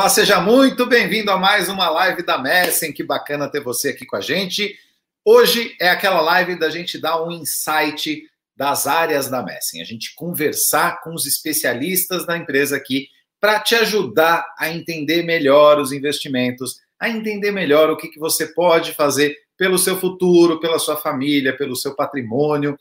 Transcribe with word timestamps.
Olá, 0.00 0.08
seja 0.08 0.40
muito 0.40 0.86
bem-vindo 0.86 1.30
a 1.30 1.36
mais 1.36 1.68
uma 1.68 1.90
live 1.90 2.22
da 2.22 2.38
Messen. 2.38 2.90
Que 2.90 3.02
bacana 3.02 3.50
ter 3.50 3.60
você 3.60 3.90
aqui 3.90 4.06
com 4.06 4.16
a 4.16 4.20
gente. 4.22 4.74
Hoje 5.22 5.76
é 5.78 5.90
aquela 5.90 6.22
live 6.22 6.58
da 6.58 6.70
gente 6.70 6.96
dar 6.96 7.22
um 7.22 7.30
insight 7.30 8.22
das 8.56 8.86
áreas 8.86 9.28
da 9.28 9.42
Messen, 9.42 9.82
a 9.82 9.84
gente 9.84 10.14
conversar 10.14 11.02
com 11.02 11.12
os 11.12 11.26
especialistas 11.26 12.24
da 12.24 12.34
empresa 12.34 12.78
aqui 12.78 13.08
para 13.38 13.60
te 13.60 13.74
ajudar 13.74 14.42
a 14.58 14.70
entender 14.70 15.22
melhor 15.22 15.78
os 15.78 15.92
investimentos, 15.92 16.80
a 16.98 17.10
entender 17.10 17.50
melhor 17.50 17.90
o 17.90 17.96
que, 17.98 18.08
que 18.08 18.18
você 18.18 18.46
pode 18.46 18.94
fazer 18.94 19.36
pelo 19.58 19.76
seu 19.76 19.98
futuro, 19.98 20.60
pela 20.60 20.78
sua 20.78 20.96
família, 20.96 21.54
pelo 21.54 21.76
seu 21.76 21.94
patrimônio. 21.94 22.74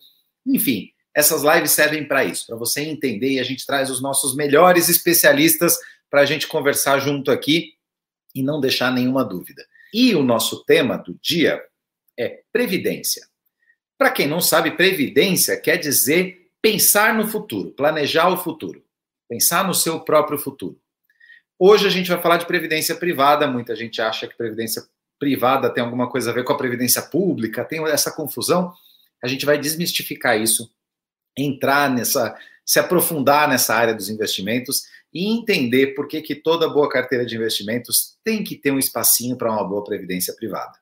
Enfim, 0.47 0.87
essas 1.13 1.43
lives 1.43 1.71
servem 1.71 2.07
para 2.07 2.23
isso, 2.23 2.47
para 2.47 2.55
você 2.55 2.79
entender 2.79 3.31
e 3.31 3.39
a 3.41 3.43
gente 3.43 3.65
traz 3.65 3.89
os 3.89 4.01
nossos 4.01 4.33
melhores 4.37 4.87
especialistas 4.87 5.77
para 6.09 6.21
a 6.21 6.25
gente 6.25 6.47
conversar 6.47 6.99
junto 6.99 7.31
aqui 7.31 7.73
e 8.33 8.41
não 8.41 8.59
deixar 8.59 8.91
nenhuma 8.91 9.23
dúvida. 9.23 9.65
E 9.93 10.15
o 10.15 10.23
nosso 10.23 10.63
tema 10.65 10.97
do 10.97 11.17
dia 11.21 11.61
é 12.17 12.41
previdência. 12.51 13.27
Para 13.97 14.11
quem 14.11 14.27
não 14.27 14.39
sabe, 14.39 14.71
previdência 14.71 15.59
quer 15.59 15.77
dizer 15.77 16.49
pensar 16.61 17.13
no 17.13 17.27
futuro, 17.27 17.71
planejar 17.71 18.29
o 18.29 18.37
futuro, 18.37 18.83
pensar 19.27 19.67
no 19.67 19.73
seu 19.73 19.99
próprio 19.99 20.37
futuro. 20.37 20.79
Hoje 21.57 21.85
a 21.85 21.89
gente 21.89 22.09
vai 22.09 22.21
falar 22.21 22.37
de 22.37 22.45
previdência 22.45 22.95
privada. 22.95 23.45
Muita 23.45 23.75
gente 23.75 24.01
acha 24.01 24.27
que 24.27 24.37
previdência 24.37 24.83
privada 25.19 25.69
tem 25.69 25.83
alguma 25.83 26.09
coisa 26.09 26.31
a 26.31 26.33
ver 26.33 26.45
com 26.45 26.53
a 26.53 26.57
previdência 26.57 27.01
pública, 27.01 27.65
tem 27.65 27.83
essa 27.87 28.11
confusão. 28.11 28.73
A 29.21 29.27
gente 29.27 29.45
vai 29.45 29.57
desmistificar 29.57 30.39
isso, 30.39 30.71
entrar 31.37 31.89
nessa, 31.89 32.37
se 32.65 32.79
aprofundar 32.79 33.49
nessa 33.49 33.75
área 33.75 33.93
dos 33.93 34.09
investimentos 34.09 34.83
e 35.13 35.27
entender 35.27 35.95
por 35.95 36.07
que, 36.07 36.21
que 36.21 36.35
toda 36.35 36.69
boa 36.69 36.89
carteira 36.89 37.25
de 37.25 37.35
investimentos 37.35 38.17
tem 38.23 38.43
que 38.43 38.55
ter 38.55 38.71
um 38.71 38.79
espacinho 38.79 39.35
para 39.35 39.51
uma 39.51 39.67
boa 39.67 39.83
previdência 39.83 40.33
privada. 40.35 40.73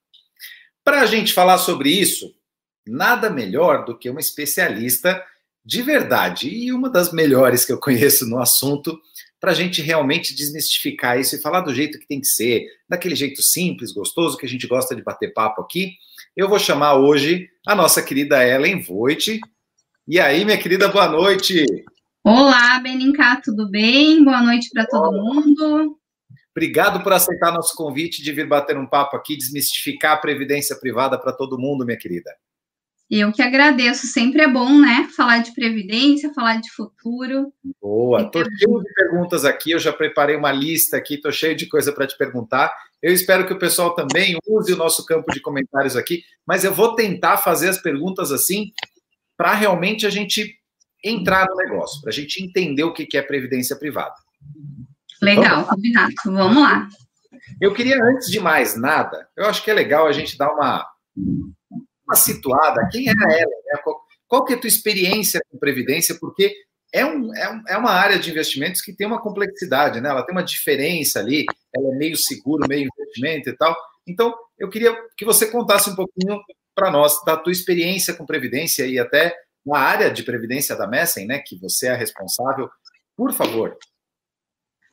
Para 0.84 1.02
a 1.02 1.06
gente 1.06 1.34
falar 1.34 1.58
sobre 1.58 1.90
isso, 1.90 2.34
nada 2.86 3.30
melhor 3.30 3.86
do 3.86 3.98
que 3.98 4.10
uma 4.10 4.20
especialista 4.20 5.24
de 5.66 5.82
verdade 5.82 6.50
e 6.50 6.72
uma 6.72 6.90
das 6.90 7.12
melhores 7.12 7.66
que 7.66 7.74
eu 7.74 7.80
conheço 7.80 8.26
no 8.26 8.40
assunto 8.40 8.98
para 9.40 9.52
a 9.52 9.54
gente 9.54 9.82
realmente 9.82 10.34
desmistificar 10.34 11.20
isso 11.20 11.36
e 11.36 11.42
falar 11.42 11.62
do 11.62 11.74
jeito 11.74 12.00
que 12.00 12.08
tem 12.08 12.20
que 12.20 12.28
ser, 12.28 12.66
daquele 12.90 13.16
jeito 13.16 13.42
simples, 13.44 13.92
gostoso 13.92 14.38
que 14.38 14.46
a 14.46 14.50
gente 14.50 14.66
gosta 14.66 14.96
de 14.96 15.04
bater 15.04 15.34
papo 15.34 15.62
aqui. 15.62 15.94
Eu 16.36 16.50
vou 16.50 16.58
chamar 16.58 16.96
hoje 16.96 17.50
a 17.66 17.76
nossa 17.76 18.02
querida 18.02 18.44
Ellen 18.44 18.82
Voigt. 18.82 19.40
E 20.08 20.20
aí, 20.20 20.44
minha 20.44 20.58
querida, 20.58 20.88
boa 20.88 21.08
noite. 21.08 21.66
Olá, 22.30 22.78
Benincá, 22.82 23.40
tudo 23.42 23.72
bem? 23.72 24.22
Boa 24.22 24.42
noite 24.42 24.70
para 24.74 24.86
todo 24.86 25.14
mundo. 25.14 25.98
Obrigado 26.52 27.02
por 27.02 27.14
aceitar 27.14 27.54
nosso 27.54 27.74
convite 27.74 28.22
de 28.22 28.34
vir 28.34 28.46
bater 28.46 28.78
um 28.78 28.86
papo 28.86 29.16
aqui, 29.16 29.38
desmistificar 29.38 30.12
a 30.12 30.18
previdência 30.18 30.76
privada 30.76 31.18
para 31.18 31.32
todo 31.32 31.58
mundo, 31.58 31.86
minha 31.86 31.98
querida. 31.98 32.30
Eu 33.10 33.32
que 33.32 33.42
agradeço, 33.42 34.08
sempre 34.08 34.42
é 34.42 34.48
bom, 34.50 34.78
né? 34.78 35.08
Falar 35.16 35.38
de 35.38 35.54
previdência, 35.54 36.34
falar 36.34 36.60
de 36.60 36.70
futuro. 36.70 37.54
Boa, 37.82 38.24
estou 38.24 38.44
cheio 38.44 38.84
de 38.84 38.94
perguntas 38.94 39.46
aqui, 39.46 39.72
eu 39.72 39.80
já 39.80 39.94
preparei 39.94 40.36
uma 40.36 40.52
lista 40.52 40.98
aqui, 40.98 41.14
estou 41.14 41.32
cheio 41.32 41.56
de 41.56 41.66
coisa 41.66 41.94
para 41.94 42.08
te 42.08 42.18
perguntar. 42.18 42.76
Eu 43.02 43.14
espero 43.14 43.48
que 43.48 43.54
o 43.54 43.60
pessoal 43.60 43.96
também 43.96 44.38
use 44.46 44.74
o 44.74 44.78
nosso 44.78 45.06
campo 45.06 45.32
de 45.32 45.40
comentários 45.40 45.96
aqui, 45.96 46.24
mas 46.46 46.66
eu 46.66 46.74
vou 46.74 46.94
tentar 46.94 47.38
fazer 47.38 47.70
as 47.70 47.82
perguntas 47.82 48.34
assim 48.34 48.74
para 49.38 49.54
realmente 49.54 50.06
a 50.06 50.10
gente 50.10 50.58
entrar 51.04 51.48
no 51.48 51.56
negócio, 51.56 52.02
para 52.02 52.10
a 52.10 52.14
gente 52.14 52.44
entender 52.44 52.84
o 52.84 52.94
que 52.94 53.18
é 53.18 53.22
previdência 53.22 53.76
privada. 53.76 54.16
Legal, 55.22 55.66
combinado. 55.66 56.14
Vamos 56.26 56.62
lá. 56.62 56.88
Eu 57.60 57.74
queria, 57.74 57.98
antes 58.04 58.30
de 58.30 58.40
mais 58.40 58.76
nada, 58.76 59.28
eu 59.36 59.46
acho 59.46 59.64
que 59.64 59.72
é 59.72 59.74
legal 59.74 60.08
a 60.08 60.12
gente 60.12 60.38
dar 60.38 60.52
uma, 60.54 60.86
uma 62.06 62.16
situada. 62.16 62.88
Quem 62.92 63.08
é 63.08 63.12
a 63.12 63.32
Ellen? 63.32 63.62
Né? 63.66 63.80
Qual, 63.84 64.02
qual 64.28 64.46
que 64.46 64.54
é 64.54 64.56
a 64.56 64.60
tua 64.60 64.68
experiência 64.68 65.42
com 65.50 65.58
previdência? 65.58 66.16
Porque 66.20 66.54
é, 66.94 67.06
um, 67.06 67.34
é, 67.36 67.50
um, 67.50 67.64
é 67.68 67.78
uma 67.78 67.92
área 67.92 68.20
de 68.20 68.30
investimentos 68.30 68.82
que 68.82 68.94
tem 68.94 69.08
uma 69.08 69.22
complexidade, 69.22 70.00
né? 70.00 70.10
Ela 70.10 70.26
tem 70.26 70.36
uma 70.36 70.44
diferença 70.44 71.20
ali, 71.20 71.46
ela 71.76 71.94
é 71.94 71.98
meio 71.98 72.16
seguro, 72.16 72.68
meio 72.68 72.88
investimento 72.88 73.50
e 73.50 73.58
tal. 73.58 73.76
Então, 74.06 74.34
eu 74.58 74.70
queria 74.70 74.96
que 75.18 75.26
você 75.26 75.48
contasse 75.48 75.90
um 75.90 75.96
pouquinho 75.96 76.40
para 76.76 76.92
nós 76.92 77.24
da 77.26 77.36
tua 77.36 77.52
experiência 77.52 78.14
com 78.14 78.26
previdência 78.26 78.86
e 78.86 79.00
até 79.00 79.36
na 79.68 79.80
área 79.80 80.10
de 80.10 80.24
previdência 80.24 80.76
da 80.76 80.88
Messen, 80.88 81.28
né, 81.28 81.40
que 81.40 81.60
você 81.60 81.88
é 81.88 81.96
responsável, 81.96 82.70
por 83.16 83.34
favor. 83.34 83.78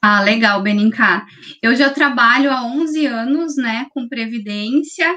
Ah, 0.03 0.21
legal, 0.21 0.63
Benincá. 0.63 1.25
Eu 1.63 1.75
já 1.75 1.91
trabalho 1.91 2.51
há 2.51 2.63
11 2.65 3.07
anos, 3.07 3.57
né, 3.57 3.87
com 3.91 4.09
previdência, 4.09 5.11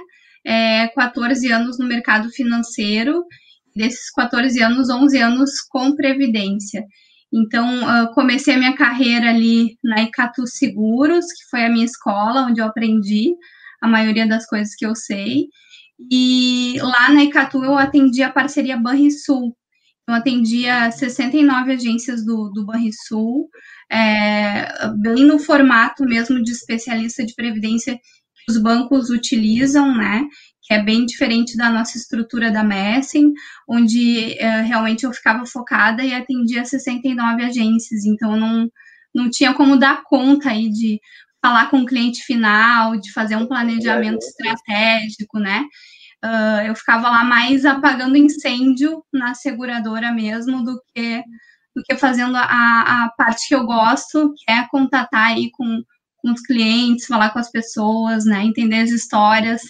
é, 0.45 0.87
14 0.89 1.51
anos 1.51 1.77
no 1.77 1.85
mercado 1.85 2.29
financeiro, 2.29 3.25
desses 3.75 4.09
14 4.11 4.61
anos, 4.61 4.89
11 4.89 5.17
anos 5.17 5.61
com 5.69 5.95
previdência. 5.95 6.85
Então, 7.33 8.13
comecei 8.13 8.55
a 8.55 8.57
minha 8.57 8.75
carreira 8.75 9.29
ali 9.29 9.77
na 9.83 10.03
Icatu 10.03 10.47
Seguros, 10.47 11.25
que 11.25 11.49
foi 11.49 11.65
a 11.65 11.69
minha 11.69 11.83
escola, 11.85 12.43
onde 12.43 12.61
eu 12.61 12.65
aprendi 12.65 13.33
a 13.81 13.87
maioria 13.87 14.25
das 14.25 14.45
coisas 14.47 14.73
que 14.75 14.85
eu 14.85 14.95
sei. 14.95 15.47
E 16.11 16.75
lá 16.79 17.11
na 17.11 17.23
Icatu 17.23 17.63
eu 17.63 17.77
atendi 17.77 18.21
a 18.21 18.31
parceria 18.31 18.77
Banrisul. 18.77 19.55
Eu 20.07 20.13
atendia 20.13 20.89
69 20.89 21.73
agências 21.73 22.25
do, 22.25 22.49
do 22.51 22.65
Banrisul, 22.65 23.49
é, 23.91 24.89
bem 25.01 25.25
no 25.25 25.37
formato 25.37 26.05
mesmo 26.05 26.41
de 26.41 26.51
especialista 26.51 27.25
de 27.25 27.35
previdência 27.35 27.95
que 27.95 28.51
os 28.51 28.57
bancos 28.57 29.09
utilizam, 29.09 29.93
né? 29.97 30.25
Que 30.63 30.75
é 30.75 30.83
bem 30.83 31.05
diferente 31.05 31.57
da 31.57 31.69
nossa 31.69 31.97
estrutura 31.97 32.49
da 32.49 32.63
Messing, 32.63 33.33
onde 33.67 34.39
é, 34.39 34.61
realmente 34.61 35.03
eu 35.05 35.11
ficava 35.11 35.45
focada 35.45 36.01
e 36.03 36.13
atendia 36.13 36.63
69 36.63 37.43
agências, 37.43 38.05
então 38.05 38.37
não, 38.37 38.69
não 39.13 39.29
tinha 39.29 39.53
como 39.53 39.77
dar 39.77 40.03
conta 40.03 40.51
aí 40.51 40.69
de 40.69 41.01
falar 41.47 41.69
com 41.69 41.79
o 41.79 41.85
cliente 41.85 42.23
final, 42.23 42.97
de 42.97 43.11
fazer 43.13 43.37
um 43.37 43.47
planejamento 43.47 44.19
estratégico, 44.21 45.39
né? 45.39 45.65
Uh, 46.23 46.67
eu 46.67 46.75
ficava 46.75 47.09
lá 47.09 47.23
mais 47.23 47.63
apagando 47.63 48.17
incêndio 48.17 49.01
na 49.13 49.33
seguradora 49.33 50.11
mesmo 50.11 50.63
do 50.63 50.81
que 50.93 51.23
do 51.73 51.83
que 51.83 51.95
fazendo 51.95 52.35
a, 52.35 52.41
a 52.41 53.11
parte 53.15 53.47
que 53.47 53.55
eu 53.55 53.63
gosto, 53.63 54.33
que 54.35 54.51
é 54.51 54.67
contatar 54.67 55.27
aí 55.27 55.51
com, 55.51 55.83
com 56.17 56.31
os 56.31 56.41
clientes, 56.41 57.05
falar 57.05 57.29
com 57.29 57.37
as 57.37 57.51
pessoas, 57.51 58.25
né, 58.25 58.43
entender 58.43 58.79
as 58.79 58.89
histórias, 58.89 59.61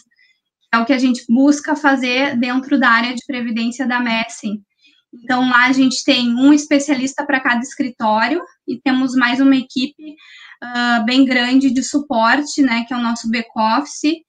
é 0.73 0.77
o 0.77 0.85
que 0.85 0.93
a 0.93 0.97
gente 0.97 1.25
busca 1.27 1.75
fazer 1.75 2.37
dentro 2.37 2.79
da 2.79 2.89
área 2.89 3.13
de 3.13 3.21
previdência 3.27 3.85
da 3.85 3.99
Messing. 3.99 4.63
Então, 5.13 5.49
lá 5.49 5.65
a 5.65 5.73
gente 5.73 6.01
tem 6.05 6.33
um 6.33 6.53
especialista 6.53 7.25
para 7.25 7.41
cada 7.41 7.59
escritório 7.59 8.41
e 8.65 8.79
temos 8.79 9.13
mais 9.13 9.41
uma 9.41 9.57
equipe 9.57 10.15
uh, 10.63 11.05
bem 11.05 11.25
grande 11.25 11.71
de 11.71 11.83
suporte, 11.83 12.61
né, 12.61 12.85
que 12.87 12.93
é 12.93 12.97
o 12.97 13.01
nosso 13.01 13.29
back-office, 13.29 14.21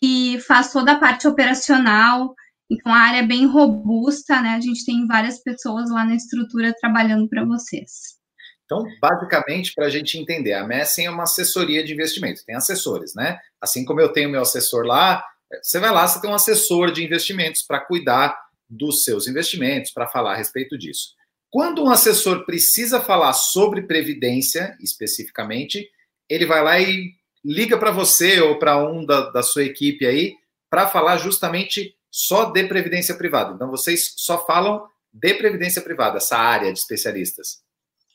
que 0.00 0.38
faz 0.40 0.72
toda 0.72 0.92
a 0.92 0.98
parte 0.98 1.28
operacional. 1.28 2.34
Então, 2.70 2.92
a 2.92 2.98
área 2.98 3.18
é 3.18 3.26
bem 3.26 3.46
robusta, 3.46 4.40
né? 4.40 4.50
A 4.50 4.60
gente 4.60 4.84
tem 4.84 5.06
várias 5.06 5.42
pessoas 5.42 5.90
lá 5.90 6.04
na 6.04 6.14
estrutura 6.14 6.74
trabalhando 6.80 7.28
para 7.28 7.44
vocês. 7.44 8.16
Então, 8.64 8.82
basicamente, 9.00 9.74
para 9.74 9.86
a 9.86 9.90
gente 9.90 10.18
entender, 10.18 10.54
a 10.54 10.66
Messing 10.66 11.04
é 11.04 11.10
uma 11.10 11.24
assessoria 11.24 11.84
de 11.84 11.92
investimento, 11.92 12.44
tem 12.46 12.56
assessores, 12.56 13.14
né? 13.14 13.38
Assim 13.60 13.84
como 13.84 14.00
eu 14.00 14.12
tenho 14.12 14.30
meu 14.30 14.40
assessor 14.40 14.86
lá, 14.86 15.22
você 15.62 15.78
vai 15.78 15.90
lá, 15.90 16.06
você 16.08 16.20
tem 16.20 16.30
um 16.30 16.34
assessor 16.34 16.90
de 16.90 17.04
investimentos 17.04 17.62
para 17.62 17.80
cuidar 17.80 18.34
dos 18.68 19.04
seus 19.04 19.28
investimentos, 19.28 19.92
para 19.92 20.08
falar 20.08 20.32
a 20.32 20.36
respeito 20.36 20.78
disso. 20.78 21.14
Quando 21.52 21.84
um 21.84 21.90
assessor 21.90 22.46
precisa 22.46 22.98
falar 22.98 23.34
sobre 23.34 23.82
previdência, 23.82 24.74
especificamente, 24.80 25.86
ele 26.26 26.46
vai 26.46 26.64
lá 26.64 26.80
e 26.80 27.12
liga 27.44 27.76
para 27.76 27.90
você 27.90 28.40
ou 28.40 28.58
para 28.58 28.82
um 28.82 29.04
da, 29.04 29.28
da 29.28 29.42
sua 29.42 29.62
equipe 29.62 30.06
aí 30.06 30.34
para 30.70 30.88
falar 30.88 31.18
justamente 31.18 31.94
só 32.10 32.46
de 32.46 32.64
previdência 32.64 33.14
privada. 33.14 33.52
Então, 33.52 33.70
vocês 33.70 34.14
só 34.16 34.46
falam 34.46 34.82
de 35.12 35.34
previdência 35.34 35.82
privada, 35.82 36.16
essa 36.16 36.38
área 36.38 36.72
de 36.72 36.78
especialistas. 36.78 37.62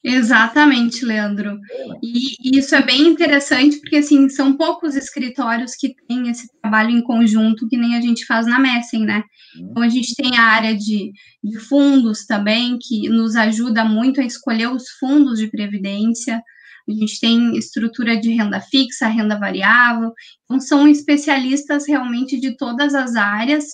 Exatamente, 0.10 1.04
Leandro. 1.04 1.60
E 2.02 2.58
isso 2.58 2.74
é 2.74 2.82
bem 2.82 3.08
interessante, 3.08 3.78
porque 3.82 3.98
assim, 3.98 4.30
são 4.30 4.56
poucos 4.56 4.96
escritórios 4.96 5.76
que 5.76 5.94
têm 6.08 6.30
esse 6.30 6.48
trabalho 6.62 6.92
em 6.92 7.02
conjunto, 7.02 7.68
que 7.68 7.76
nem 7.76 7.98
a 7.98 8.00
gente 8.00 8.26
faz 8.26 8.48
na 8.48 8.58
Messen, 8.58 9.04
né? 9.04 9.22
Uhum. 9.60 9.68
Então 9.70 9.84
a 9.84 9.90
gente 9.90 10.16
tem 10.16 10.38
a 10.38 10.44
área 10.44 10.74
de, 10.74 11.12
de 11.44 11.60
fundos 11.60 12.26
também, 12.26 12.80
que 12.82 13.10
nos 13.10 13.36
ajuda 13.36 13.84
muito 13.84 14.22
a 14.22 14.24
escolher 14.24 14.70
os 14.70 14.90
fundos 14.92 15.40
de 15.40 15.48
previdência. 15.48 16.42
A 16.88 16.94
gente 16.94 17.20
tem 17.20 17.58
estrutura 17.58 18.16
de 18.16 18.32
renda 18.32 18.62
fixa, 18.62 19.10
renda 19.10 19.38
variável. 19.38 20.14
Então, 20.46 20.58
são 20.58 20.88
especialistas 20.88 21.86
realmente 21.86 22.40
de 22.40 22.56
todas 22.56 22.96
as 22.96 23.18
áreas 23.18 23.66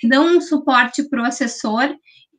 que 0.00 0.08
dão 0.08 0.36
um 0.36 0.40
suporte 0.40 1.08
para 1.08 1.22
o 1.22 1.24
assessor 1.24 1.94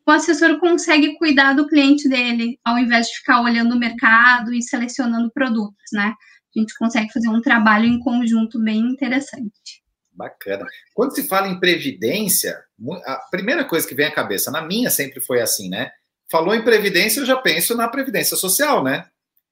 o 0.07 0.11
assessor 0.11 0.57
consegue 0.59 1.15
cuidar 1.17 1.53
do 1.53 1.67
cliente 1.67 2.07
dele, 2.07 2.57
ao 2.63 2.77
invés 2.77 3.07
de 3.07 3.17
ficar 3.17 3.41
olhando 3.41 3.75
o 3.75 3.79
mercado 3.79 4.53
e 4.53 4.61
selecionando 4.61 5.29
produtos, 5.31 5.83
né? 5.91 6.13
A 6.55 6.59
gente 6.59 6.73
consegue 6.77 7.11
fazer 7.11 7.27
um 7.27 7.41
trabalho 7.41 7.85
em 7.85 7.99
conjunto 7.99 8.57
bem 8.63 8.79
interessante. 8.79 9.83
Bacana. 10.13 10.65
Quando 10.95 11.13
se 11.13 11.27
fala 11.27 11.49
em 11.49 11.59
previdência, 11.59 12.57
a 13.05 13.15
primeira 13.29 13.65
coisa 13.65 13.85
que 13.85 13.93
vem 13.93 14.07
à 14.07 14.13
cabeça, 14.13 14.49
na 14.49 14.61
minha 14.61 14.89
sempre 14.89 15.19
foi 15.19 15.41
assim, 15.41 15.69
né? 15.69 15.91
Falou 16.31 16.55
em 16.55 16.63
previdência, 16.63 17.19
eu 17.19 17.25
já 17.25 17.35
penso 17.35 17.75
na 17.75 17.89
previdência 17.89 18.37
social, 18.37 18.83
né? 18.83 19.05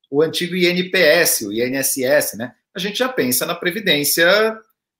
O 0.09 0.21
antigo 0.21 0.55
INPS, 0.55 1.41
o 1.41 1.51
INSS, 1.51 2.37
né? 2.37 2.53
A 2.73 2.79
gente 2.79 2.97
já 2.97 3.09
pensa 3.09 3.45
na 3.45 3.55
previdência, 3.55 4.25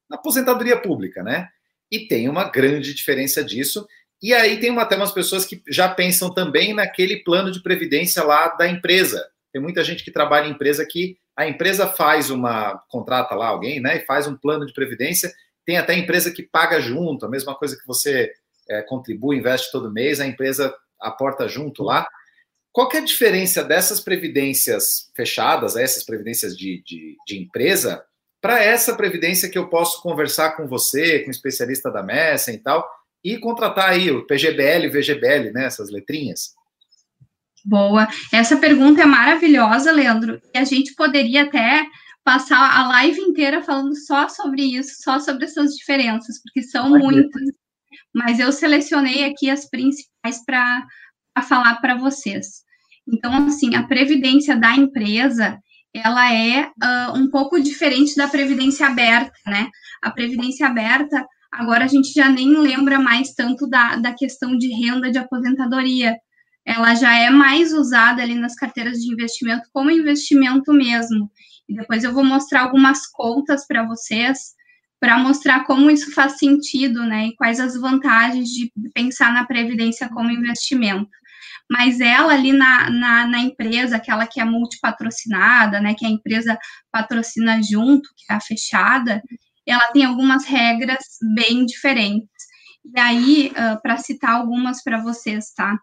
na 0.10 0.18
aposentadoria 0.18 0.80
pública, 0.80 1.24
né? 1.24 1.48
E 1.90 2.08
tem 2.08 2.28
uma 2.28 2.50
grande 2.50 2.94
diferença 2.94 3.44
disso. 3.44 3.88
E 4.22 4.34
aí 4.34 4.60
tem 4.60 4.78
até 4.80 4.96
umas 4.96 5.12
pessoas 5.12 5.46
que 5.46 5.62
já 5.70 5.88
pensam 5.88 6.34
também 6.34 6.74
naquele 6.74 7.18
plano 7.18 7.52
de 7.52 7.62
previdência 7.62 8.24
lá 8.24 8.50
da 8.50 8.68
empresa. 8.68 9.28
Tem 9.52 9.62
muita 9.62 9.84
gente 9.84 10.04
que 10.04 10.12
trabalha 10.12 10.48
em 10.48 10.52
empresa 10.52 10.86
que 10.86 11.18
a 11.36 11.48
empresa 11.48 11.88
faz 11.88 12.30
uma 12.30 12.78
contrata 12.90 13.36
lá 13.36 13.48
alguém, 13.48 13.80
né? 13.80 13.98
E 13.98 14.06
faz 14.06 14.26
um 14.26 14.36
plano 14.36 14.66
de 14.66 14.74
previdência 14.74 15.34
tem 15.66 15.78
até 15.78 15.96
empresa 15.96 16.32
que 16.32 16.44
paga 16.44 16.80
junto, 16.80 17.26
a 17.26 17.30
mesma 17.30 17.56
coisa 17.56 17.76
que 17.76 17.88
você 17.88 18.32
é, 18.70 18.84
contribui, 18.84 19.38
investe 19.38 19.72
todo 19.72 19.92
mês, 19.92 20.20
a 20.20 20.28
empresa 20.28 20.74
aporta 21.02 21.48
junto 21.48 21.84
lá. 21.84 22.08
Qual 22.72 22.90
é 22.94 22.98
a 22.98 23.04
diferença 23.04 23.64
dessas 23.64 24.00
previdências 24.00 25.10
fechadas, 25.16 25.76
essas 25.76 26.04
previdências 26.04 26.56
de, 26.56 26.84
de, 26.86 27.18
de 27.26 27.40
empresa, 27.40 28.06
para 28.40 28.64
essa 28.64 28.96
previdência 28.96 29.50
que 29.50 29.58
eu 29.58 29.70
posso 29.70 30.02
conversar 30.04 30.52
com 30.52 30.68
você, 30.68 31.20
com 31.20 31.30
o 31.30 31.32
especialista 31.32 31.90
da 31.90 32.04
Messa 32.04 32.52
e 32.52 32.60
tal, 32.60 32.88
e 33.26 33.40
contratar 33.40 33.90
aí 33.90 34.12
o 34.12 34.24
PGBL 34.28 34.86
e 34.86 34.90
VGBL, 34.90 35.52
né, 35.52 35.66
essas 35.66 35.90
letrinhas? 35.90 36.54
Boa. 37.66 38.08
Essa 38.32 38.56
pergunta 38.58 39.02
é 39.02 39.06
maravilhosa, 39.06 39.92
Leandro. 39.92 40.40
E 40.54 40.58
a 40.60 40.64
gente 40.64 40.94
poderia 40.94 41.42
até 41.42 41.84
passar 42.24 42.78
a 42.78 42.88
live 42.90 43.20
inteira 43.20 43.64
falando 43.64 43.96
só 43.96 44.30
sobre 44.30 44.62
isso, 44.62 45.02
só 45.02 45.20
sobre 45.20 45.46
essas 45.46 45.72
diferenças, 45.76 46.40
porque 46.44 46.62
são 46.62 46.92
muitas. 46.92 47.42
Mas 48.14 48.40
eu 48.40 48.52
selecionei 48.52 49.24
aqui 49.26 49.50
as 49.50 49.68
principais 49.68 50.46
para 50.46 50.86
falar 51.50 51.82
para 51.82 51.96
vocês. 51.96 52.64
Então, 53.08 53.48
assim, 53.48 53.74
a 53.76 53.88
previdência 53.88 54.56
da 54.56 54.76
empresa, 54.76 55.60
ela 55.92 56.32
é 56.32 56.68
uh, 56.68 57.18
um 57.18 57.28
pouco 57.32 57.60
diferente 57.60 58.16
da 58.16 58.28
previdência 58.28 58.86
aberta, 58.86 59.34
né? 59.48 59.68
A 60.04 60.12
previdência 60.12 60.68
aberta, 60.68 61.26
agora 61.56 61.86
a 61.86 61.88
gente 61.88 62.12
já 62.14 62.30
nem 62.30 62.58
lembra 62.58 63.00
mais 63.00 63.34
tanto 63.34 63.68
da, 63.68 63.96
da 63.96 64.14
questão 64.14 64.58
de 64.58 64.68
renda 64.68 65.12
de 65.12 65.18
aposentadoria. 65.18 66.16
Ela 66.66 66.96
já 66.96 67.16
é 67.16 67.30
mais 67.30 67.74
usada 67.74 68.22
ali 68.22 68.36
nas 68.36 68.56
carteiras 68.56 68.98
de 68.98 69.12
investimento 69.12 69.68
como 69.72 69.92
investimento 69.92 70.74
mesmo. 70.74 71.32
E 71.68 71.76
depois 71.76 72.04
eu 72.04 72.14
vou 72.14 72.24
mostrar 72.24 72.62
algumas 72.62 73.08
contas 73.08 73.66
para 73.68 73.86
vocês, 73.86 74.54
para 75.00 75.18
mostrar 75.18 75.66
como 75.66 75.90
isso 75.90 76.12
faz 76.14 76.38
sentido, 76.38 77.04
né? 77.04 77.28
E 77.28 77.36
quais 77.36 77.60
as 77.60 77.80
vantagens 77.80 78.50
de 78.50 78.72
pensar 78.94 79.32
na 79.32 79.46
previdência 79.46 80.10
como 80.10 80.32
investimento. 80.32 81.10
Mas 81.70 82.00
ela 82.00 82.34
ali 82.34 82.52
na, 82.52 82.90
na, 82.90 83.28
na 83.28 83.40
empresa, 83.40 83.96
aquela 83.96 84.28
que 84.28 84.40
é 84.40 84.46
multipatrocinada, 84.46 85.80
né? 85.80 85.96
Que 85.96 86.06
a 86.06 86.10
empresa 86.10 86.58
patrocina 86.92 87.62
junto, 87.62 88.10
que 88.16 88.32
é 88.32 88.36
a 88.36 88.42
fechada, 88.42 89.22
ela 89.72 89.92
tem 89.92 90.06
algumas 90.06 90.46
regras 90.46 91.04
bem 91.36 91.66
diferentes. 91.66 92.30
E 92.94 93.00
aí, 93.00 93.52
uh, 93.52 93.82
para 93.82 93.98
citar 93.98 94.32
algumas 94.32 94.84
para 94.84 95.02
vocês, 95.02 95.52
tá? 95.56 95.78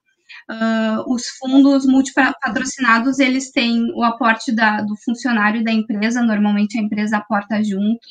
Uh, 0.50 1.12
os 1.12 1.26
fundos 1.38 1.86
multipatrocinados, 1.86 3.18
eles 3.18 3.50
têm 3.50 3.92
o 3.94 4.02
aporte 4.02 4.52
da, 4.52 4.80
do 4.80 4.96
funcionário 5.04 5.62
da 5.62 5.72
empresa, 5.72 6.22
normalmente 6.22 6.78
a 6.78 6.82
empresa 6.82 7.18
aporta 7.18 7.62
junto. 7.62 8.06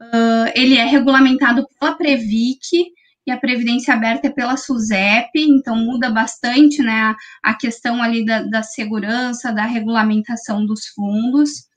Uh, 0.00 0.50
ele 0.54 0.76
é 0.76 0.84
regulamentado 0.84 1.66
pela 1.78 1.96
Previc, 1.96 2.92
e 3.26 3.30
a 3.30 3.38
Previdência 3.38 3.94
Aberta 3.94 4.28
é 4.28 4.30
pela 4.30 4.56
SUSEP, 4.56 5.30
então 5.36 5.76
muda 5.76 6.10
bastante 6.10 6.82
né, 6.82 7.14
a, 7.42 7.50
a 7.50 7.54
questão 7.54 8.02
ali 8.02 8.24
da, 8.24 8.42
da 8.42 8.62
segurança, 8.62 9.52
da 9.52 9.64
regulamentação 9.66 10.64
dos 10.64 10.86
fundos. 10.88 11.69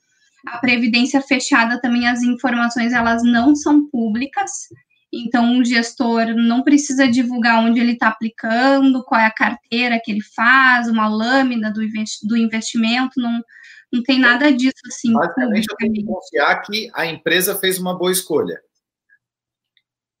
A 0.46 0.58
Previdência 0.58 1.20
Fechada 1.20 1.80
também, 1.80 2.06
as 2.06 2.22
informações, 2.22 2.92
elas 2.92 3.22
não 3.22 3.54
são 3.54 3.88
públicas, 3.88 4.50
então, 5.16 5.58
o 5.58 5.64
gestor 5.64 6.34
não 6.34 6.62
precisa 6.62 7.06
divulgar 7.06 7.64
onde 7.64 7.78
ele 7.78 7.92
está 7.92 8.08
aplicando, 8.08 9.04
qual 9.04 9.20
é 9.20 9.26
a 9.26 9.30
carteira 9.30 10.00
que 10.02 10.10
ele 10.10 10.22
faz, 10.34 10.88
uma 10.88 11.06
lâmina 11.08 11.72
do, 11.72 12.36
investimento, 12.36 13.20
não, 13.20 13.40
não 13.92 14.02
tem 14.02 14.18
nada 14.18 14.52
disso 14.52 14.74
assim. 14.88 15.12
Basicamente, 15.12 15.66
eu 15.70 15.76
tenho 15.76 15.92
que 15.92 16.04
confiar 16.04 16.60
que 16.62 16.90
a 16.92 17.06
empresa 17.06 17.54
fez 17.54 17.78
uma 17.78 17.96
boa 17.96 18.10
escolha. 18.10 18.60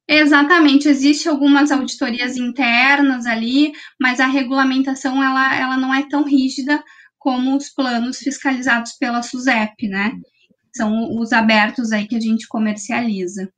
Exatamente, 0.06 0.86
existe 0.86 1.28
algumas 1.28 1.72
auditorias 1.72 2.36
internas 2.36 3.26
ali, 3.26 3.72
mas 3.98 4.20
a 4.20 4.26
regulamentação 4.26 5.22
ela, 5.22 5.56
ela 5.56 5.76
não 5.76 5.92
é 5.92 6.06
tão 6.08 6.24
rígida 6.24 6.84
como 7.24 7.56
os 7.56 7.70
planos 7.70 8.18
fiscalizados 8.18 8.92
pela 8.92 9.22
SUSEP, 9.22 9.88
né? 9.88 10.12
São 10.76 11.18
os 11.18 11.32
abertos 11.32 11.90
aí 11.90 12.06
que 12.06 12.16
a 12.16 12.20
gente 12.20 12.46
comercializa 12.46 13.48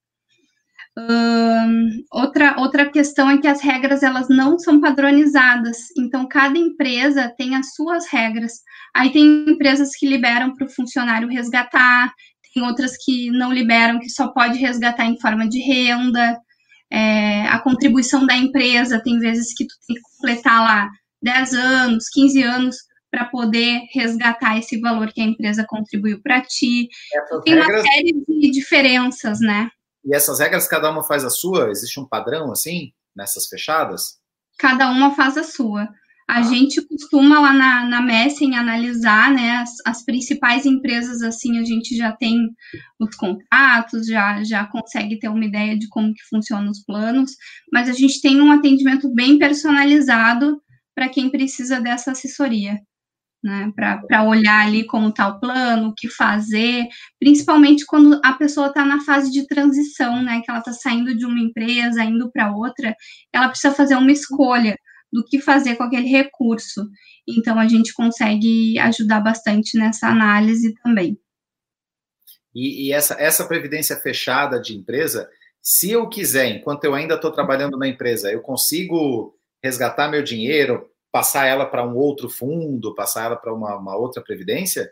outra, 2.10 2.58
outra 2.58 2.90
questão 2.90 3.28
é 3.28 3.38
que 3.38 3.46
as 3.46 3.60
regras 3.60 4.02
elas 4.02 4.28
não 4.28 4.58
são 4.58 4.80
padronizadas, 4.80 5.76
então 5.96 6.26
cada 6.26 6.58
empresa 6.58 7.32
tem 7.36 7.54
as 7.54 7.74
suas 7.74 8.06
regras. 8.10 8.54
Aí 8.94 9.12
tem 9.12 9.44
empresas 9.48 9.90
que 9.94 10.08
liberam 10.08 10.54
para 10.54 10.66
o 10.66 10.70
funcionário 10.70 11.28
resgatar, 11.28 12.12
tem 12.54 12.62
outras 12.62 12.96
que 12.96 13.30
não 13.30 13.52
liberam, 13.52 13.98
que 13.98 14.08
só 14.08 14.28
pode 14.28 14.58
resgatar 14.58 15.04
em 15.04 15.20
forma 15.20 15.46
de 15.46 15.58
renda. 15.60 16.38
É, 16.90 17.42
a 17.48 17.58
contribuição 17.58 18.24
da 18.24 18.36
empresa, 18.36 19.02
tem 19.02 19.18
vezes 19.18 19.52
que 19.54 19.66
tu 19.66 19.74
tem 19.86 19.96
que 19.96 20.02
completar 20.02 20.60
lá 20.60 20.88
10 21.22 21.54
anos, 21.54 22.04
15 22.10 22.42
anos 22.42 22.76
para 23.10 23.24
poder 23.26 23.82
resgatar 23.92 24.58
esse 24.58 24.80
valor 24.80 25.12
que 25.12 25.20
a 25.20 25.24
empresa 25.24 25.64
contribuiu 25.66 26.20
para 26.22 26.40
ti. 26.40 26.88
Essas 27.14 27.42
tem 27.42 27.54
regras... 27.54 27.82
uma 27.82 27.92
série 27.92 28.12
de 28.28 28.50
diferenças, 28.50 29.40
né? 29.40 29.70
E 30.04 30.14
essas 30.14 30.38
regras, 30.38 30.68
cada 30.68 30.90
uma 30.90 31.02
faz 31.02 31.24
a 31.24 31.30
sua? 31.30 31.70
Existe 31.70 31.98
um 31.98 32.06
padrão, 32.06 32.52
assim, 32.52 32.92
nessas 33.14 33.46
fechadas? 33.46 34.18
Cada 34.58 34.88
uma 34.90 35.14
faz 35.14 35.36
a 35.36 35.42
sua. 35.42 35.88
A 36.28 36.38
ah. 36.38 36.42
gente 36.42 36.84
costuma 36.86 37.40
lá 37.40 37.52
na, 37.52 37.84
na 37.84 38.02
Messen 38.02 38.56
analisar, 38.56 39.32
né, 39.32 39.58
as, 39.58 39.74
as, 39.86 40.04
principais 40.04 40.66
empresas, 40.66 41.22
assim, 41.22 41.58
a 41.58 41.64
gente 41.64 41.96
já 41.96 42.12
tem 42.12 42.36
os 42.98 43.14
contatos, 43.14 44.06
já, 44.06 44.42
já 44.42 44.66
consegue 44.66 45.18
ter 45.20 45.28
uma 45.28 45.44
ideia 45.44 45.78
de 45.78 45.88
como 45.88 46.12
que 46.12 46.22
funcionam 46.28 46.70
os 46.70 46.82
planos, 46.84 47.30
mas 47.72 47.88
a 47.88 47.92
gente 47.92 48.20
tem 48.20 48.40
um 48.40 48.50
atendimento 48.50 49.12
bem 49.14 49.38
personalizado 49.38 50.60
para 50.96 51.08
quem 51.08 51.30
precisa 51.30 51.80
dessa 51.80 52.10
assessoria 52.10 52.80
né, 53.42 53.70
para 53.74 54.24
olhar 54.24 54.66
ali 54.66 54.84
como 54.84 55.08
está 55.08 55.28
o 55.28 55.38
plano, 55.38 55.88
o 55.88 55.94
que 55.94 56.08
fazer, 56.08 56.86
principalmente 57.18 57.84
quando 57.86 58.20
a 58.24 58.32
pessoa 58.32 58.68
está 58.68 58.84
na 58.84 59.00
fase 59.04 59.30
de 59.30 59.46
transição, 59.46 60.22
né, 60.22 60.40
que 60.44 60.50
ela 60.50 60.60
está 60.60 60.72
saindo 60.72 61.16
de 61.16 61.24
uma 61.24 61.38
empresa, 61.38 62.02
indo 62.02 62.30
para 62.32 62.54
outra, 62.54 62.94
ela 63.32 63.48
precisa 63.48 63.74
fazer 63.74 63.94
uma 63.94 64.12
escolha 64.12 64.76
do 65.12 65.24
que 65.24 65.40
fazer 65.40 65.76
com 65.76 65.84
aquele 65.84 66.08
recurso. 66.08 66.88
Então, 67.28 67.58
a 67.58 67.68
gente 67.68 67.92
consegue 67.92 68.78
ajudar 68.78 69.20
bastante 69.20 69.78
nessa 69.78 70.08
análise 70.08 70.74
também. 70.82 71.18
E, 72.54 72.88
e 72.88 72.92
essa, 72.92 73.14
essa 73.14 73.46
previdência 73.46 73.96
fechada 73.96 74.60
de 74.60 74.76
empresa, 74.76 75.28
se 75.62 75.90
eu 75.90 76.08
quiser, 76.08 76.48
enquanto 76.48 76.84
eu 76.84 76.94
ainda 76.94 77.14
estou 77.14 77.30
trabalhando 77.30 77.76
na 77.76 77.88
empresa, 77.88 78.30
eu 78.30 78.40
consigo 78.40 79.36
resgatar 79.62 80.08
meu 80.08 80.22
dinheiro, 80.22 80.88
passar 81.16 81.46
ela 81.46 81.64
para 81.64 81.82
um 81.82 81.96
outro 81.96 82.28
fundo, 82.28 82.94
passar 82.94 83.24
ela 83.24 83.36
para 83.36 83.54
uma, 83.54 83.74
uma, 83.78 83.96
outra 83.96 84.22
previdência? 84.22 84.86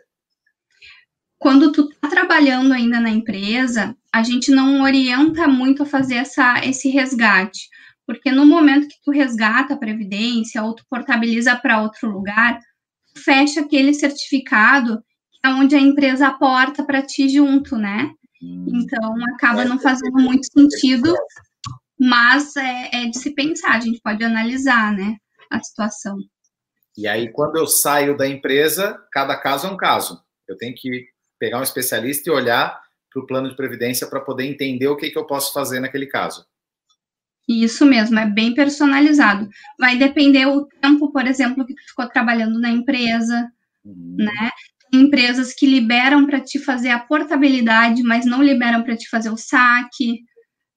Quando 1.37 1.71
tu 1.71 1.87
está 1.87 2.09
trabalhando 2.09 2.73
ainda 2.73 2.99
na 2.99 3.11
empresa, 3.11 3.95
a 4.11 4.23
gente 4.23 4.49
não 4.49 4.81
orienta 4.81 5.47
muito 5.47 5.83
a 5.83 5.85
fazer 5.85 6.15
essa, 6.15 6.65
esse 6.65 6.89
resgate, 6.89 7.69
porque 8.07 8.31
no 8.31 8.43
momento 8.43 8.87
que 8.87 8.95
tu 9.03 9.11
resgata 9.11 9.75
a 9.75 9.77
previdência 9.77 10.63
ou 10.63 10.73
tu 10.73 10.83
portabiliza 10.89 11.55
para 11.55 11.83
outro 11.83 12.09
lugar, 12.09 12.59
fecha 13.15 13.61
aquele 13.61 13.93
certificado 13.93 14.97
que 15.31 15.47
é 15.47 15.49
onde 15.49 15.75
a 15.75 15.79
empresa 15.79 16.29
aporta 16.29 16.83
para 16.83 17.03
ti 17.03 17.29
junto, 17.29 17.77
né? 17.77 18.09
Hum. 18.41 18.65
Então 18.67 19.13
acaba 19.35 19.63
não 19.63 19.77
fazendo 19.77 20.19
muito 20.23 20.47
sentido, 20.51 21.13
mas 21.99 22.55
é, 22.55 23.03
é 23.03 23.05
de 23.05 23.19
se 23.19 23.29
pensar, 23.35 23.75
a 23.75 23.79
gente 23.79 24.01
pode 24.01 24.23
analisar, 24.23 24.91
né? 24.91 25.17
A 25.51 25.61
situação. 25.61 26.17
E 26.97 27.07
aí, 27.07 27.31
quando 27.31 27.57
eu 27.57 27.67
saio 27.67 28.15
da 28.15 28.27
empresa, 28.27 28.97
cada 29.11 29.35
caso 29.37 29.67
é 29.67 29.69
um 29.69 29.77
caso. 29.77 30.21
Eu 30.47 30.57
tenho 30.57 30.73
que 30.75 31.07
pegar 31.39 31.59
um 31.59 31.63
especialista 31.63 32.29
e 32.29 32.33
olhar 32.33 32.81
para 33.11 33.21
o 33.21 33.25
plano 33.25 33.49
de 33.49 33.55
previdência 33.55 34.07
para 34.07 34.21
poder 34.21 34.45
entender 34.45 34.87
o 34.87 34.95
que, 34.95 35.09
que 35.09 35.17
eu 35.17 35.25
posso 35.25 35.51
fazer 35.53 35.79
naquele 35.79 36.05
caso. 36.05 36.45
Isso 37.47 37.85
mesmo, 37.85 38.17
é 38.17 38.25
bem 38.25 38.53
personalizado. 38.53 39.47
Vai 39.79 39.97
depender 39.97 40.47
o 40.47 40.65
tempo, 40.81 41.11
por 41.11 41.27
exemplo, 41.27 41.65
que 41.65 41.75
tu 41.75 41.81
ficou 41.87 42.07
trabalhando 42.09 42.59
na 42.59 42.69
empresa, 42.69 43.51
uhum. 43.83 44.15
né? 44.17 44.49
empresas 44.93 45.53
que 45.53 45.65
liberam 45.65 46.25
para 46.25 46.39
te 46.39 46.59
fazer 46.59 46.89
a 46.89 46.99
portabilidade, 46.99 48.01
mas 48.03 48.25
não 48.25 48.41
liberam 48.41 48.83
para 48.83 48.95
te 48.95 49.09
fazer 49.09 49.29
o 49.29 49.37
saque. 49.37 50.23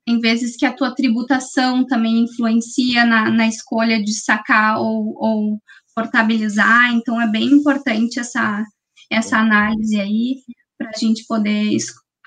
Em 0.09 0.19
vezes 0.21 0.57
que 0.57 0.65
a 0.65 0.73
tua 0.73 0.95
tributação 0.95 1.87
também 1.87 2.21
influencia 2.25 3.05
na, 3.05 3.31
na 3.31 3.47
escolha 3.47 4.03
de 4.03 4.13
sacar 4.15 4.81
ou, 4.81 5.15
ou 5.17 5.59
portabilizar. 5.95 6.95
Então, 6.95 7.21
é 7.21 7.27
bem 7.27 7.45
importante 7.47 8.19
essa, 8.19 8.65
essa 9.11 9.37
análise 9.37 10.01
aí 10.01 10.37
para 10.79 10.91
a 10.95 10.99
gente 10.99 11.27
poder 11.27 11.77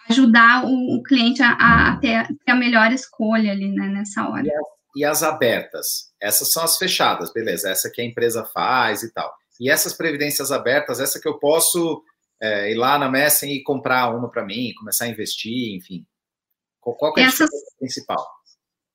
ajudar 0.09 0.65
o, 0.65 0.97
o 0.97 1.03
cliente 1.03 1.41
a, 1.41 1.53
a, 1.93 1.97
ter, 1.97 2.27
a 2.47 2.55
melhor 2.55 2.91
escolha 2.91 3.51
ali 3.51 3.73
né, 3.73 3.87
nessa 3.87 4.27
hora. 4.27 4.45
E 4.45 4.51
as, 4.51 4.65
e 4.97 5.05
as 5.05 5.23
abertas? 5.23 6.11
Essas 6.21 6.51
são 6.51 6.63
as 6.63 6.77
fechadas, 6.77 7.31
beleza? 7.31 7.69
Essa 7.69 7.89
que 7.89 8.01
a 8.01 8.05
empresa 8.05 8.45
faz 8.53 9.03
e 9.03 9.13
tal. 9.13 9.33
E 9.59 9.69
essas 9.69 9.93
previdências 9.93 10.51
abertas, 10.51 10.99
essa 10.99 11.19
que 11.19 11.27
eu 11.27 11.39
posso 11.39 12.03
é, 12.41 12.71
ir 12.71 12.75
lá 12.75 12.97
na 12.97 13.09
Messen 13.09 13.53
e 13.53 13.63
comprar 13.63 14.13
uma 14.13 14.29
para 14.29 14.45
mim, 14.45 14.73
começar 14.73 15.05
a 15.05 15.09
investir, 15.09 15.75
enfim. 15.75 16.05
Qual, 16.81 17.13
é 17.17 17.21
essas, 17.21 17.49
a 17.49 17.79
principal? 17.79 18.25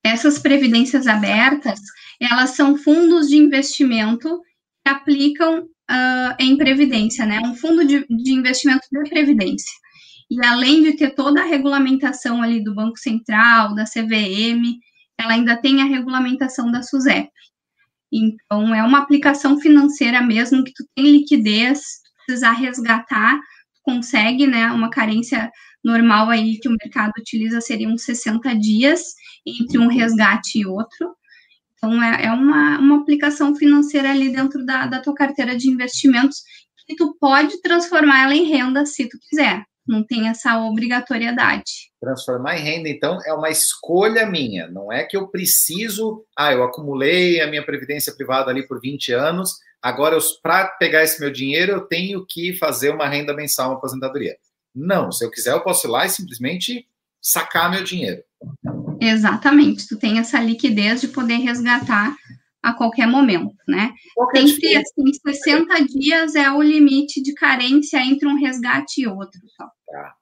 Essas 0.04 0.38
previdências 0.38 1.06
abertas, 1.06 1.80
elas 2.20 2.50
são 2.50 2.76
fundos 2.76 3.28
de 3.28 3.36
investimento 3.36 4.42
que 4.84 4.92
aplicam 4.92 5.60
uh, 5.62 6.34
em 6.38 6.56
previdência, 6.56 7.24
né? 7.24 7.40
Um 7.40 7.54
fundo 7.54 7.84
de, 7.84 8.06
de 8.08 8.32
investimento 8.32 8.86
de 8.90 9.08
previdência. 9.08 9.72
E 10.28 10.44
além 10.44 10.82
de 10.82 10.96
ter 10.96 11.14
toda 11.14 11.40
a 11.40 11.46
regulamentação 11.46 12.42
ali 12.42 12.62
do 12.62 12.74
Banco 12.74 12.98
Central, 12.98 13.74
da 13.74 13.84
CVM, 13.84 14.78
ela 15.18 15.32
ainda 15.32 15.56
tem 15.56 15.80
a 15.80 15.84
regulamentação 15.84 16.70
da 16.70 16.82
SUSEP. 16.82 17.30
Então, 18.12 18.74
é 18.74 18.82
uma 18.82 18.98
aplicação 18.98 19.58
financeira 19.60 20.20
mesmo 20.20 20.64
que 20.64 20.72
tu 20.72 20.84
tem 20.94 21.10
liquidez, 21.10 21.80
precisar 22.24 22.52
resgatar, 22.52 23.38
consegue, 23.82 24.46
né, 24.46 24.66
uma 24.72 24.90
carência 24.90 25.50
normal 25.86 26.28
aí 26.28 26.58
que 26.58 26.68
o 26.68 26.76
mercado 26.82 27.12
utiliza 27.18 27.60
seria 27.60 27.88
uns 27.88 28.02
60 28.02 28.54
dias 28.56 29.14
entre 29.46 29.78
um 29.78 29.86
resgate 29.86 30.58
e 30.58 30.66
outro. 30.66 31.14
Então, 31.76 32.02
é, 32.02 32.24
é 32.24 32.32
uma, 32.32 32.78
uma 32.78 33.00
aplicação 33.00 33.54
financeira 33.54 34.10
ali 34.10 34.32
dentro 34.32 34.64
da, 34.66 34.86
da 34.86 35.00
tua 35.00 35.14
carteira 35.14 35.56
de 35.56 35.68
investimentos 35.68 36.42
que 36.86 36.96
tu 36.96 37.16
pode 37.20 37.60
transformar 37.62 38.24
ela 38.24 38.34
em 38.34 38.44
renda 38.44 38.84
se 38.84 39.08
tu 39.08 39.18
quiser 39.28 39.64
não 39.86 40.04
tem 40.04 40.28
essa 40.28 40.58
obrigatoriedade. 40.58 41.90
Transformar 42.00 42.58
em 42.58 42.62
renda, 42.62 42.88
então, 42.88 43.18
é 43.24 43.32
uma 43.32 43.50
escolha 43.50 44.26
minha, 44.26 44.68
não 44.68 44.92
é 44.92 45.04
que 45.04 45.16
eu 45.16 45.28
preciso, 45.28 46.24
ah, 46.36 46.52
eu 46.52 46.64
acumulei 46.64 47.40
a 47.40 47.46
minha 47.46 47.64
previdência 47.64 48.12
privada 48.14 48.50
ali 48.50 48.66
por 48.66 48.80
20 48.80 49.12
anos, 49.12 49.58
agora 49.80 50.18
para 50.42 50.66
pegar 50.78 51.04
esse 51.04 51.20
meu 51.20 51.30
dinheiro 51.30 51.72
eu 51.72 51.80
tenho 51.82 52.26
que 52.28 52.54
fazer 52.54 52.90
uma 52.90 53.06
renda 53.06 53.32
mensal, 53.32 53.70
uma 53.70 53.76
aposentadoria. 53.76 54.36
Não, 54.76 55.10
se 55.10 55.24
eu 55.24 55.30
quiser 55.30 55.52
eu 55.52 55.62
posso 55.62 55.86
ir 55.86 55.90
lá 55.90 56.04
e 56.04 56.10
simplesmente 56.10 56.86
sacar 57.20 57.70
meu 57.70 57.82
dinheiro. 57.82 58.22
Exatamente, 59.00 59.88
tu 59.88 59.98
tem 59.98 60.18
essa 60.18 60.38
liquidez 60.38 61.00
de 61.00 61.08
poder 61.08 61.38
resgatar 61.38 62.14
a 62.62 62.74
qualquer 62.74 63.06
momento, 63.06 63.54
né? 63.66 63.92
Sempre 64.34 64.76
assim, 64.76 65.12
60 65.12 65.84
dias 65.86 66.34
é 66.34 66.50
o 66.50 66.60
limite 66.60 67.22
de 67.22 67.32
carência 67.32 67.98
entre 67.98 68.28
um 68.28 68.38
resgate 68.38 69.00
e 69.00 69.06
outro. 69.06 69.40
Só. 69.56 69.64
Tá. 69.64 70.14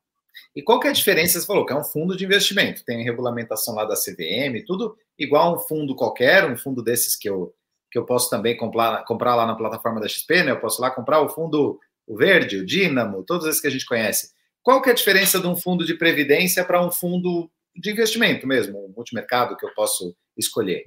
E 0.54 0.62
qual 0.62 0.78
que 0.78 0.86
é 0.86 0.90
a 0.90 0.94
diferença? 0.94 1.40
Você 1.40 1.46
falou 1.46 1.66
que 1.66 1.72
é 1.72 1.76
um 1.76 1.84
fundo 1.84 2.16
de 2.16 2.24
investimento, 2.24 2.84
tem 2.84 3.02
regulamentação 3.02 3.74
lá 3.74 3.84
da 3.84 3.96
CVM, 3.96 4.64
tudo 4.66 4.96
igual 5.18 5.54
a 5.54 5.56
um 5.56 5.58
fundo 5.58 5.96
qualquer, 5.96 6.44
um 6.44 6.56
fundo 6.56 6.82
desses 6.82 7.16
que 7.16 7.28
eu, 7.28 7.52
que 7.90 7.98
eu 7.98 8.04
posso 8.04 8.30
também 8.30 8.56
comprar, 8.56 9.04
comprar 9.04 9.34
lá 9.34 9.46
na 9.46 9.56
plataforma 9.56 10.00
da 10.00 10.08
XP, 10.08 10.44
né? 10.44 10.52
Eu 10.52 10.60
posso 10.60 10.80
lá 10.80 10.90
comprar 10.90 11.20
o 11.20 11.28
fundo 11.28 11.80
o 12.06 12.16
verde, 12.16 12.58
o 12.58 12.66
Dínamo, 12.66 13.24
todos 13.24 13.46
esses 13.46 13.60
que 13.60 13.66
a 13.66 13.70
gente 13.70 13.86
conhece. 13.86 14.32
Qual 14.64 14.80
que 14.80 14.88
é 14.88 14.92
a 14.92 14.96
diferença 14.96 15.38
de 15.38 15.46
um 15.46 15.54
fundo 15.54 15.84
de 15.84 15.92
previdência 15.92 16.64
para 16.64 16.84
um 16.84 16.90
fundo 16.90 17.50
de 17.76 17.90
investimento 17.90 18.46
mesmo, 18.46 18.86
um 18.86 18.94
multimercado 18.96 19.56
que 19.58 19.66
eu 19.66 19.74
posso 19.74 20.16
escolher? 20.38 20.84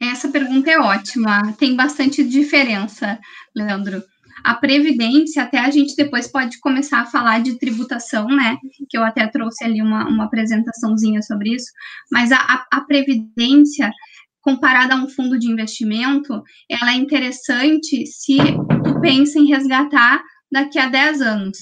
Essa 0.00 0.28
pergunta 0.28 0.70
é 0.70 0.78
ótima. 0.78 1.52
Tem 1.58 1.76
bastante 1.76 2.24
diferença, 2.24 3.20
Leandro. 3.54 4.02
A 4.42 4.54
previdência, 4.54 5.42
até 5.42 5.58
a 5.58 5.70
gente 5.70 5.94
depois 5.94 6.26
pode 6.26 6.58
começar 6.60 7.00
a 7.00 7.06
falar 7.06 7.42
de 7.42 7.58
tributação, 7.58 8.26
né? 8.26 8.56
Que 8.88 8.96
eu 8.96 9.04
até 9.04 9.26
trouxe 9.26 9.62
ali 9.62 9.82
uma, 9.82 10.08
uma 10.08 10.24
apresentaçãozinha 10.24 11.20
sobre 11.20 11.54
isso. 11.54 11.70
Mas 12.10 12.32
a, 12.32 12.38
a, 12.38 12.66
a 12.72 12.80
previdência, 12.80 13.92
comparada 14.40 14.94
a 14.94 14.96
um 14.96 15.10
fundo 15.10 15.38
de 15.38 15.50
investimento, 15.50 16.42
ela 16.70 16.92
é 16.92 16.96
interessante 16.96 18.06
se 18.06 18.38
tu 18.82 19.00
pensa 19.02 19.38
em 19.38 19.46
resgatar 19.46 20.22
daqui 20.50 20.78
a 20.78 20.88
10 20.88 21.20
anos, 21.20 21.58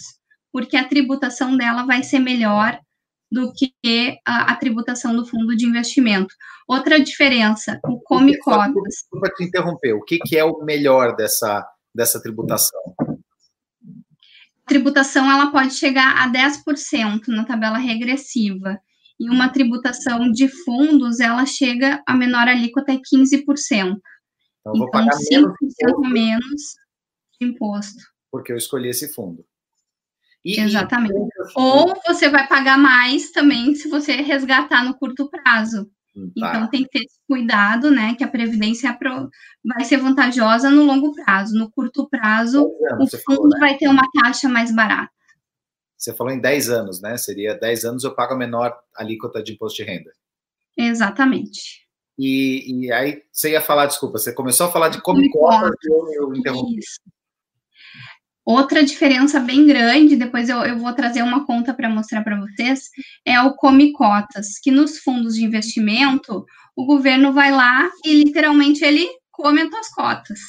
porque 0.52 0.76
a 0.76 0.86
tributação 0.86 1.56
dela 1.56 1.84
vai 1.84 2.02
ser 2.02 2.18
melhor 2.18 2.78
do 3.32 3.50
que 3.54 3.72
a, 4.26 4.52
a, 4.52 4.56
tributação 4.56 5.16
do 5.16 5.24
fundo 5.24 5.56
de 5.56 5.64
investimento. 5.64 6.34
Outra 6.68 7.00
diferença, 7.00 7.80
o 7.82 7.98
come 7.98 8.38
cotas. 8.38 8.74
Desculpa 8.84 9.30
te 9.34 9.44
interromper, 9.44 9.94
o 9.94 10.02
que, 10.02 10.18
que 10.18 10.36
é 10.36 10.44
o 10.44 10.62
melhor 10.62 11.16
dessa, 11.16 11.66
dessa 11.94 12.20
tributação? 12.20 12.78
A 13.00 14.68
tributação 14.68 15.30
ela 15.30 15.50
pode 15.50 15.72
chegar 15.74 16.22
a 16.22 16.30
10% 16.30 17.28
na 17.28 17.44
tabela 17.44 17.78
regressiva. 17.78 18.78
E 19.18 19.30
uma 19.30 19.48
tributação 19.48 20.30
de 20.30 20.48
fundos, 20.48 21.18
ela 21.18 21.46
chega 21.46 22.02
a 22.06 22.14
menor 22.14 22.48
alíquota 22.48 22.92
é 22.92 22.96
15%. 22.96 23.46
Então, 24.60 24.72
então 24.74 25.06
5% 25.06 26.00
menos, 26.00 26.12
menos 26.12 26.62
de 27.40 27.46
imposto. 27.48 28.02
Porque 28.30 28.52
eu 28.52 28.56
escolhi 28.56 28.90
esse 28.90 29.12
fundo. 29.12 29.44
E, 30.44 30.60
Exatamente. 30.60 31.14
E... 31.14 31.42
Ou 31.54 31.94
você 32.06 32.28
vai 32.28 32.46
pagar 32.48 32.76
mais 32.76 33.30
também 33.30 33.74
se 33.74 33.88
você 33.88 34.16
resgatar 34.16 34.84
no 34.84 34.94
curto 34.94 35.30
prazo. 35.30 35.90
Hum, 36.16 36.30
tá. 36.38 36.48
Então 36.48 36.68
tem 36.68 36.84
que 36.84 36.90
ter 36.90 37.06
cuidado, 37.26 37.90
né? 37.90 38.14
Que 38.14 38.24
a 38.24 38.28
previdência 38.28 38.96
vai 39.64 39.84
ser 39.84 39.98
vantajosa 39.98 40.70
no 40.70 40.84
longo 40.84 41.14
prazo. 41.14 41.56
No 41.56 41.70
curto 41.70 42.08
prazo, 42.08 42.64
o 42.64 43.06
fundo 43.06 43.22
falou, 43.24 43.48
né? 43.48 43.58
vai 43.60 43.76
ter 43.76 43.88
uma 43.88 44.06
taxa 44.20 44.48
mais 44.48 44.74
barata. 44.74 45.10
Você 45.96 46.12
falou 46.12 46.32
em 46.32 46.40
10 46.40 46.70
anos, 46.70 47.00
né? 47.00 47.16
Seria 47.16 47.54
10 47.54 47.84
anos 47.84 48.04
eu 48.04 48.14
pago 48.14 48.34
a 48.34 48.36
menor 48.36 48.76
alíquota 48.96 49.42
de 49.42 49.52
imposto 49.52 49.76
de 49.76 49.88
renda. 49.88 50.10
Exatamente. 50.76 51.82
E, 52.18 52.86
e 52.86 52.92
aí 52.92 53.22
você 53.30 53.52
ia 53.52 53.60
falar, 53.60 53.86
desculpa, 53.86 54.18
você 54.18 54.34
começou 54.34 54.66
a 54.66 54.72
falar 54.72 54.88
de 54.88 55.00
como 55.00 55.22
cotas 55.30 55.70
e 55.82 55.88
eu, 55.88 56.24
eu 56.24 56.34
interrompi. 56.34 56.78
Isso. 56.78 57.00
Outra 58.44 58.84
diferença 58.84 59.38
bem 59.38 59.64
grande, 59.66 60.16
depois 60.16 60.48
eu, 60.48 60.58
eu 60.58 60.78
vou 60.78 60.92
trazer 60.92 61.22
uma 61.22 61.46
conta 61.46 61.72
para 61.72 61.88
mostrar 61.88 62.22
para 62.24 62.40
vocês, 62.40 62.90
é 63.24 63.40
o 63.40 63.54
come 63.54 63.92
cotas, 63.92 64.58
que 64.60 64.70
nos 64.70 64.98
fundos 64.98 65.36
de 65.36 65.44
investimento, 65.44 66.44
o 66.74 66.84
governo 66.84 67.32
vai 67.32 67.52
lá 67.52 67.88
e 68.04 68.24
literalmente 68.24 68.84
ele 68.84 69.06
come 69.30 69.62
as 69.62 69.70
tuas 69.70 69.88
cotas. 69.90 70.40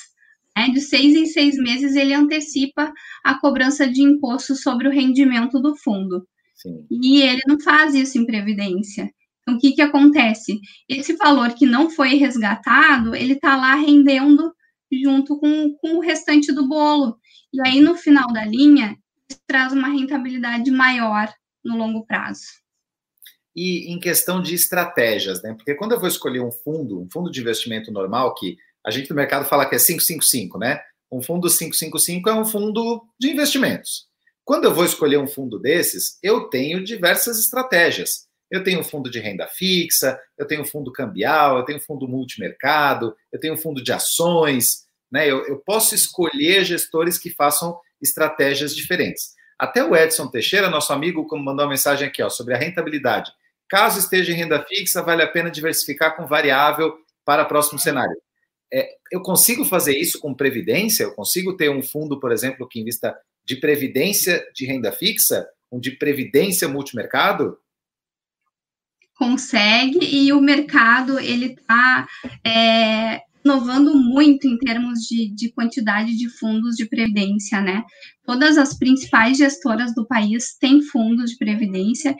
Né? 0.57 0.69
De 0.69 0.81
seis 0.81 1.15
em 1.15 1.27
seis 1.27 1.55
meses 1.55 1.95
ele 1.95 2.13
antecipa 2.13 2.91
a 3.23 3.35
cobrança 3.35 3.87
de 3.87 4.01
imposto 4.01 4.55
sobre 4.55 4.87
o 4.87 4.91
rendimento 4.91 5.59
do 5.59 5.75
fundo. 5.75 6.27
Sim. 6.55 6.85
E 6.89 7.21
ele 7.21 7.41
não 7.47 7.59
faz 7.59 7.93
isso 7.93 8.17
em 8.17 8.25
previdência. 8.25 9.11
Então, 9.41 9.55
o 9.55 9.59
que, 9.59 9.73
que 9.73 9.81
acontece? 9.81 10.59
Esse 10.87 11.15
valor 11.17 11.53
que 11.53 11.65
não 11.65 11.89
foi 11.89 12.15
resgatado, 12.15 13.13
ele 13.13 13.33
está 13.33 13.55
lá 13.57 13.75
rendendo 13.75 14.53
junto 15.01 15.39
com, 15.39 15.75
com 15.75 15.95
o 15.95 15.99
restante 15.99 16.51
do 16.51 16.67
bolo. 16.67 17.17
E 17.53 17.61
aí, 17.65 17.79
no 17.79 17.95
final 17.95 18.31
da 18.33 18.45
linha, 18.45 18.97
traz 19.47 19.71
uma 19.73 19.89
rentabilidade 19.89 20.69
maior 20.71 21.31
no 21.63 21.77
longo 21.77 22.05
prazo. 22.05 22.43
E 23.55 23.91
em 23.93 23.99
questão 23.99 24.41
de 24.41 24.55
estratégias, 24.55 25.41
né? 25.43 25.53
Porque 25.53 25.75
quando 25.75 25.91
eu 25.91 25.99
vou 25.99 26.09
escolher 26.09 26.41
um 26.41 26.51
fundo, 26.51 27.01
um 27.01 27.07
fundo 27.11 27.29
de 27.29 27.39
investimento 27.39 27.91
normal, 27.91 28.33
que 28.33 28.57
a 28.85 28.91
gente 28.91 29.09
no 29.09 29.15
mercado 29.15 29.45
fala 29.45 29.67
que 29.67 29.75
é 29.75 29.79
555, 29.79 30.57
né? 30.57 30.81
Um 31.11 31.21
fundo 31.21 31.47
555 31.47 32.29
é 32.29 32.33
um 32.33 32.45
fundo 32.45 33.03
de 33.19 33.29
investimentos. 33.29 34.07
Quando 34.43 34.65
eu 34.65 34.73
vou 34.73 34.83
escolher 34.83 35.17
um 35.17 35.27
fundo 35.27 35.59
desses, 35.59 36.17
eu 36.21 36.49
tenho 36.49 36.83
diversas 36.83 37.39
estratégias. 37.39 38.27
Eu 38.49 38.63
tenho 38.63 38.81
um 38.81 38.83
fundo 38.83 39.09
de 39.09 39.19
renda 39.19 39.47
fixa, 39.47 40.19
eu 40.37 40.45
tenho 40.45 40.61
um 40.61 40.65
fundo 40.65 40.91
cambial, 40.91 41.57
eu 41.57 41.65
tenho 41.65 41.77
um 41.77 41.81
fundo 41.81 42.07
multimercado, 42.07 43.15
eu 43.31 43.39
tenho 43.39 43.53
um 43.53 43.57
fundo 43.57 43.81
de 43.81 43.91
ações, 43.91 44.82
né? 45.13 45.29
Eu, 45.29 45.45
eu 45.45 45.59
posso 45.59 45.93
escolher 45.93 46.65
gestores 46.65 47.19
que 47.19 47.29
façam 47.29 47.79
estratégias 48.01 48.75
diferentes. 48.75 49.35
Até 49.59 49.83
o 49.83 49.95
Edson 49.95 50.27
Teixeira, 50.27 50.71
nosso 50.71 50.91
amigo, 50.91 51.27
mandou 51.37 51.63
uma 51.63 51.69
mensagem 51.69 52.07
aqui 52.07 52.23
ó, 52.23 52.29
sobre 52.31 52.55
a 52.55 52.57
rentabilidade. 52.57 53.31
Caso 53.69 53.99
esteja 53.99 54.31
em 54.31 54.35
renda 54.35 54.65
fixa, 54.67 55.03
vale 55.03 55.21
a 55.21 55.27
pena 55.27 55.51
diversificar 55.51 56.15
com 56.15 56.25
variável 56.25 56.97
para 57.23 57.43
o 57.43 57.47
próximo 57.47 57.77
cenário. 57.77 58.15
É, 58.73 58.89
eu 59.11 59.21
consigo 59.21 59.63
fazer 59.63 59.95
isso 59.95 60.19
com 60.19 60.33
previdência? 60.33 61.03
Eu 61.03 61.13
consigo 61.13 61.55
ter 61.55 61.69
um 61.69 61.83
fundo, 61.83 62.19
por 62.19 62.31
exemplo, 62.31 62.67
que 62.67 62.79
invista 62.79 63.15
de 63.45 63.57
previdência 63.57 64.43
de 64.55 64.65
renda 64.65 64.91
fixa, 64.91 65.47
um 65.71 65.79
de 65.79 65.91
previdência 65.91 66.67
multimercado? 66.67 67.59
Consegue, 69.15 69.99
e 70.03 70.33
o 70.33 70.41
mercado, 70.41 71.19
ele 71.19 71.53
está 71.53 72.07
é, 72.43 73.21
inovando 73.43 73.95
muito 73.95 74.47
em 74.47 74.57
termos 74.57 74.99
de, 75.01 75.33
de 75.33 75.51
quantidade 75.51 76.15
de 76.15 76.29
fundos 76.29 76.75
de 76.75 76.85
previdência, 76.87 77.61
né? 77.61 77.83
Todas 78.25 78.57
as 78.57 78.77
principais 78.77 79.37
gestoras 79.37 79.93
do 79.93 80.07
país 80.07 80.55
têm 80.59 80.81
fundos 80.81 81.31
de 81.31 81.37
previdência 81.37 82.15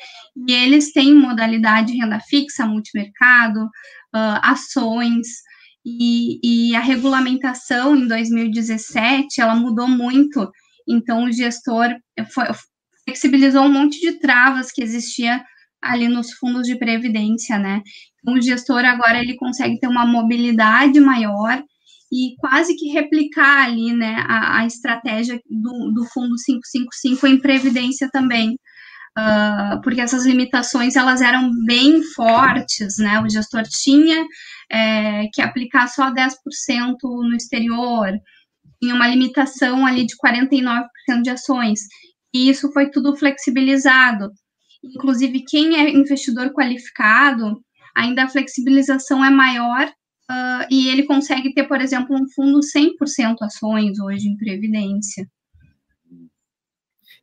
e 0.48 0.52
eles 0.52 0.92
têm 0.92 1.14
modalidade 1.16 1.94
renda 1.94 2.20
fixa, 2.20 2.66
multimercado, 2.66 3.64
uh, 3.64 4.40
ações, 4.42 5.28
e, 5.86 6.40
e, 6.42 6.76
a 6.76 6.80
regulamentação 6.80 7.96
em 7.96 8.08
2017 8.08 9.42
ela 9.42 9.54
mudou 9.54 9.86
muito, 9.86 10.50
então 10.88 11.26
o 11.26 11.32
gestor 11.32 11.90
foi, 12.32 12.46
flexibilizou 13.04 13.64
um 13.64 13.72
monte 13.72 14.00
de 14.00 14.14
travas 14.14 14.72
que 14.72 14.82
existia 14.82 15.44
ali 15.82 16.08
nos 16.08 16.32
fundos 16.32 16.66
de 16.66 16.78
previdência, 16.78 17.60
né? 17.60 17.82
Então, 18.24 18.36
o 18.36 18.42
gestor 18.42 18.86
agora 18.86 19.20
ele 19.20 19.36
consegue 19.36 19.78
ter 19.80 19.88
uma 19.88 20.06
mobilidade 20.06 21.00
maior 21.00 21.62
e 22.12 22.36
quase 22.38 22.76
que 22.76 22.90
replicar 22.90 23.66
ali, 23.66 23.92
né, 23.92 24.24
a, 24.28 24.60
a 24.60 24.66
estratégia 24.66 25.42
do, 25.50 25.92
do 25.92 26.06
fundo 26.06 26.36
555 26.46 27.28
em 27.28 27.40
previdência 27.40 28.10
também. 28.12 28.58
Uh, 29.18 29.80
porque 29.84 30.02
essas 30.02 30.26
limitações 30.26 30.96
elas 30.96 31.22
eram 31.22 31.52
bem 31.68 32.02
fortes, 32.02 32.98
né? 32.98 33.20
O 33.22 33.30
gestor 33.30 33.62
tinha 33.64 34.26
é, 34.72 35.28
que 35.32 35.40
aplicar 35.40 35.88
só 35.88 36.12
10% 36.12 36.34
no 37.04 37.36
exterior, 37.36 38.12
tinha 38.82 38.96
uma 38.96 39.08
limitação 39.08 39.86
ali 39.86 40.06
de 40.06 40.16
49% 40.18 40.88
de 41.22 41.30
ações, 41.30 41.82
e 42.34 42.50
isso 42.50 42.72
foi 42.74 42.90
tudo 42.90 43.16
flexibilizado. 43.16 44.32
Inclusive, 44.84 45.46
quem 45.48 45.76
é 45.76 45.92
investidor 45.92 46.52
qualificado, 46.52 47.62
ainda 47.96 48.24
a 48.24 48.30
flexibilização 48.30 49.24
é 49.24 49.30
maior 49.30 49.88
uh, 49.88 50.68
e 50.70 50.90
ele 50.90 51.04
consegue 51.04 51.54
ter, 51.54 51.68
por 51.68 51.82
exemplo, 51.82 52.16
um 52.16 52.28
fundo 52.30 52.60
100% 52.60 53.38
ações 53.42 54.00
hoje 54.00 54.28
em 54.28 54.38
previdência. 54.38 55.28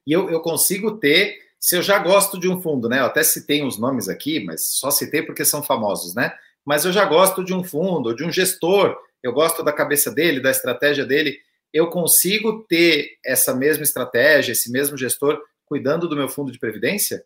E 0.07 0.13
eu, 0.13 0.31
eu 0.31 0.41
consigo 0.41 0.99
ter, 0.99 1.39
se 1.59 1.77
eu 1.77 1.83
já 1.83 1.99
gosto 1.99 2.39
de 2.39 2.49
um 2.49 2.61
fundo, 2.61 2.89
né? 2.89 3.01
Eu 3.01 3.07
até 3.07 3.23
citei 3.23 3.63
uns 3.63 3.79
nomes 3.79 4.09
aqui, 4.09 4.41
mas 4.41 4.77
só 4.79 4.91
citei 4.91 5.23
porque 5.23 5.45
são 5.45 5.63
famosos, 5.63 6.15
né? 6.15 6.33
Mas 6.65 6.85
eu 6.85 6.93
já 6.93 7.05
gosto 7.05 7.45
de 7.45 7.55
um 7.55 7.63
fundo, 7.63 8.15
de 8.15 8.25
um 8.25 8.33
gestor, 8.33 8.97
eu 9.23 9.33
gosto 9.33 9.63
da 9.63 9.73
cabeça 9.73 10.11
dele, 10.11 10.41
da 10.41 10.51
estratégia 10.51 11.05
dele. 11.05 11.39
Eu 11.73 11.89
consigo 11.89 12.65
ter 12.69 13.19
essa 13.25 13.55
mesma 13.55 13.85
estratégia, 13.85 14.53
esse 14.53 14.71
mesmo 14.71 14.97
gestor 14.97 15.41
cuidando 15.65 16.09
do 16.09 16.17
meu 16.17 16.29
fundo 16.29 16.51
de 16.51 16.59
previdência? 16.59 17.25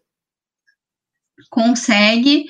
Consegue. 1.50 2.44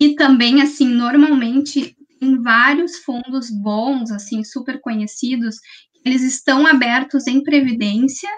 E 0.00 0.14
também, 0.14 0.60
assim, 0.62 0.86
normalmente 0.88 1.96
em 2.20 2.42
vários 2.42 2.96
fundos 2.98 3.50
bons, 3.50 4.10
assim, 4.10 4.42
super 4.44 4.80
conhecidos, 4.80 5.56
eles 6.04 6.22
estão 6.22 6.66
abertos 6.66 7.26
em 7.26 7.42
previdência 7.42 8.28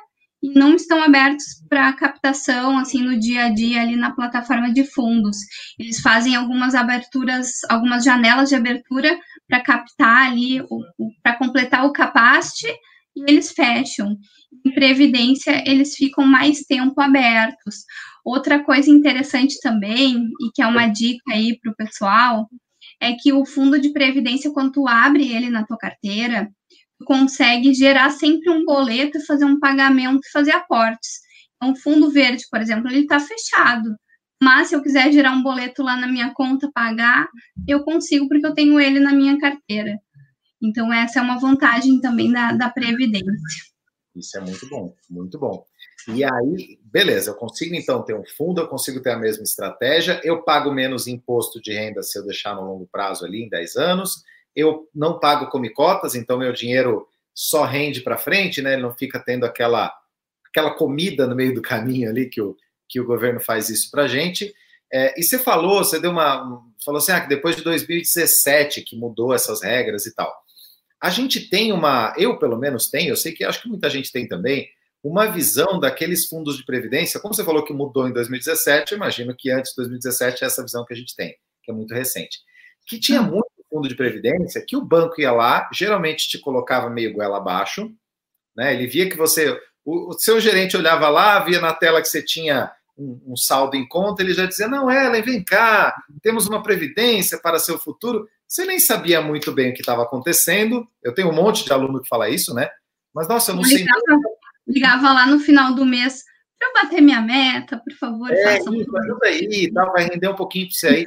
e 0.43 0.51
não 0.53 0.75
estão 0.75 1.03
abertos 1.03 1.45
para 1.69 1.93
captação, 1.95 2.79
assim, 2.79 3.03
no 3.03 3.19
dia 3.19 3.47
a 3.47 3.49
dia 3.49 3.81
ali 3.83 3.97
na 3.97 4.13
plataforma 4.15 4.73
de 4.73 4.85
fundos. 4.85 5.37
Eles 5.79 6.01
fazem 6.01 6.37
algumas 6.37 6.75
aberturas, 6.75 7.63
algumas 7.69 8.05
janelas 8.05 8.49
de 8.51 8.55
abertura 8.55 9.19
para 9.49 9.63
captar 9.63 10.31
ali, 10.31 10.63
para 11.23 11.37
completar 11.39 11.85
o 11.87 11.93
capacity, 11.93 12.69
e 13.17 13.23
eles 13.31 13.51
fecham. 13.53 14.17
Em 14.65 14.73
previdência, 14.73 15.63
eles 15.67 15.95
ficam 15.95 16.25
mais 16.27 16.61
tempo 16.63 17.01
abertos. 17.01 17.85
Outra 18.27 18.65
coisa 18.65 18.91
interessante 18.91 19.61
também, 19.61 20.17
e 20.41 20.51
que 20.53 20.61
é 20.61 20.67
uma 20.67 20.89
dica 20.89 21.23
aí 21.33 21.57
para 21.61 21.71
o 21.71 21.77
pessoal, 21.77 22.51
é 23.01 23.13
que 23.13 23.33
o 23.33 23.47
fundo 23.47 23.81
de 23.81 23.93
previdência, 23.93 24.51
quando 24.51 24.73
tu 24.73 24.89
abre 24.89 25.33
ele 25.33 25.49
na 25.49 25.65
tua 25.65 25.79
carteira, 25.79 26.51
tu 26.99 27.05
consegue 27.05 27.73
gerar 27.73 28.11
sempre 28.11 28.51
um 28.51 28.65
boleto 28.65 29.25
fazer 29.25 29.45
um 29.45 29.61
pagamento 29.61 30.29
fazer 30.33 30.51
aportes. 30.51 31.21
Então, 31.55 31.73
o 31.73 31.77
fundo 31.77 32.11
verde, 32.11 32.43
por 32.51 32.61
exemplo, 32.61 32.91
ele 32.91 33.03
está 33.03 33.21
fechado. 33.21 33.95
Mas 34.43 34.69
se 34.69 34.75
eu 34.75 34.83
quiser 34.83 35.13
gerar 35.13 35.31
um 35.31 35.43
boleto 35.45 35.85
lá 35.85 35.97
na 35.97 36.09
minha 36.09 36.35
conta, 36.35 36.69
pagar, 36.75 37.29
eu 37.69 37.85
consigo 37.85 38.27
porque 38.27 38.45
eu 38.45 38.55
tenho 38.55 38.81
ele 38.81 38.99
na 38.99 39.13
minha 39.13 39.39
carteira. 39.39 40.01
Então, 40.61 40.93
essa 40.93 41.21
é 41.21 41.23
uma 41.23 41.39
vantagem 41.39 42.01
também 42.01 42.33
da, 42.33 42.51
da 42.51 42.69
Previdência. 42.71 43.33
Isso 44.17 44.37
é 44.37 44.41
muito 44.41 44.69
bom, 44.69 44.93
muito 45.09 45.39
bom. 45.39 45.65
E 46.09 46.25
aí, 46.25 46.79
beleza, 46.85 47.31
eu 47.31 47.35
consigo 47.35 47.75
então 47.75 48.03
ter 48.03 48.15
um 48.15 48.25
fundo, 48.25 48.61
eu 48.61 48.69
consigo 48.69 49.01
ter 49.01 49.11
a 49.11 49.19
mesma 49.19 49.43
estratégia, 49.43 50.21
eu 50.23 50.43
pago 50.43 50.73
menos 50.73 51.07
imposto 51.07 51.61
de 51.61 51.73
renda 51.73 52.03
se 52.03 52.19
eu 52.19 52.25
deixar 52.25 52.55
no 52.55 52.63
longo 52.63 52.87
prazo 52.87 53.25
ali 53.25 53.43
em 53.43 53.49
10 53.49 53.77
anos, 53.77 54.23
eu 54.55 54.89
não 54.95 55.19
pago 55.19 55.51
comicotas, 55.51 56.15
então 56.15 56.39
meu 56.39 56.53
dinheiro 56.53 57.09
só 57.35 57.65
rende 57.65 58.01
para 58.01 58.17
frente, 58.17 58.63
né? 58.63 58.75
Ele 58.75 58.83
não 58.83 58.95
fica 58.95 59.19
tendo 59.19 59.45
aquela 59.45 59.93
aquela 60.57 60.71
comida 60.75 61.27
no 61.27 61.37
meio 61.37 61.55
do 61.55 61.61
caminho 61.61 62.09
ali 62.09 62.31
que 62.31 62.41
o, 62.41 62.57
que 62.89 62.99
o 62.99 63.05
governo 63.05 63.39
faz 63.39 63.69
isso 63.69 63.91
para 63.91 64.09
gente. 64.09 64.55
É, 64.91 65.19
e 65.21 65.23
você 65.23 65.39
falou, 65.39 65.85
você 65.85 66.01
deu 66.01 66.11
uma. 66.11 66.63
Falou 66.83 66.99
assim, 66.99 67.13
ah, 67.13 67.21
que 67.21 67.29
depois 67.29 67.57
de 67.57 67.63
2017 67.63 68.83
que 68.83 68.97
mudou 68.97 69.35
essas 69.35 69.63
regras 69.63 70.07
e 70.07 70.15
tal. 70.15 70.33
A 70.99 71.11
gente 71.11 71.51
tem 71.51 71.73
uma, 71.73 72.15
eu 72.17 72.39
pelo 72.39 72.57
menos 72.57 72.89
tenho, 72.89 73.11
eu 73.11 73.17
sei 73.17 73.33
que 73.33 73.45
acho 73.45 73.61
que 73.61 73.69
muita 73.69 73.91
gente 73.91 74.11
tem 74.11 74.27
também, 74.27 74.67
uma 75.09 75.27
visão 75.27 75.79
daqueles 75.79 76.27
fundos 76.27 76.57
de 76.57 76.65
previdência, 76.65 77.21
como 77.21 77.33
você 77.33 77.45
falou 77.45 77.65
que 77.65 77.73
mudou 77.73 78.09
em 78.09 78.13
2017, 78.13 78.93
eu 78.93 78.97
imagino 78.97 79.35
que 79.37 79.51
antes 79.51 79.71
de 79.71 79.77
2017 79.77 80.43
é 80.43 80.47
essa 80.47 80.63
visão 80.63 80.85
que 80.85 80.93
a 80.93 80.97
gente 80.97 81.15
tem, 81.15 81.37
que 81.63 81.71
é 81.71 81.75
muito 81.75 81.95
recente. 81.95 82.39
Que 82.87 82.99
tinha 82.99 83.21
hum. 83.21 83.31
muito 83.31 83.47
fundo 83.71 83.89
de 83.89 83.95
previdência 83.95 84.65
que 84.67 84.77
o 84.77 84.85
banco 84.85 85.21
ia 85.21 85.33
lá, 85.33 85.69
geralmente 85.73 86.29
te 86.29 86.39
colocava 86.39 86.91
meio 86.91 87.13
goela 87.13 87.37
abaixo, 87.37 87.93
né? 88.57 88.75
Ele 88.75 88.87
via 88.87 89.09
que 89.09 89.17
você, 89.17 89.51
o, 89.85 90.11
o 90.11 90.13
seu 90.15 90.41
gerente 90.41 90.77
olhava 90.77 91.09
lá, 91.09 91.39
via 91.41 91.61
na 91.61 91.73
tela 91.73 92.01
que 92.01 92.09
você 92.09 92.23
tinha 92.23 92.73
um, 92.97 93.21
um, 93.27 93.37
saldo 93.37 93.77
em 93.77 93.87
conta, 93.87 94.23
ele 94.23 94.33
já 94.33 94.47
dizia: 94.47 94.67
Não, 94.67 94.91
Ellen, 94.91 95.23
vem 95.23 95.45
cá, 95.45 95.95
temos 96.23 96.47
uma 96.47 96.63
previdência 96.63 97.39
para 97.39 97.59
seu 97.59 97.79
futuro. 97.79 98.29
Você 98.49 98.65
nem 98.65 98.79
sabia 98.79 99.21
muito 99.21 99.53
bem 99.53 99.71
o 99.71 99.75
que 99.75 99.81
estava 99.81 100.03
acontecendo. 100.03 100.87
Eu 101.03 101.13
tenho 101.13 101.29
um 101.29 101.35
monte 101.35 101.65
de 101.65 101.73
aluno 101.73 102.01
que 102.01 102.09
fala 102.09 102.29
isso, 102.29 102.55
né? 102.55 102.71
Mas, 103.17 103.29
nossa, 103.29 103.51
eu 103.51 103.57
não 103.57 103.63
ligava, 103.63 104.01
sei. 104.07 104.19
Ligava 104.77 105.11
lá 105.11 105.27
no 105.27 105.41
final 105.41 105.75
do 105.75 105.87
mês 105.87 106.23
para 106.59 106.83
bater 106.83 107.01
minha 107.01 107.23
meta, 107.23 107.79
por 107.79 107.95
favor, 107.95 108.31
é, 108.31 108.59
isso, 108.59 108.69
ajuda 108.69 109.27
aí, 109.27 109.73
tá, 109.73 109.85
vai 109.87 110.05
render 110.05 110.29
um 110.29 110.35
pouquinho 110.35 110.67
para 110.67 110.75
você 110.75 110.87
aí. 110.89 111.07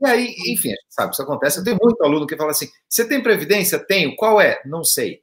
E 0.00 0.06
aí, 0.06 0.34
enfim, 0.48 0.72
sabe, 0.88 1.12
isso 1.12 1.22
acontece. 1.22 1.58
Eu 1.58 1.64
tenho 1.64 1.78
muito 1.80 2.02
aluno 2.02 2.26
que 2.26 2.36
fala 2.36 2.50
assim: 2.50 2.68
você 2.88 3.06
tem 3.06 3.22
previdência? 3.22 3.78
Tenho. 3.78 4.16
Qual 4.16 4.40
é? 4.40 4.58
Não 4.64 4.82
sei. 4.82 5.20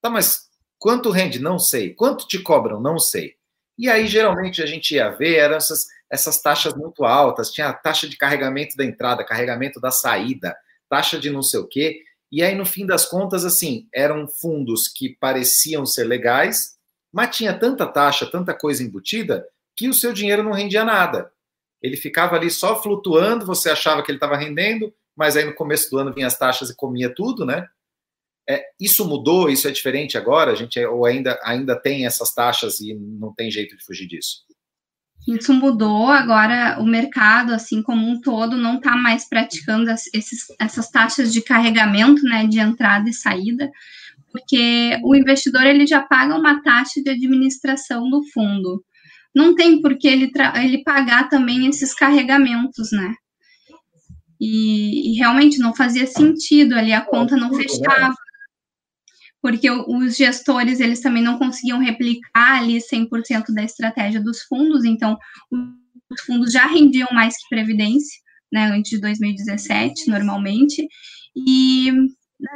Tá, 0.00 0.08
mas 0.08 0.42
quanto 0.78 1.10
rende? 1.10 1.40
Não 1.40 1.58
sei. 1.58 1.92
Quanto 1.92 2.28
te 2.28 2.38
cobram? 2.38 2.80
Não 2.80 2.98
sei. 2.98 3.34
E 3.76 3.90
aí, 3.90 4.06
geralmente, 4.06 4.62
a 4.62 4.66
gente 4.66 4.94
ia 4.94 5.10
ver 5.10 5.38
eram 5.38 5.56
essas, 5.56 5.86
essas 6.08 6.40
taxas 6.40 6.74
muito 6.76 7.04
altas. 7.04 7.50
Tinha 7.50 7.68
a 7.68 7.72
taxa 7.72 8.08
de 8.08 8.16
carregamento 8.16 8.76
da 8.76 8.84
entrada, 8.84 9.24
carregamento 9.24 9.80
da 9.80 9.90
saída, 9.90 10.56
taxa 10.88 11.18
de 11.18 11.28
não 11.30 11.42
sei 11.42 11.58
o 11.58 11.66
quê. 11.66 12.00
E 12.30 12.40
aí, 12.40 12.54
no 12.54 12.64
fim 12.64 12.86
das 12.86 13.04
contas, 13.06 13.44
assim, 13.44 13.88
eram 13.92 14.28
fundos 14.28 14.86
que 14.86 15.16
pareciam 15.18 15.84
ser 15.84 16.04
legais, 16.04 16.74
mas 17.14 17.36
tinha 17.36 17.56
tanta 17.56 17.86
taxa, 17.86 18.26
tanta 18.26 18.52
coisa 18.52 18.82
embutida, 18.82 19.46
que 19.76 19.88
o 19.88 19.94
seu 19.94 20.12
dinheiro 20.12 20.42
não 20.42 20.50
rendia 20.50 20.84
nada. 20.84 21.30
Ele 21.80 21.96
ficava 21.96 22.34
ali 22.34 22.50
só 22.50 22.82
flutuando, 22.82 23.46
você 23.46 23.70
achava 23.70 24.02
que 24.02 24.10
ele 24.10 24.16
estava 24.16 24.36
rendendo, 24.36 24.92
mas 25.16 25.36
aí 25.36 25.44
no 25.44 25.54
começo 25.54 25.88
do 25.90 25.98
ano 25.98 26.12
vinha 26.12 26.26
as 26.26 26.36
taxas 26.36 26.70
e 26.70 26.76
comia 26.76 27.14
tudo, 27.14 27.46
né? 27.46 27.68
É, 28.50 28.64
isso 28.80 29.06
mudou? 29.06 29.48
Isso 29.48 29.68
é 29.68 29.70
diferente 29.70 30.18
agora? 30.18 30.50
A 30.50 30.54
gente 30.56 30.84
ou 30.86 31.06
ainda, 31.06 31.38
ainda 31.44 31.80
tem 31.80 32.04
essas 32.04 32.34
taxas 32.34 32.80
e 32.80 32.94
não 32.94 33.32
tem 33.32 33.48
jeito 33.48 33.76
de 33.76 33.84
fugir 33.84 34.08
disso? 34.08 34.42
Isso 35.26 35.54
mudou, 35.54 36.08
agora 36.08 36.78
o 36.80 36.84
mercado, 36.84 37.54
assim 37.54 37.80
como 37.80 38.06
um 38.06 38.20
todo, 38.20 38.56
não 38.56 38.76
está 38.76 38.96
mais 38.96 39.26
praticando 39.28 39.88
esses, 39.90 40.46
essas 40.60 40.90
taxas 40.90 41.32
de 41.32 41.40
carregamento, 41.40 42.22
né, 42.24 42.46
de 42.46 42.58
entrada 42.58 43.08
e 43.08 43.12
saída, 43.14 43.70
porque 44.34 44.98
o 45.04 45.14
investidor 45.14 45.64
ele 45.64 45.86
já 45.86 46.02
paga 46.02 46.36
uma 46.36 46.60
taxa 46.60 47.00
de 47.00 47.08
administração 47.08 48.10
do 48.10 48.20
fundo. 48.32 48.84
Não 49.32 49.54
tem 49.54 49.80
por 49.80 49.96
que 49.96 50.08
ele, 50.08 50.28
ele 50.56 50.82
pagar 50.82 51.28
também 51.28 51.68
esses 51.68 51.94
carregamentos, 51.94 52.90
né? 52.90 53.14
E, 54.40 55.12
e, 55.12 55.16
realmente 55.16 55.58
não 55.58 55.72
fazia 55.72 56.04
sentido 56.08 56.74
ali, 56.74 56.92
a 56.92 57.00
conta 57.00 57.36
não 57.36 57.54
fechava 57.54 58.12
porque 59.40 59.70
os 59.70 60.16
gestores 60.16 60.80
eles 60.80 61.00
também 61.00 61.22
não 61.22 61.38
conseguiam 61.38 61.78
replicar 61.78 62.58
ali 62.58 62.78
100% 62.78 63.54
da 63.54 63.62
estratégia 63.62 64.20
dos 64.20 64.42
fundos, 64.42 64.84
então 64.84 65.16
os 66.10 66.20
fundos 66.22 66.52
já 66.52 66.66
rendiam 66.66 67.08
mais 67.12 67.36
que 67.36 67.48
previdência, 67.50 68.18
né, 68.52 68.66
antes 68.66 68.90
de 68.90 69.00
2017, 69.00 70.08
normalmente, 70.08 70.88
e 71.36 71.92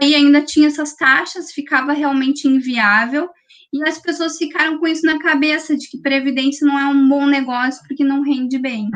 aí 0.02 0.14
ainda 0.14 0.42
tinha 0.42 0.68
essas 0.68 0.94
taxas, 0.94 1.52
ficava 1.52 1.92
realmente 1.92 2.46
inviável, 2.46 3.28
e 3.72 3.86
as 3.86 3.98
pessoas 3.98 4.36
ficaram 4.36 4.78
com 4.78 4.86
isso 4.86 5.04
na 5.04 5.18
cabeça 5.18 5.76
de 5.76 5.88
que 5.88 6.00
previdência 6.00 6.66
não 6.66 6.78
é 6.78 6.86
um 6.86 7.08
bom 7.08 7.26
negócio 7.26 7.82
porque 7.86 8.02
não 8.02 8.22
rende 8.22 8.58
bem. 8.58 8.90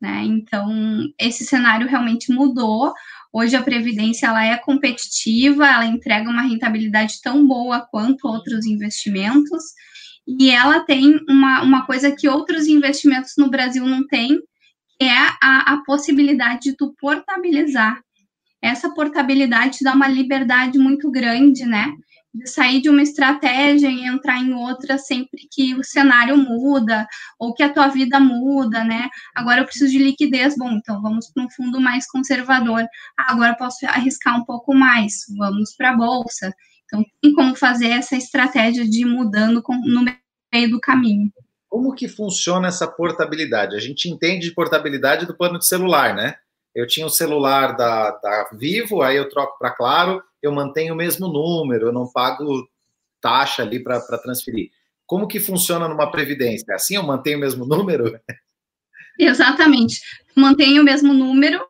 Né? 0.00 0.22
Então, 0.24 0.70
esse 1.18 1.44
cenário 1.44 1.88
realmente 1.88 2.32
mudou. 2.32 2.92
Hoje 3.32 3.56
a 3.56 3.62
previdência 3.62 4.26
ela 4.26 4.44
é 4.44 4.56
competitiva, 4.56 5.66
ela 5.66 5.84
entrega 5.84 6.30
uma 6.30 6.42
rentabilidade 6.42 7.20
tão 7.22 7.46
boa 7.46 7.80
quanto 7.80 8.28
outros 8.28 8.64
investimentos, 8.64 9.62
e 10.26 10.50
ela 10.50 10.80
tem 10.80 11.18
uma, 11.28 11.62
uma 11.62 11.86
coisa 11.86 12.14
que 12.14 12.28
outros 12.28 12.66
investimentos 12.66 13.32
no 13.36 13.50
Brasil 13.50 13.84
não 13.84 14.06
têm, 14.06 14.38
que 14.98 15.06
é 15.06 15.26
a, 15.42 15.72
a 15.72 15.82
possibilidade 15.84 16.70
de 16.70 16.76
tu 16.76 16.94
portabilizar. 16.98 18.00
Essa 18.62 18.92
portabilidade 18.92 19.78
dá 19.82 19.92
uma 19.94 20.08
liberdade 20.08 20.78
muito 20.78 21.10
grande, 21.10 21.64
né? 21.64 21.92
de 22.34 22.46
sair 22.48 22.80
de 22.80 22.90
uma 22.90 23.02
estratégia 23.02 23.88
e 23.88 24.06
entrar 24.06 24.38
em 24.38 24.52
outra 24.52 24.98
sempre 24.98 25.48
que 25.50 25.74
o 25.74 25.82
cenário 25.82 26.36
muda 26.36 27.06
ou 27.38 27.54
que 27.54 27.62
a 27.62 27.72
tua 27.72 27.88
vida 27.88 28.20
muda, 28.20 28.84
né? 28.84 29.08
Agora 29.34 29.60
eu 29.60 29.64
preciso 29.64 29.90
de 29.90 29.98
liquidez, 29.98 30.54
bom, 30.56 30.70
então 30.72 31.00
vamos 31.00 31.30
para 31.32 31.44
um 31.44 31.50
fundo 31.50 31.80
mais 31.80 32.06
conservador. 32.06 32.84
Ah, 33.18 33.32
agora 33.32 33.56
posso 33.56 33.84
arriscar 33.86 34.38
um 34.38 34.44
pouco 34.44 34.74
mais, 34.74 35.24
vamos 35.36 35.74
para 35.76 35.90
a 35.90 35.96
bolsa. 35.96 36.52
Então 36.84 37.04
tem 37.20 37.34
como 37.34 37.54
fazer 37.54 37.88
essa 37.88 38.16
estratégia 38.16 38.88
de 38.88 39.02
ir 39.02 39.06
mudando 39.06 39.62
no 39.84 40.04
meio 40.52 40.70
do 40.70 40.80
caminho. 40.80 41.30
Como 41.68 41.94
que 41.94 42.08
funciona 42.08 42.68
essa 42.68 42.86
portabilidade? 42.86 43.76
A 43.76 43.80
gente 43.80 44.08
entende 44.08 44.48
de 44.48 44.54
portabilidade 44.54 45.26
do 45.26 45.36
plano 45.36 45.58
de 45.58 45.66
celular, 45.66 46.14
né? 46.14 46.36
Eu 46.74 46.86
tinha 46.86 47.06
o 47.06 47.10
celular 47.10 47.76
da, 47.76 48.10
da 48.12 48.50
Vivo, 48.52 49.02
aí 49.02 49.16
eu 49.16 49.28
troco 49.28 49.58
para 49.58 49.70
Claro, 49.70 50.22
eu 50.42 50.52
mantenho 50.52 50.94
o 50.94 50.96
mesmo 50.96 51.28
número, 51.28 51.86
eu 51.86 51.92
não 51.92 52.10
pago 52.10 52.68
taxa 53.20 53.62
ali 53.62 53.82
para 53.82 54.00
transferir. 54.18 54.70
Como 55.06 55.26
que 55.26 55.40
funciona 55.40 55.88
numa 55.88 56.10
previdência? 56.10 56.74
Assim 56.74 56.96
eu 56.96 57.02
mantenho 57.02 57.38
o 57.38 57.40
mesmo 57.40 57.64
número? 57.66 58.18
Exatamente. 59.18 60.00
Mantém 60.36 60.78
o 60.78 60.84
mesmo 60.84 61.12
número, 61.12 61.66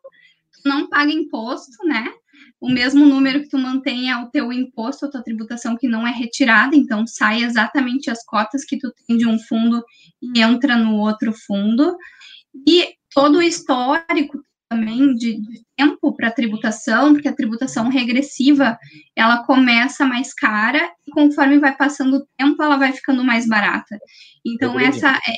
não 0.64 0.88
paga 0.88 1.10
imposto, 1.10 1.86
né? 1.86 2.12
O 2.60 2.68
mesmo 2.68 3.06
número 3.06 3.40
que 3.40 3.48
tu 3.48 3.56
mantém 3.56 4.10
é 4.10 4.16
o 4.16 4.26
teu 4.26 4.52
imposto, 4.52 5.06
a 5.06 5.10
tua 5.10 5.22
tributação 5.22 5.76
que 5.76 5.86
não 5.86 6.06
é 6.06 6.10
retirada, 6.10 6.74
então 6.74 7.06
sai 7.06 7.44
exatamente 7.44 8.10
as 8.10 8.24
cotas 8.24 8.64
que 8.64 8.76
tu 8.76 8.92
tem 9.06 9.16
de 9.16 9.26
um 9.26 9.38
fundo 9.38 9.82
e 10.20 10.40
entra 10.40 10.76
no 10.76 10.96
outro 10.96 11.32
fundo. 11.32 11.96
E 12.66 12.94
todo 13.14 13.38
o 13.38 13.42
histórico 13.42 14.42
também 14.68 15.14
de, 15.14 15.40
de 15.40 15.62
tempo 15.76 16.14
para 16.14 16.30
tributação, 16.30 17.12
porque 17.12 17.28
a 17.28 17.34
tributação 17.34 17.88
regressiva 17.88 18.78
ela 19.16 19.44
começa 19.44 20.04
mais 20.04 20.34
cara 20.34 20.92
e 21.06 21.10
conforme 21.10 21.58
vai 21.58 21.74
passando 21.76 22.18
o 22.18 22.26
tempo 22.36 22.62
ela 22.62 22.76
vai 22.76 22.92
ficando 22.92 23.24
mais 23.24 23.46
barata. 23.46 23.98
Então 24.44 24.78
essa 24.78 25.10
é, 25.10 25.34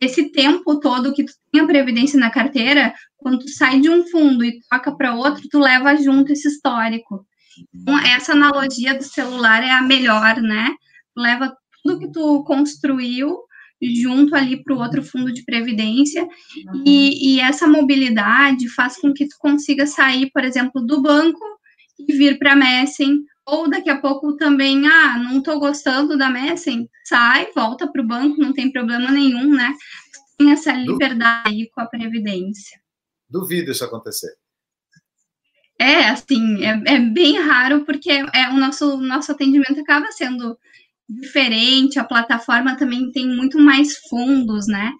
esse 0.00 0.30
tempo 0.30 0.78
todo 0.78 1.12
que 1.14 1.24
tu 1.24 1.32
tem 1.50 1.62
a 1.62 1.66
previdência 1.66 2.18
na 2.20 2.30
carteira, 2.30 2.94
quando 3.16 3.38
tu 3.38 3.48
sai 3.48 3.80
de 3.80 3.88
um 3.88 4.06
fundo 4.06 4.44
e 4.44 4.60
toca 4.70 4.94
para 4.94 5.14
outro, 5.14 5.48
tu 5.50 5.58
leva 5.58 5.96
junto 5.96 6.32
esse 6.32 6.48
histórico. 6.48 7.26
Então, 7.74 7.98
essa 7.98 8.32
analogia 8.32 8.94
do 8.94 9.02
celular 9.02 9.62
é 9.62 9.70
a 9.70 9.80
melhor, 9.80 10.40
né? 10.42 10.74
Tu 11.14 11.20
leva 11.20 11.56
tudo 11.82 11.98
que 11.98 12.12
tu 12.12 12.44
construiu 12.44 13.38
junto 13.82 14.34
ali 14.34 14.62
para 14.62 14.74
o 14.74 14.78
outro 14.78 15.02
fundo 15.02 15.32
de 15.32 15.44
previdência, 15.44 16.26
e, 16.84 17.36
e, 17.36 17.40
essa 17.40 17.66
mobilidade 17.66 18.68
faz 18.68 18.96
com 18.96 19.12
que 19.12 19.28
tu 19.28 19.36
consiga 19.38 19.86
sair, 19.86 20.30
por 20.32 20.44
exemplo, 20.44 20.80
do 20.80 21.02
banco 21.02 21.40
e 21.98 22.12
vir 22.16 22.38
para 22.38 22.52
a 22.52 22.56
Messen, 22.56 23.22
ou 23.44 23.68
daqui 23.70 23.90
a 23.90 24.00
pouco 24.00 24.36
também, 24.36 24.86
ah, 24.86 25.18
não 25.18 25.38
estou 25.38 25.60
gostando 25.60 26.16
da 26.16 26.28
Messen, 26.28 26.88
sai, 27.04 27.48
volta 27.54 27.86
para 27.86 28.02
o 28.02 28.06
banco, 28.06 28.40
não 28.40 28.52
tem 28.52 28.72
problema 28.72 29.10
nenhum, 29.10 29.54
né? 29.54 29.72
Tem 30.36 30.50
essa 30.50 30.72
liberdade 30.72 31.48
aí 31.48 31.70
com 31.70 31.80
a 31.80 31.86
Previdência. 31.86 32.78
Duvido 33.28 33.70
isso 33.70 33.84
acontecer. 33.84 34.34
É, 35.78 36.08
assim, 36.08 36.64
é, 36.64 36.94
é 36.94 36.98
bem 36.98 37.38
raro, 37.38 37.84
porque 37.84 38.10
é, 38.10 38.48
o 38.50 38.54
nosso, 38.54 38.96
nosso 38.96 39.32
atendimento 39.32 39.78
acaba 39.80 40.10
sendo 40.10 40.58
diferente, 41.08 41.98
a 41.98 42.04
plataforma 42.04 42.76
também 42.76 43.10
tem 43.12 43.26
muito 43.26 43.58
mais 43.58 43.96
fundos, 44.08 44.66
né? 44.66 44.92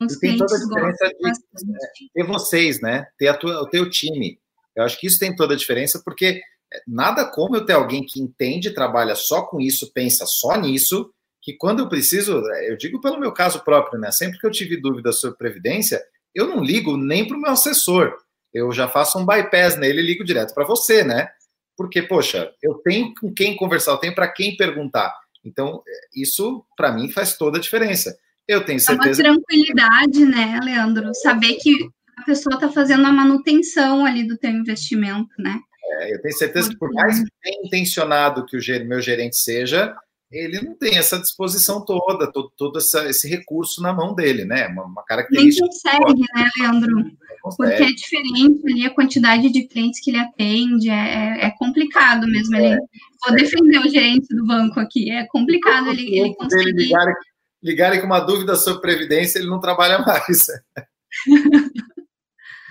Os 0.00 0.14
e 0.14 0.20
tem 0.20 0.36
toda 0.36 0.56
a 0.56 0.58
diferença 0.58 1.08
de 1.08 2.10
ter 2.12 2.24
vocês, 2.24 2.80
né? 2.80 3.06
Ter 3.18 3.28
a 3.28 3.34
tua, 3.36 3.62
o 3.62 3.68
teu 3.68 3.88
time. 3.88 4.38
Eu 4.74 4.84
acho 4.84 4.98
que 4.98 5.06
isso 5.06 5.18
tem 5.18 5.34
toda 5.36 5.54
a 5.54 5.56
diferença, 5.56 6.00
porque 6.04 6.40
nada 6.86 7.24
como 7.24 7.56
eu 7.56 7.64
ter 7.64 7.74
alguém 7.74 8.04
que 8.04 8.20
entende, 8.20 8.74
trabalha 8.74 9.14
só 9.14 9.42
com 9.42 9.60
isso, 9.60 9.92
pensa 9.92 10.24
só 10.26 10.56
nisso, 10.56 11.12
que 11.40 11.52
quando 11.52 11.80
eu 11.80 11.88
preciso, 11.88 12.40
eu 12.66 12.76
digo 12.76 13.00
pelo 13.00 13.18
meu 13.18 13.32
caso 13.32 13.62
próprio, 13.64 14.00
né? 14.00 14.10
Sempre 14.10 14.38
que 14.38 14.46
eu 14.46 14.50
tive 14.50 14.76
dúvida 14.76 15.12
sobre 15.12 15.36
previdência, 15.36 16.02
eu 16.34 16.46
não 16.46 16.62
ligo 16.62 16.96
nem 16.96 17.26
para 17.26 17.36
o 17.36 17.40
meu 17.40 17.50
assessor. 17.50 18.16
Eu 18.52 18.72
já 18.72 18.88
faço 18.88 19.18
um 19.18 19.26
bypass 19.26 19.76
nele 19.76 20.00
e 20.00 20.06
ligo 20.06 20.24
direto 20.24 20.54
para 20.54 20.64
você, 20.64 21.02
né? 21.02 21.28
Porque, 21.76 22.02
poxa, 22.02 22.52
eu 22.62 22.74
tenho 22.74 23.12
com 23.14 23.32
quem 23.32 23.56
conversar, 23.56 23.92
eu 23.92 23.98
tenho 23.98 24.14
para 24.14 24.28
quem 24.28 24.56
perguntar. 24.56 25.12
Então, 25.44 25.82
isso, 26.14 26.64
para 26.76 26.92
mim, 26.92 27.10
faz 27.10 27.36
toda 27.36 27.58
a 27.58 27.60
diferença. 27.60 28.16
Eu 28.46 28.64
tenha 28.64 28.78
certeza. 28.78 29.22
É 29.22 29.30
uma 29.30 29.40
tranquilidade, 29.40 30.24
né, 30.24 30.60
Leandro? 30.62 31.14
Saber 31.14 31.54
que 31.56 31.88
a 32.16 32.22
pessoa 32.22 32.54
está 32.54 32.68
fazendo 32.68 33.06
a 33.06 33.12
manutenção 33.12 34.04
ali 34.04 34.26
do 34.26 34.36
teu 34.36 34.50
investimento, 34.50 35.30
né? 35.38 35.58
É, 36.00 36.14
eu 36.14 36.22
tenho 36.22 36.34
certeza 36.34 36.70
que, 36.70 36.76
por 36.76 36.92
mais 36.92 37.18
bem 37.42 37.60
intencionado 37.64 38.46
que 38.46 38.56
o 38.56 38.86
meu 38.86 39.00
gerente 39.00 39.36
seja, 39.36 39.94
ele 40.32 40.62
não 40.62 40.74
tem 40.74 40.96
essa 40.96 41.18
disposição 41.18 41.84
toda, 41.84 42.30
todo, 42.32 42.50
todo 42.56 42.78
essa, 42.78 43.08
esse 43.08 43.28
recurso 43.28 43.82
na 43.82 43.92
mão 43.92 44.14
dele, 44.14 44.46
né? 44.46 44.66
Uma, 44.68 44.84
uma 44.84 45.04
característica. 45.04 45.66
Nem 45.66 45.70
consegue, 45.70 46.20
né, 46.34 46.50
Leandro? 46.58 47.10
Porque 47.56 47.82
é 47.82 47.92
diferente 47.92 48.66
ali 48.66 48.86
a 48.86 48.94
quantidade 48.94 49.50
de 49.50 49.64
clientes 49.64 50.00
que 50.00 50.10
ele 50.10 50.18
atende, 50.18 50.88
é, 50.88 50.94
é, 50.94 51.46
é 51.46 51.50
complicado 51.58 52.26
mesmo. 52.26 52.56
Ele, 52.56 52.66
é, 52.66 52.78
vou 53.26 53.36
defender 53.36 53.78
o 53.78 53.90
gerente 53.90 54.34
do 54.34 54.46
banco 54.46 54.80
aqui, 54.80 55.10
é 55.10 55.26
complicado 55.26 55.88
ele, 55.88 56.18
ele 56.18 56.34
conseguir. 56.34 56.72
Ligarem, 56.72 57.14
ligarem 57.62 58.00
com 58.00 58.06
uma 58.06 58.20
dúvida 58.20 58.56
sobre 58.56 58.80
previdência, 58.80 59.38
ele 59.38 59.50
não 59.50 59.60
trabalha 59.60 59.98
mais. 59.98 60.46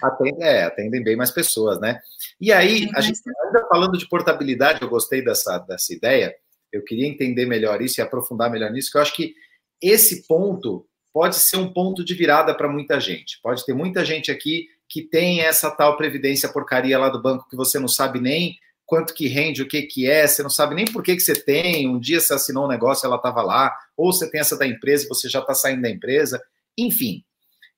Atendem, 0.01 0.43
é, 0.43 0.63
atendem 0.63 1.03
bem 1.03 1.15
mais 1.15 1.29
pessoas, 1.29 1.79
né? 1.79 1.99
E 2.39 2.51
aí, 2.51 2.89
a 2.95 3.01
gente 3.01 3.19
ainda 3.45 3.67
falando 3.67 3.95
de 3.95 4.09
portabilidade, 4.09 4.81
eu 4.81 4.89
gostei 4.89 5.23
dessa, 5.23 5.59
dessa 5.59 5.93
ideia 5.93 6.33
eu 6.71 6.83
queria 6.83 7.07
entender 7.07 7.45
melhor 7.45 7.81
isso 7.81 7.99
e 7.99 8.01
aprofundar 8.01 8.49
melhor 8.49 8.71
nisso, 8.71 8.91
que 8.91 8.97
eu 8.97 9.01
acho 9.01 9.15
que 9.15 9.33
esse 9.81 10.27
ponto 10.27 10.85
pode 11.13 11.35
ser 11.35 11.57
um 11.57 11.71
ponto 11.71 12.03
de 12.05 12.13
virada 12.13 12.53
para 12.55 12.69
muita 12.69 12.99
gente. 12.99 13.39
Pode 13.41 13.65
ter 13.65 13.73
muita 13.73 14.05
gente 14.05 14.31
aqui 14.31 14.67
que 14.87 15.01
tem 15.01 15.41
essa 15.41 15.71
tal 15.71 15.97
previdência 15.97 16.51
porcaria 16.51 16.97
lá 16.97 17.09
do 17.09 17.21
banco 17.21 17.47
que 17.49 17.55
você 17.55 17.79
não 17.79 17.87
sabe 17.87 18.19
nem 18.19 18.57
quanto 18.85 19.13
que 19.13 19.25
rende, 19.25 19.61
o 19.61 19.67
que 19.67 19.83
que 19.83 20.09
é, 20.09 20.27
você 20.27 20.43
não 20.43 20.49
sabe 20.49 20.75
nem 20.75 20.83
por 20.83 21.01
que 21.01 21.15
que 21.15 21.21
você 21.21 21.33
tem, 21.33 21.87
um 21.87 21.97
dia 21.97 22.19
você 22.19 22.33
assinou 22.33 22.65
um 22.65 22.67
negócio 22.67 23.05
ela 23.05 23.15
estava 23.15 23.41
lá, 23.41 23.73
ou 23.95 24.11
você 24.11 24.29
tem 24.29 24.41
essa 24.41 24.57
da 24.57 24.67
empresa 24.67 25.07
você 25.07 25.29
já 25.29 25.39
está 25.39 25.53
saindo 25.53 25.81
da 25.81 25.89
empresa, 25.89 26.43
enfim. 26.77 27.23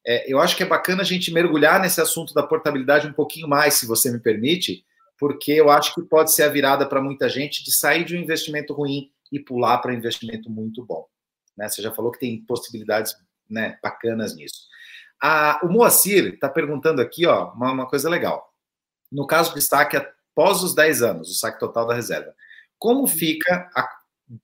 É, 0.06 0.32
eu 0.32 0.40
acho 0.40 0.58
que 0.58 0.64
é 0.64 0.66
bacana 0.66 1.04
a 1.04 1.06
gente 1.06 1.32
mergulhar 1.32 1.80
nesse 1.80 2.02
assunto 2.02 2.34
da 2.34 2.42
portabilidade 2.42 3.08
um 3.08 3.14
pouquinho 3.14 3.48
mais, 3.48 3.76
se 3.76 3.86
você 3.86 4.12
me 4.12 4.20
permite, 4.20 4.84
porque 5.24 5.54
eu 5.54 5.70
acho 5.70 5.96
que 5.96 6.02
pode 6.02 6.36
ser 6.36 6.44
a 6.44 6.50
virada 6.50 6.86
para 6.86 7.02
muita 7.02 7.30
gente 7.30 7.64
de 7.64 7.74
sair 7.74 8.04
de 8.04 8.14
um 8.14 8.20
investimento 8.20 8.74
ruim 8.74 9.10
e 9.32 9.40
pular 9.40 9.78
para 9.78 9.94
um 9.94 9.96
investimento 9.96 10.50
muito 10.50 10.86
bom. 10.86 11.08
Né? 11.56 11.70
Você 11.70 11.82
já 11.82 11.94
falou 11.94 12.12
que 12.12 12.20
tem 12.20 12.44
possibilidades 12.44 13.16
né, 13.50 13.80
bacanas 13.82 14.36
nisso. 14.36 14.68
o 15.64 15.70
Moacir 15.70 16.34
está 16.34 16.50
perguntando 16.50 17.02
aqui 17.02 17.26
ó, 17.26 17.54
uma, 17.54 17.72
uma, 17.72 17.88
coisa 17.88 18.10
legal. 18.10 18.54
No 19.10 19.26
caso 19.26 19.52
de 19.52 19.62
destaque 19.62 19.96
após 19.96 20.62
os 20.62 20.76
10 20.76 21.02
anos, 21.02 21.30
o 21.30 21.36
saque 21.36 21.58
total 21.58 21.88
da 21.88 21.96
reserva, 21.96 22.36
como 22.78 23.08
fica 23.08 23.72
a 23.74 23.88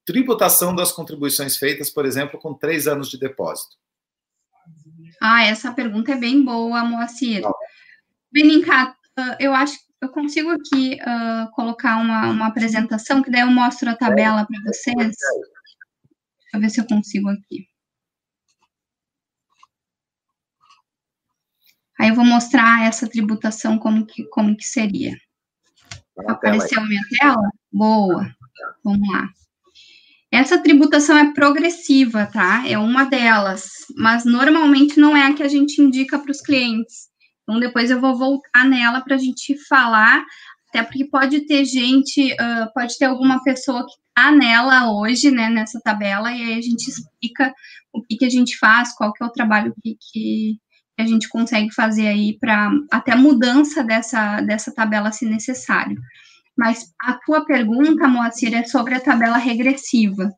tributação 0.06 0.74
das 0.74 0.94
contribuições 0.94 1.58
feitas, 1.58 1.90
por 1.90 2.06
exemplo, 2.06 2.40
com 2.40 2.54
3 2.54 2.88
anos 2.88 3.10
de 3.10 3.20
depósito? 3.20 3.76
Ah, 5.22 5.44
essa 5.44 5.74
pergunta 5.74 6.14
é 6.14 6.16
bem 6.16 6.42
boa, 6.42 6.86
Moacir. 6.86 7.44
Beninca, 8.32 8.96
eu 9.42 9.54
acho 9.54 9.89
eu 10.02 10.10
consigo 10.10 10.50
aqui 10.50 10.98
uh, 11.02 11.52
colocar 11.52 11.98
uma, 11.98 12.30
uma 12.30 12.48
apresentação, 12.48 13.22
que 13.22 13.30
daí 13.30 13.42
eu 13.42 13.52
mostro 13.52 13.90
a 13.90 13.96
tabela 13.96 14.46
para 14.46 14.62
vocês. 14.62 14.96
Deixa 14.96 15.16
eu 16.54 16.60
ver 16.62 16.70
se 16.70 16.80
eu 16.80 16.88
consigo 16.88 17.30
aqui. 17.30 17.68
Aí 22.00 22.10
eu 22.10 22.16
vou 22.16 22.24
mostrar 22.24 22.88
essa 22.88 23.10
tributação 23.10 23.78
como 23.78 24.06
que, 24.06 24.24
como 24.30 24.56
que 24.56 24.66
seria. 24.66 25.18
Apareceu 26.28 26.82
a 26.82 26.86
minha 26.86 27.02
tela? 27.20 27.50
Boa. 27.72 28.34
Vamos 28.84 29.08
lá. 29.10 29.30
Essa 30.32 30.62
tributação 30.62 31.18
é 31.18 31.34
progressiva, 31.34 32.26
tá? 32.26 32.66
É 32.68 32.78
uma 32.78 33.04
delas, 33.04 33.70
mas 33.98 34.24
normalmente 34.24 35.00
não 35.00 35.18
é 35.18 35.26
a 35.26 35.34
que 35.34 35.44
a 35.44 35.48
gente 35.48 35.82
indica 35.82 36.18
para 36.20 36.32
os 36.32 36.40
clientes. 36.40 37.09
Então, 37.50 37.60
depois 37.60 37.90
eu 37.90 38.00
vou 38.00 38.16
voltar 38.16 38.64
nela 38.64 39.02
para 39.02 39.16
a 39.16 39.18
gente 39.18 39.58
falar, 39.68 40.24
até 40.68 40.84
porque 40.84 41.06
pode 41.06 41.48
ter 41.48 41.66
gente, 41.66 42.32
uh, 42.34 42.72
pode 42.76 42.96
ter 42.96 43.06
alguma 43.06 43.44
pessoa 43.44 43.84
que 43.88 43.94
está 44.08 44.32
nela 44.32 44.92
hoje, 44.92 45.32
né, 45.32 45.50
nessa 45.50 45.82
tabela, 45.84 46.32
e 46.32 46.44
aí 46.44 46.60
a 46.60 46.62
gente 46.62 46.88
explica 46.88 47.52
o 47.92 48.04
que, 48.04 48.18
que 48.18 48.26
a 48.26 48.30
gente 48.30 48.56
faz, 48.60 48.94
qual 48.94 49.12
que 49.12 49.24
é 49.24 49.26
o 49.26 49.32
trabalho 49.32 49.74
que, 49.82 49.98
que 50.00 50.60
a 51.00 51.08
gente 51.08 51.28
consegue 51.28 51.74
fazer 51.74 52.06
aí 52.06 52.38
para 52.40 52.70
até 52.92 53.16
mudança 53.16 53.84
dessa, 53.84 54.42
dessa 54.42 54.72
tabela 54.72 55.12
se 55.12 55.26
necessário. 55.26 56.00
Mas 56.56 56.94
a 57.02 57.16
tua 57.26 57.46
pergunta, 57.46 58.08
Moacir, 58.08 58.54
é 58.54 58.64
sobre 58.64 58.94
a 58.94 59.00
tabela 59.00 59.38
regressiva. 59.38 60.30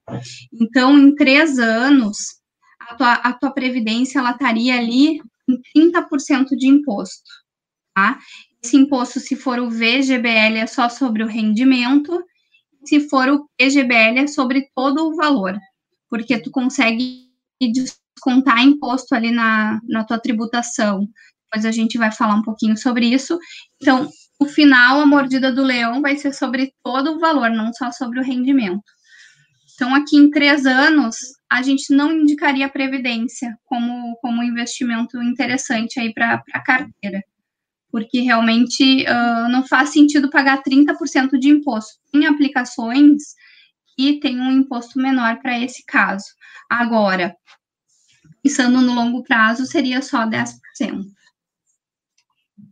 Então, 0.54 0.97
em 0.97 1.13
três 1.13 1.60
anos, 1.60 2.15
a 2.80 2.95
tua, 2.95 3.13
a 3.13 3.34
tua 3.34 3.52
previdência 3.52 4.19
ela 4.19 4.32
estaria 4.32 4.78
ali 4.78 5.19
em 5.49 5.60
30% 5.75 6.56
de 6.58 6.67
imposto, 6.67 7.30
tá? 7.95 8.19
Esse 8.63 8.77
imposto, 8.77 9.19
se 9.19 9.36
for 9.36 9.60
o 9.60 9.69
VGBL, 9.69 10.58
é 10.58 10.67
só 10.67 10.88
sobre 10.88 11.23
o 11.23 11.27
rendimento, 11.27 12.23
se 12.86 13.10
for 13.10 13.27
o 13.30 13.49
PGBL, 13.58 14.19
é 14.19 14.27
sobre 14.27 14.69
todo 14.75 15.08
o 15.08 15.15
valor, 15.15 15.58
porque 16.10 16.39
tu 16.39 16.51
consegue 16.51 17.30
descontar 17.62 18.63
imposto 18.63 19.15
ali 19.15 19.32
na, 19.32 19.80
na 19.88 20.04
tua 20.04 20.19
tributação. 20.19 21.08
Depois 21.45 21.65
a 21.65 21.71
gente 21.71 21.97
vai 21.97 22.12
falar 22.12 22.36
um 22.36 22.43
pouquinho 22.43 22.77
sobre 22.77 23.08
isso. 23.08 23.38
Então, 23.82 24.10
no 24.39 24.47
final, 24.47 25.01
a 25.01 25.06
mordida 25.06 25.51
do 25.51 25.63
leão 25.63 26.01
vai 26.01 26.15
ser 26.17 26.34
sobre 26.34 26.73
todo 26.84 27.12
o 27.12 27.19
valor, 27.19 27.49
não 27.49 27.71
só 27.73 27.91
sobre 27.91 28.19
o 28.19 28.23
rendimento. 28.23 28.84
Então, 29.81 29.95
aqui 29.95 30.15
em 30.15 30.29
três 30.29 30.67
anos, 30.67 31.15
a 31.49 31.63
gente 31.63 31.91
não 31.91 32.11
indicaria 32.11 32.69
previdência 32.69 33.57
como, 33.65 34.15
como 34.17 34.43
investimento 34.43 35.19
interessante 35.23 35.99
aí 35.99 36.13
para 36.13 36.43
a 36.53 36.59
carteira, 36.59 37.23
porque 37.89 38.19
realmente 38.19 39.03
uh, 39.05 39.49
não 39.49 39.65
faz 39.65 39.89
sentido 39.89 40.29
pagar 40.29 40.61
30% 40.61 41.31
de 41.39 41.49
imposto. 41.49 41.93
Tem 42.11 42.27
aplicações 42.27 43.33
que 43.97 44.19
tem 44.19 44.39
um 44.39 44.51
imposto 44.51 44.99
menor 44.99 45.39
para 45.41 45.59
esse 45.59 45.83
caso. 45.83 46.25
Agora, 46.69 47.35
pensando 48.43 48.81
no 48.81 48.93
longo 48.93 49.23
prazo, 49.23 49.65
seria 49.65 50.03
só 50.03 50.27
10%. 50.27 50.53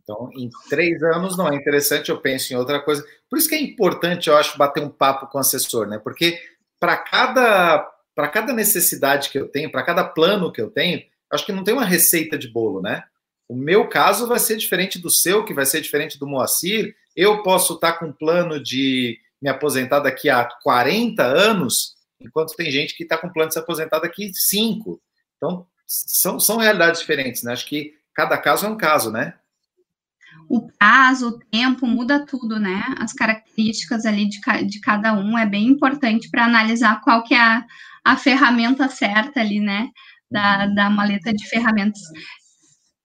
Então, 0.00 0.30
em 0.36 0.48
três 0.68 1.02
anos 1.02 1.36
não 1.36 1.48
é 1.48 1.56
interessante, 1.56 2.10
eu 2.10 2.20
penso 2.20 2.52
em 2.52 2.56
outra 2.56 2.80
coisa. 2.80 3.04
Por 3.28 3.36
isso 3.36 3.48
que 3.48 3.56
é 3.56 3.60
importante, 3.60 4.28
eu 4.28 4.36
acho, 4.36 4.56
bater 4.56 4.80
um 4.80 4.88
papo 4.88 5.26
com 5.26 5.38
o 5.38 5.40
assessor, 5.40 5.88
né? 5.88 5.98
Porque 5.98 6.38
para 6.80 6.96
cada 6.96 7.86
para 8.14 8.28
cada 8.28 8.52
necessidade 8.52 9.30
que 9.30 9.38
eu 9.38 9.48
tenho, 9.48 9.70
para 9.70 9.84
cada 9.84 10.04
plano 10.04 10.52
que 10.52 10.60
eu 10.60 10.70
tenho, 10.70 11.02
acho 11.32 11.46
que 11.46 11.52
não 11.52 11.64
tem 11.64 11.72
uma 11.72 11.84
receita 11.84 12.36
de 12.36 12.48
bolo, 12.48 12.82
né? 12.82 13.04
O 13.48 13.56
meu 13.56 13.88
caso 13.88 14.26
vai 14.26 14.38
ser 14.38 14.56
diferente 14.56 14.98
do 14.98 15.10
seu, 15.10 15.44
que 15.44 15.54
vai 15.54 15.64
ser 15.64 15.80
diferente 15.80 16.18
do 16.18 16.26
Moacir. 16.26 16.94
Eu 17.16 17.42
posso 17.42 17.74
estar 17.74 17.94
com 17.94 18.06
um 18.06 18.12
plano 18.12 18.62
de 18.62 19.18
me 19.40 19.48
aposentar 19.48 20.00
daqui 20.00 20.28
a 20.28 20.44
40 20.44 21.22
anos, 21.22 21.94
enquanto 22.20 22.54
tem 22.54 22.70
gente 22.70 22.94
que 22.94 23.04
está 23.04 23.16
com 23.16 23.32
plano 23.32 23.48
de 23.48 23.54
se 23.54 23.60
aposentar 23.60 24.00
daqui 24.00 24.30
5. 24.34 25.00
Então, 25.36 25.66
são, 25.86 26.38
são 26.38 26.58
realidades 26.58 27.00
diferentes, 27.00 27.42
né? 27.42 27.52
Acho 27.52 27.66
que 27.66 27.94
cada 28.14 28.36
caso 28.36 28.66
é 28.66 28.68
um 28.68 28.76
caso, 28.76 29.10
né? 29.10 29.34
O 30.50 30.66
prazo, 30.66 31.28
o 31.28 31.38
tempo, 31.38 31.86
muda 31.86 32.26
tudo, 32.26 32.58
né? 32.58 32.82
As 32.98 33.12
características 33.12 34.04
ali 34.04 34.28
de, 34.28 34.40
de 34.66 34.80
cada 34.80 35.12
um 35.12 35.38
é 35.38 35.46
bem 35.46 35.68
importante 35.68 36.28
para 36.28 36.44
analisar 36.44 37.00
qual 37.02 37.22
que 37.22 37.34
é 37.34 37.40
a, 37.40 37.64
a 38.04 38.16
ferramenta 38.16 38.88
certa 38.88 39.38
ali, 39.38 39.60
né? 39.60 39.88
Da, 40.28 40.66
da 40.66 40.90
maleta 40.90 41.32
de 41.32 41.48
ferramentas. 41.48 42.00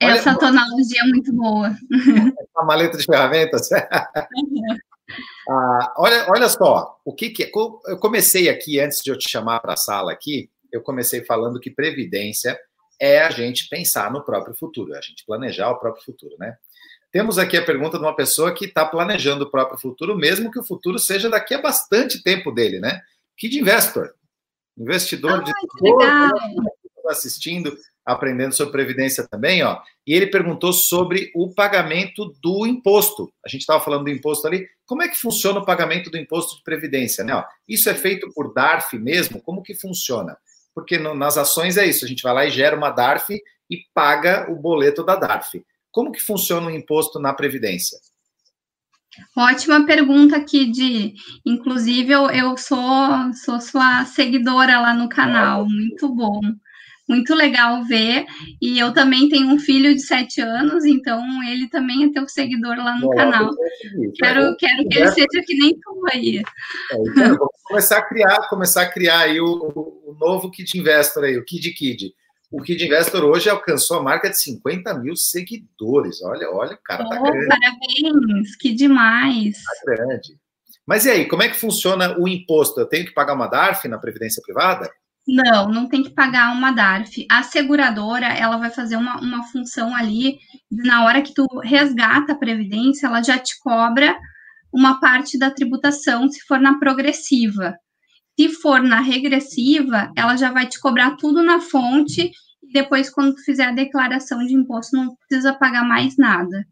Olha, 0.01 0.11
Essa 0.13 0.35
tonalogia 0.35 1.01
é 1.01 1.07
muito 1.07 1.31
boa. 1.31 1.71
A 2.57 2.65
maleta 2.65 2.97
de 2.97 3.05
ferramentas? 3.05 3.69
ah, 5.47 5.93
olha, 5.97 6.25
olha 6.29 6.49
só, 6.49 6.99
o 7.05 7.13
que, 7.13 7.29
que 7.29 7.43
é, 7.43 7.51
eu 7.53 7.99
comecei 7.99 8.49
aqui, 8.49 8.79
antes 8.79 9.03
de 9.03 9.11
eu 9.11 9.17
te 9.17 9.29
chamar 9.29 9.59
para 9.59 9.73
a 9.73 9.77
sala 9.77 10.11
aqui, 10.11 10.49
eu 10.71 10.81
comecei 10.81 11.23
falando 11.23 11.59
que 11.59 11.69
previdência 11.69 12.57
é 12.99 13.19
a 13.19 13.29
gente 13.29 13.69
pensar 13.69 14.11
no 14.11 14.23
próprio 14.23 14.55
futuro, 14.55 14.95
é 14.95 14.97
a 14.97 15.01
gente 15.01 15.23
planejar 15.27 15.69
o 15.69 15.79
próprio 15.79 16.03
futuro, 16.03 16.35
né? 16.39 16.55
Temos 17.15 17.37
aqui 17.37 17.55
a 17.55 17.63
pergunta 17.63 17.97
de 17.97 18.03
uma 18.03 18.13
pessoa 18.13 18.53
que 18.53 18.65
está 18.65 18.85
planejando 18.85 19.45
o 19.45 19.49
próprio 19.49 19.79
futuro, 19.79 20.17
mesmo 20.17 20.51
que 20.51 20.59
o 20.59 20.63
futuro 20.65 20.99
seja 20.99 21.29
daqui 21.29 21.53
a 21.53 21.61
bastante 21.61 22.21
tempo 22.21 22.51
dele, 22.51 22.77
né? 22.77 22.99
Kid 23.37 23.57
Investor, 23.57 24.13
investidor 24.77 25.41
de 25.41 25.53
todo 25.79 26.03
assistindo, 27.07 27.73
aprendendo 28.05 28.53
sobre 28.53 28.73
previdência 28.73 29.25
também, 29.25 29.63
ó. 29.63 29.79
E 30.05 30.13
ele 30.13 30.27
perguntou 30.27 30.73
sobre 30.73 31.31
o 31.33 31.53
pagamento 31.53 32.35
do 32.43 32.67
imposto. 32.67 33.31
A 33.45 33.47
gente 33.47 33.61
estava 33.61 33.81
falando 33.81 34.03
do 34.03 34.09
imposto 34.09 34.45
ali. 34.45 34.67
Como 34.85 35.01
é 35.01 35.07
que 35.07 35.15
funciona 35.15 35.61
o 35.61 35.65
pagamento 35.65 36.09
do 36.09 36.17
imposto 36.17 36.57
de 36.57 36.63
previdência, 36.63 37.23
né? 37.23 37.33
Ó, 37.33 37.45
isso 37.65 37.89
é 37.89 37.93
feito 37.93 38.29
por 38.33 38.53
DARF 38.53 38.99
mesmo? 38.99 39.41
Como 39.41 39.63
que 39.63 39.73
funciona? 39.73 40.35
Porque 40.73 40.97
no, 40.97 41.15
nas 41.15 41.37
ações 41.37 41.77
é 41.77 41.85
isso. 41.85 42.03
A 42.03 42.09
gente 42.09 42.23
vai 42.23 42.33
lá 42.33 42.45
e 42.45 42.51
gera 42.51 42.75
uma 42.75 42.89
DARF 42.89 43.41
e 43.69 43.85
paga 43.93 44.51
o 44.51 44.55
boleto 44.57 45.01
da 45.01 45.15
DARF. 45.15 45.63
Como 45.95 46.11
que 46.11 46.19
funciona 46.19 46.67
o 46.67 46.69
imposto 46.69 47.21
na 47.21 47.33
Previdência? 47.33 47.97
Ótima 49.33 49.85
pergunta 49.85 50.35
aqui, 50.35 50.69
de 50.69 51.13
inclusive 51.45 52.11
eu, 52.11 52.29
eu 52.31 52.57
sou, 52.57 53.33
sou 53.33 53.61
sua 53.61 54.03
seguidora 54.03 54.77
lá 54.81 54.93
no 54.93 55.07
canal, 55.07 55.65
muito 55.65 56.13
bom, 56.13 56.41
muito 57.07 57.33
legal 57.33 57.81
ver, 57.85 58.25
e 58.61 58.77
eu 58.77 58.91
também 58.91 59.29
tenho 59.29 59.47
um 59.47 59.57
filho 59.57 59.95
de 59.95 60.01
sete 60.01 60.41
anos, 60.41 60.83
então 60.83 61.21
ele 61.43 61.69
também 61.69 62.03
é 62.03 62.11
teu 62.11 62.27
seguidor 62.27 62.75
lá 62.75 62.99
no 62.99 63.09
canal. 63.11 63.49
Quero, 64.17 64.53
quero 64.57 64.89
que 64.89 64.97
ele 64.97 65.07
seja 65.11 65.43
que 65.45 65.57
nem 65.57 65.79
tu 65.79 66.05
aí. 66.11 66.39
É, 66.39 66.95
então, 67.07 67.37
vamos 67.37 67.61
começar 67.63 67.99
a 67.99 68.05
criar, 68.05 68.49
começar 68.49 68.81
a 68.81 68.91
criar 68.91 69.19
aí 69.19 69.39
o, 69.39 69.45
o 69.45 70.17
novo 70.19 70.51
Kid 70.51 70.77
Investor 70.77 71.23
aí, 71.23 71.37
o 71.37 71.45
Kid 71.45 71.71
Kid. 71.71 72.13
O 72.55 72.61
Kid 72.61 72.85
Investor 72.85 73.25
hoje 73.25 73.49
alcançou 73.49 73.97
a 73.97 74.01
marca 74.01 74.29
de 74.29 74.41
50 74.41 74.97
mil 74.99 75.13
seguidores. 75.17 76.23
Olha, 76.23 76.49
olha, 76.49 76.75
o 76.75 76.81
cara 76.81 77.03
tá 77.03 77.19
oh, 77.19 77.23
grande. 77.23 77.47
Parabéns, 77.49 78.55
que 78.55 78.73
demais. 78.73 79.57
Tá 79.61 79.93
grande. 79.93 80.39
Mas 80.87 81.03
e 81.03 81.09
aí, 81.09 81.27
como 81.27 81.43
é 81.43 81.49
que 81.49 81.57
funciona 81.57 82.17
o 82.17 82.29
imposto? 82.29 82.79
Eu 82.79 82.85
tenho 82.85 83.05
que 83.05 83.13
pagar 83.13 83.33
uma 83.33 83.47
DARF 83.47 83.89
na 83.89 83.97
Previdência 83.97 84.41
Privada? 84.41 84.89
Não, 85.27 85.67
não 85.67 85.89
tem 85.89 86.01
que 86.01 86.11
pagar 86.11 86.53
uma 86.53 86.71
DARF. 86.71 87.27
A 87.29 87.43
seguradora, 87.43 88.27
ela 88.27 88.55
vai 88.55 88.69
fazer 88.69 88.95
uma, 88.95 89.19
uma 89.19 89.43
função 89.47 89.93
ali, 89.93 90.37
na 90.71 91.03
hora 91.03 91.21
que 91.21 91.33
tu 91.33 91.45
resgata 91.61 92.31
a 92.31 92.37
Previdência, 92.37 93.07
ela 93.07 93.21
já 93.21 93.37
te 93.37 93.59
cobra 93.59 94.17
uma 94.71 95.01
parte 95.01 95.37
da 95.37 95.51
tributação, 95.51 96.29
se 96.29 96.39
for 96.45 96.61
na 96.61 96.79
progressiva. 96.79 97.75
Se 98.39 98.47
for 98.47 98.81
na 98.81 99.01
regressiva, 99.01 100.09
ela 100.15 100.37
já 100.37 100.53
vai 100.53 100.67
te 100.67 100.79
cobrar 100.79 101.17
tudo 101.17 101.43
na 101.43 101.59
fonte 101.59 102.31
depois, 102.75 103.09
quando 103.09 103.37
fizer 103.37 103.67
a 103.67 103.71
declaração 103.71 104.45
de 104.45 104.53
imposto, 104.53 104.97
não 104.97 105.15
precisa 105.15 105.53
pagar 105.53 105.87
mais 105.87 106.17
nada. 106.17 106.67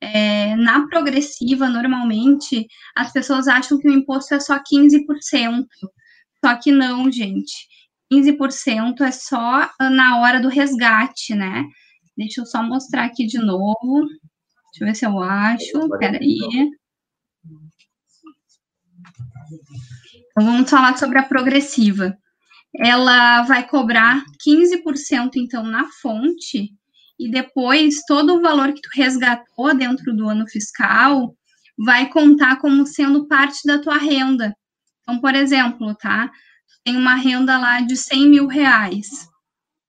É, 0.00 0.56
na 0.56 0.88
progressiva, 0.88 1.68
normalmente, 1.68 2.66
as 2.96 3.12
pessoas 3.12 3.46
acham 3.46 3.78
que 3.78 3.88
o 3.88 3.92
imposto 3.92 4.34
é 4.34 4.40
só 4.40 4.58
15%. 4.58 5.64
Só 6.44 6.56
que 6.56 6.72
não, 6.72 7.10
gente. 7.12 7.54
15% 8.12 9.02
é 9.02 9.12
só 9.12 9.70
na 9.80 10.18
hora 10.20 10.40
do 10.40 10.48
resgate, 10.48 11.32
né? 11.32 11.64
Deixa 12.16 12.40
eu 12.40 12.46
só 12.46 12.60
mostrar 12.60 13.04
aqui 13.04 13.24
de 13.24 13.38
novo. 13.38 14.00
Deixa 14.02 14.80
eu 14.80 14.86
ver 14.86 14.94
se 14.96 15.06
eu 15.06 15.20
acho. 15.20 15.88
Peraí. 15.98 16.38
Então, 20.32 20.44
vamos 20.44 20.68
falar 20.68 20.98
sobre 20.98 21.20
a 21.20 21.22
progressiva. 21.22 22.18
Ela 22.78 23.42
vai 23.42 23.66
cobrar 23.66 24.22
15% 24.46 25.36
então 25.36 25.62
na 25.64 25.86
fonte 26.00 26.70
e 27.18 27.30
depois 27.30 28.02
todo 28.06 28.34
o 28.34 28.42
valor 28.42 28.72
que 28.72 28.82
tu 28.82 28.90
resgatou 28.94 29.74
dentro 29.74 30.14
do 30.14 30.28
ano 30.28 30.46
fiscal 30.46 31.34
vai 31.78 32.08
contar 32.08 32.56
como 32.56 32.86
sendo 32.86 33.26
parte 33.26 33.66
da 33.66 33.78
tua 33.78 33.96
renda. 33.96 34.54
Então, 35.02 35.20
por 35.20 35.34
exemplo, 35.34 35.94
tá? 35.94 36.30
Tem 36.84 36.96
uma 36.96 37.14
renda 37.14 37.58
lá 37.58 37.80
de 37.80 37.96
100 37.96 38.28
mil 38.28 38.46
reais. 38.46 39.08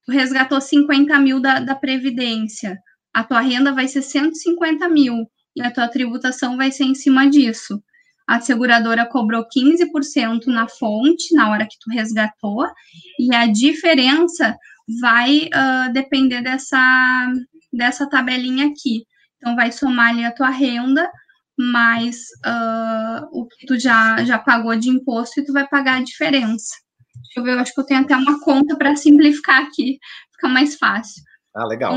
Tu 0.04 0.12
resgatou 0.12 0.60
50 0.60 1.18
mil 1.18 1.40
da, 1.40 1.60
da 1.60 1.74
Previdência. 1.74 2.78
A 3.12 3.22
tua 3.22 3.40
renda 3.40 3.72
vai 3.72 3.88
ser 3.88 4.02
150 4.02 4.88
mil 4.88 5.26
e 5.54 5.62
a 5.62 5.70
tua 5.70 5.88
tributação 5.88 6.56
vai 6.56 6.70
ser 6.70 6.84
em 6.84 6.94
cima 6.94 7.28
disso 7.28 7.82
a 8.28 8.42
seguradora 8.42 9.06
cobrou 9.06 9.42
15% 9.48 10.48
na 10.48 10.68
fonte, 10.68 11.34
na 11.34 11.50
hora 11.50 11.66
que 11.66 11.78
tu 11.80 11.90
resgatou, 11.90 12.66
e 13.18 13.34
a 13.34 13.46
diferença 13.46 14.54
vai 15.00 15.46
uh, 15.46 15.92
depender 15.94 16.42
dessa, 16.42 17.32
dessa 17.72 18.06
tabelinha 18.06 18.66
aqui. 18.66 19.06
Então, 19.38 19.56
vai 19.56 19.72
somar 19.72 20.10
ali 20.10 20.26
a 20.26 20.34
tua 20.34 20.50
renda, 20.50 21.10
mais 21.56 22.16
uh, 22.46 23.26
o 23.32 23.46
que 23.46 23.66
tu 23.66 23.78
já, 23.78 24.22
já 24.22 24.38
pagou 24.38 24.76
de 24.76 24.90
imposto, 24.90 25.40
e 25.40 25.44
tu 25.44 25.54
vai 25.54 25.66
pagar 25.66 25.96
a 25.96 26.04
diferença. 26.04 26.74
Deixa 27.22 27.40
eu 27.40 27.44
ver, 27.44 27.54
eu 27.54 27.60
acho 27.60 27.72
que 27.72 27.80
eu 27.80 27.86
tenho 27.86 28.02
até 28.02 28.14
uma 28.14 28.40
conta 28.40 28.76
para 28.76 28.94
simplificar 28.94 29.62
aqui, 29.62 29.98
fica 30.34 30.48
mais 30.48 30.76
fácil. 30.76 31.22
Ah, 31.56 31.66
legal. 31.66 31.96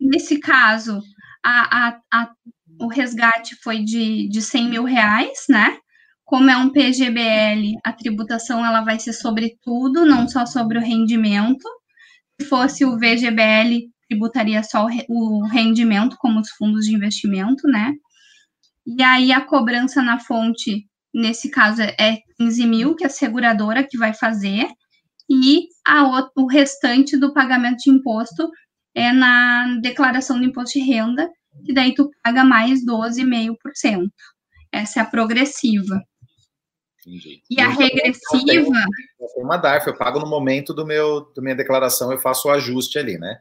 nesse 0.00 0.38
caso, 0.38 1.02
a, 1.44 1.88
a, 1.88 2.00
a 2.12 2.30
o 2.80 2.88
resgate 2.88 3.56
foi 3.56 3.82
de, 3.82 4.28
de 4.28 4.40
100 4.40 4.68
mil 4.68 4.84
reais, 4.84 5.44
né? 5.48 5.78
Como 6.24 6.50
é 6.50 6.56
um 6.56 6.70
PGBL, 6.70 7.78
a 7.84 7.92
tributação 7.92 8.64
ela 8.64 8.82
vai 8.82 8.98
ser 9.00 9.12
sobre 9.12 9.56
tudo, 9.62 10.04
não 10.04 10.28
só 10.28 10.44
sobre 10.44 10.78
o 10.78 10.82
rendimento. 10.82 11.66
Se 12.40 12.46
fosse 12.46 12.84
o 12.84 12.98
VGBL, 12.98 13.88
tributaria 14.08 14.62
só 14.62 14.86
o 15.08 15.46
rendimento, 15.46 16.16
como 16.18 16.40
os 16.40 16.50
fundos 16.50 16.84
de 16.86 16.94
investimento, 16.94 17.66
né? 17.66 17.94
E 18.86 19.02
aí 19.02 19.32
a 19.32 19.40
cobrança 19.40 20.02
na 20.02 20.18
fonte, 20.18 20.86
nesse 21.12 21.50
caso, 21.50 21.82
é 21.82 22.18
15 22.38 22.66
mil, 22.66 22.94
que 22.94 23.04
é 23.04 23.06
a 23.06 23.10
seguradora 23.10 23.86
que 23.86 23.98
vai 23.98 24.14
fazer, 24.14 24.66
e 25.30 25.68
a, 25.86 26.04
o 26.36 26.46
restante 26.46 27.16
do 27.16 27.34
pagamento 27.34 27.78
de 27.78 27.90
imposto 27.90 28.50
é 28.94 29.12
na 29.12 29.78
declaração 29.80 30.38
do 30.38 30.44
imposto 30.44 30.78
de 30.78 30.84
renda, 30.84 31.30
que 31.64 31.72
daí 31.72 31.94
tu 31.94 32.10
paga 32.22 32.44
mais 32.44 32.84
12,5%. 32.84 34.08
Essa 34.72 35.00
é 35.00 35.02
a 35.02 35.06
progressiva. 35.06 36.02
Entendi. 37.06 37.42
E 37.50 37.60
a 37.60 37.68
regressiva. 37.68 38.84
Eu 39.18 39.28
tenho 39.34 39.46
uma 39.46 39.56
DARF, 39.56 39.86
eu 39.86 39.96
pago 39.96 40.18
no 40.20 40.28
momento 40.28 40.74
do 40.74 40.86
meu 40.86 41.32
da 41.34 41.40
minha 41.40 41.56
declaração, 41.56 42.12
eu 42.12 42.18
faço 42.18 42.48
o 42.48 42.50
ajuste 42.50 42.98
ali, 42.98 43.18
né? 43.18 43.38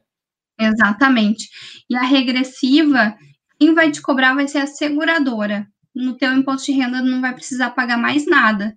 Exatamente. 0.59 1.49
E 1.89 1.95
a 1.95 2.03
regressiva, 2.03 3.15
quem 3.59 3.73
vai 3.73 3.91
te 3.91 4.01
cobrar 4.01 4.33
vai 4.33 4.47
ser 4.47 4.59
a 4.59 4.67
seguradora. 4.67 5.67
No 5.93 6.15
teu 6.17 6.33
imposto 6.33 6.71
de 6.71 6.77
renda 6.77 7.01
não 7.01 7.21
vai 7.21 7.33
precisar 7.33 7.71
pagar 7.71 7.97
mais 7.97 8.25
nada. 8.25 8.73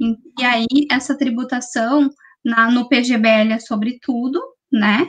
E, 0.00 0.42
e 0.42 0.44
aí, 0.44 0.66
essa 0.90 1.16
tributação 1.16 2.10
na, 2.44 2.70
no 2.70 2.88
PGBL 2.88 3.52
é 3.52 3.58
sobre 3.58 3.98
tudo, 4.00 4.40
né? 4.70 5.08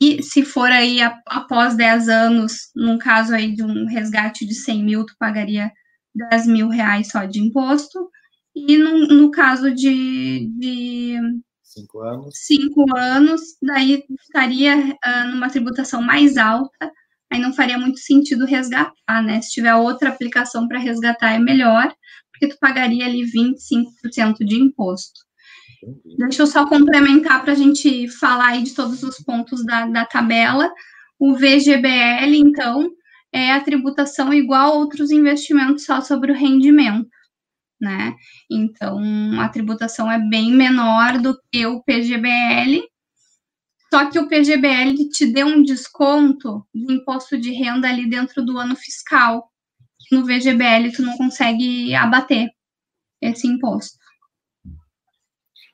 E 0.00 0.22
se 0.22 0.44
for 0.44 0.70
aí 0.70 0.98
após 1.26 1.76
10 1.76 2.08
anos, 2.08 2.70
num 2.74 2.96
caso 2.96 3.34
aí 3.34 3.54
de 3.54 3.62
um 3.62 3.86
resgate 3.86 4.46
de 4.46 4.54
100 4.54 4.84
mil, 4.84 5.04
tu 5.04 5.14
pagaria 5.18 5.70
10 6.14 6.46
mil 6.46 6.68
reais 6.68 7.08
só 7.08 7.24
de 7.26 7.38
imposto. 7.38 8.08
E 8.54 8.78
no, 8.78 9.06
no 9.08 9.30
caso 9.30 9.72
de, 9.72 10.50
de 10.58 11.18
cinco 11.62 12.00
anos, 12.00 12.34
cinco 12.34 12.96
anos 12.96 13.40
daí 13.62 14.02
ficaria 14.26 14.76
uh, 14.76 15.30
numa 15.30 15.50
tributação 15.50 16.02
mais 16.02 16.36
alta, 16.36 16.90
aí 17.30 17.38
não 17.38 17.52
faria 17.52 17.78
muito 17.78 18.00
sentido 18.00 18.44
resgatar, 18.44 19.22
né? 19.22 19.40
Se 19.40 19.50
tiver 19.50 19.74
outra 19.74 20.08
aplicação 20.08 20.66
para 20.66 20.80
resgatar 20.80 21.32
é 21.32 21.38
melhor, 21.38 21.94
porque 22.32 22.48
tu 22.48 22.58
pagaria 22.58 23.06
ali 23.06 23.22
25% 23.22 24.38
de 24.44 24.56
imposto. 24.56 25.20
Deixa 26.18 26.42
eu 26.42 26.46
só 26.46 26.66
complementar 26.68 27.42
para 27.42 27.52
a 27.52 27.56
gente 27.56 28.08
falar 28.08 28.48
aí 28.48 28.62
de 28.62 28.74
todos 28.74 29.02
os 29.02 29.18
pontos 29.18 29.64
da, 29.64 29.86
da 29.86 30.04
tabela. 30.04 30.70
O 31.18 31.34
VGBL, 31.34 32.34
então, 32.34 32.90
é 33.32 33.52
a 33.52 33.60
tributação 33.60 34.32
igual 34.32 34.72
a 34.72 34.74
outros 34.74 35.10
investimentos 35.10 35.84
só 35.84 36.00
sobre 36.00 36.32
o 36.32 36.34
rendimento 36.34 37.08
né? 37.80 38.14
Então, 38.50 39.00
a 39.40 39.48
tributação 39.48 40.10
é 40.12 40.18
bem 40.18 40.52
menor 40.52 41.18
do 41.18 41.40
que 41.50 41.64
o 41.64 41.82
PGBL, 41.82 42.86
só 43.92 44.08
que 44.10 44.18
o 44.18 44.28
PGBL 44.28 44.94
te 45.10 45.26
deu 45.26 45.46
um 45.46 45.62
desconto 45.62 46.64
de 46.72 46.92
imposto 46.92 47.38
de 47.38 47.52
renda 47.52 47.88
ali 47.88 48.08
dentro 48.08 48.44
do 48.44 48.58
ano 48.58 48.76
fiscal. 48.76 49.50
No 50.12 50.24
VGBL 50.24 50.92
tu 50.94 51.02
não 51.02 51.16
consegue 51.16 51.94
abater 51.94 52.50
esse 53.20 53.46
imposto. 53.48 53.98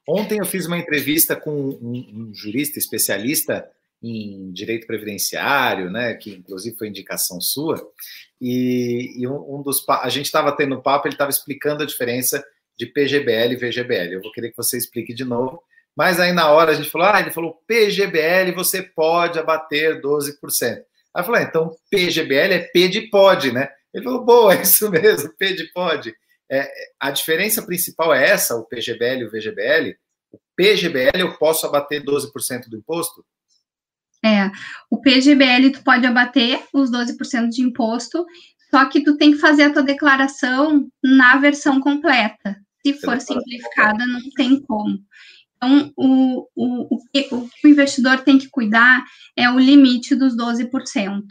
Ontem 0.07 0.39
eu 0.39 0.47
fiz 0.47 0.67
uma 0.67 0.79
entrevista 0.79 1.35
com 1.35 1.51
um, 1.51 2.29
um 2.31 2.35
jurista 2.35 2.79
especialista 2.79 3.69
em 4.03 4.53
direito 4.53 4.87
previdenciário, 4.87 5.91
né, 5.91 6.15
que 6.15 6.31
inclusive 6.31 6.77
foi 6.77 6.89
indicação 6.89 7.41
sua, 7.41 7.77
e, 8.41 9.15
e 9.17 9.27
um, 9.27 9.57
um, 9.57 9.63
dos 9.63 9.85
a 9.89 10.09
gente 10.09 10.27
estava 10.27 10.53
tendo 10.53 10.83
papo, 10.83 11.09
ele 11.09 11.15
estava 11.15 11.31
explicando 11.31 11.83
a 11.83 11.87
diferença 11.87 12.45
de 12.79 12.87
PGBL 12.87 13.53
e 13.53 13.57
VGBL. 13.57 14.13
Eu 14.13 14.23
vou 14.23 14.33
querer 14.33 14.51
que 14.51 14.57
você 14.57 14.77
explique 14.77 15.15
de 15.15 15.25
novo, 15.25 15.63
mas 15.97 16.21
aí 16.21 16.33
na 16.33 16.51
hora 16.51 16.73
a 16.73 16.75
gente 16.75 16.91
falou, 16.91 17.09
ah, 17.09 17.21
ele 17.21 17.31
falou 17.31 17.59
PGBL 17.67 18.53
você 18.55 18.83
pode 18.83 19.39
abater 19.39 20.01
12%. 20.01 20.35
Aí 20.63 20.77
eu 21.17 21.25
falei, 21.25 21.43
ah, 21.43 21.47
então 21.49 21.75
PGBL 21.91 22.53
é 22.53 22.59
P 22.59 22.89
de 22.89 23.03
pode, 23.09 23.51
né? 23.51 23.71
Ele 23.93 24.05
falou, 24.05 24.25
boa, 24.25 24.55
é 24.55 24.61
isso 24.63 24.91
mesmo, 24.91 25.33
P 25.39 25.55
de 25.55 25.73
pode. 25.73 26.15
É, 26.51 26.71
a 27.01 27.11
diferença 27.11 27.63
principal 27.63 28.15
é 28.15 28.31
essa, 28.31 28.57
o 28.57 28.65
PGBL 28.65 29.23
e 29.23 29.25
o 29.25 29.31
VGBL. 29.31 29.97
O 30.33 30.39
PGBL 30.57 31.19
eu 31.19 31.37
posso 31.39 31.67
abater 31.67 32.05
12% 32.05 32.69
do 32.69 32.77
imposto? 32.77 33.25
É, 34.25 34.51
o 34.91 35.01
PGBL 35.01 35.71
tu 35.73 35.83
pode 35.85 36.07
abater 36.07 36.63
os 36.73 36.91
12% 36.91 37.49
de 37.49 37.63
imposto, 37.63 38.25
só 38.71 38.85
que 38.87 39.03
tu 39.03 39.17
tem 39.17 39.33
que 39.33 39.39
fazer 39.39 39.65
a 39.65 39.73
tua 39.73 39.83
declaração 39.83 40.89
na 41.03 41.37
versão 41.37 41.81
completa. 41.81 42.57
Se 42.85 42.95
for 42.95 43.21
simplificada, 43.21 44.07
não 44.07 44.21
tem 44.37 44.61
como. 44.61 44.99
Então, 45.57 45.93
o, 45.97 46.49
o, 46.55 46.95
o, 46.95 46.99
que, 47.13 47.29
o 47.33 47.49
que 47.49 47.67
o 47.67 47.71
investidor 47.71 48.23
tem 48.23 48.39
que 48.39 48.49
cuidar 48.49 49.05
é 49.37 49.51
o 49.51 49.59
limite 49.59 50.15
dos 50.15 50.37
12%. 50.37 51.23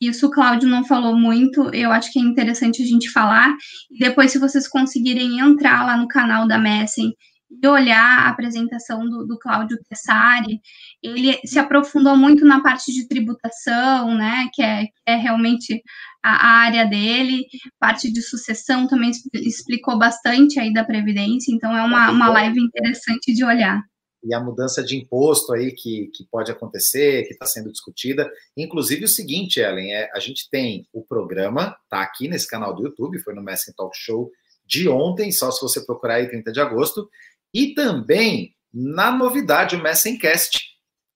Isso 0.00 0.26
o 0.26 0.30
Cláudio 0.30 0.68
não 0.68 0.84
falou 0.84 1.16
muito, 1.16 1.74
eu 1.74 1.90
acho 1.90 2.12
que 2.12 2.18
é 2.18 2.22
interessante 2.22 2.82
a 2.82 2.86
gente 2.86 3.10
falar. 3.10 3.54
Depois, 3.98 4.30
se 4.30 4.38
vocês 4.38 4.68
conseguirem 4.68 5.40
entrar 5.40 5.84
lá 5.84 5.96
no 5.96 6.06
canal 6.06 6.46
da 6.46 6.58
Messen 6.58 7.12
e 7.50 7.66
olhar 7.66 8.26
a 8.26 8.28
apresentação 8.28 9.08
do, 9.08 9.26
do 9.26 9.38
Cláudio 9.38 9.78
Tessari, 9.88 10.60
ele 11.02 11.38
se 11.44 11.58
aprofundou 11.58 12.16
muito 12.16 12.44
na 12.44 12.62
parte 12.62 12.92
de 12.92 13.08
tributação, 13.08 14.14
né, 14.14 14.48
que 14.52 14.62
é, 14.62 14.84
que 14.84 14.92
é 15.06 15.16
realmente 15.16 15.82
a, 16.22 16.30
a, 16.30 16.50
área 16.60 16.84
dele, 16.86 17.46
parte 17.80 18.12
de 18.12 18.22
sucessão 18.22 18.86
também 18.86 19.10
explicou 19.34 19.98
bastante 19.98 20.60
aí 20.60 20.72
da 20.72 20.84
Previdência, 20.84 21.52
então 21.52 21.74
é 21.76 21.82
uma, 21.82 22.10
uma 22.10 22.28
live 22.28 22.60
interessante 22.60 23.34
de 23.34 23.44
olhar. 23.44 23.82
E 24.24 24.34
a 24.34 24.40
mudança 24.40 24.82
de 24.82 24.96
imposto 24.96 25.52
aí 25.52 25.72
que, 25.72 26.08
que 26.14 26.24
pode 26.24 26.50
acontecer, 26.50 27.24
que 27.26 27.32
está 27.32 27.46
sendo 27.46 27.70
discutida. 27.70 28.30
Inclusive 28.56 29.04
o 29.04 29.08
seguinte, 29.08 29.60
Ellen, 29.60 29.94
é, 29.94 30.10
a 30.12 30.18
gente 30.18 30.48
tem 30.50 30.86
o 30.92 31.02
programa, 31.02 31.76
tá 31.88 32.02
aqui 32.02 32.28
nesse 32.28 32.48
canal 32.48 32.74
do 32.74 32.82
YouTube, 32.82 33.20
foi 33.20 33.34
no 33.34 33.42
Messing 33.42 33.72
Talk 33.76 33.96
Show 33.96 34.30
de 34.66 34.88
ontem, 34.88 35.32
só 35.32 35.50
se 35.50 35.62
você 35.62 35.80
procurar 35.80 36.16
aí 36.16 36.28
30 36.28 36.52
de 36.52 36.60
agosto, 36.60 37.08
e 37.54 37.74
também 37.74 38.54
na 38.72 39.10
novidade, 39.10 39.76
o 39.76 39.82
Messencast. 39.82 40.60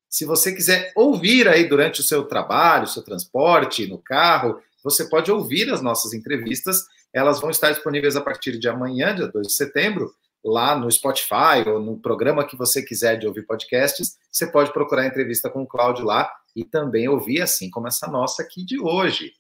Se 0.08 0.24
você 0.24 0.54
quiser 0.54 0.92
ouvir 0.96 1.48
aí 1.48 1.68
durante 1.68 2.00
o 2.00 2.04
seu 2.04 2.24
trabalho, 2.24 2.86
seu 2.86 3.02
transporte, 3.02 3.86
no 3.86 3.98
carro, 3.98 4.60
você 4.82 5.08
pode 5.08 5.30
ouvir 5.30 5.70
as 5.70 5.80
nossas 5.80 6.12
entrevistas. 6.12 6.84
Elas 7.12 7.40
vão 7.40 7.50
estar 7.50 7.70
disponíveis 7.70 8.16
a 8.16 8.20
partir 8.20 8.58
de 8.58 8.68
amanhã, 8.68 9.14
dia 9.14 9.28
2 9.28 9.46
de 9.46 9.52
setembro, 9.52 10.14
lá 10.44 10.76
no 10.76 10.90
Spotify 10.90 11.66
ou 11.66 11.81
no 11.81 11.98
programa 11.98 12.46
que 12.46 12.57
você 12.57 12.83
quiser 12.83 13.18
de 13.18 13.26
ouvir 13.26 13.46
podcasts. 13.46 14.16
Você 14.31 14.46
pode 14.46 14.72
procurar 14.72 15.02
a 15.02 15.07
entrevista 15.07 15.48
com 15.50 15.62
o 15.62 15.66
Cláudio 15.66 16.05
lá 16.05 16.31
e 16.55 16.64
também 16.64 17.09
ouvir, 17.09 17.40
assim 17.40 17.70
como 17.70 17.88
essa 17.88 18.07
nossa 18.07 18.42
aqui 18.42 18.64
de 18.64 18.81
hoje. 18.81 19.33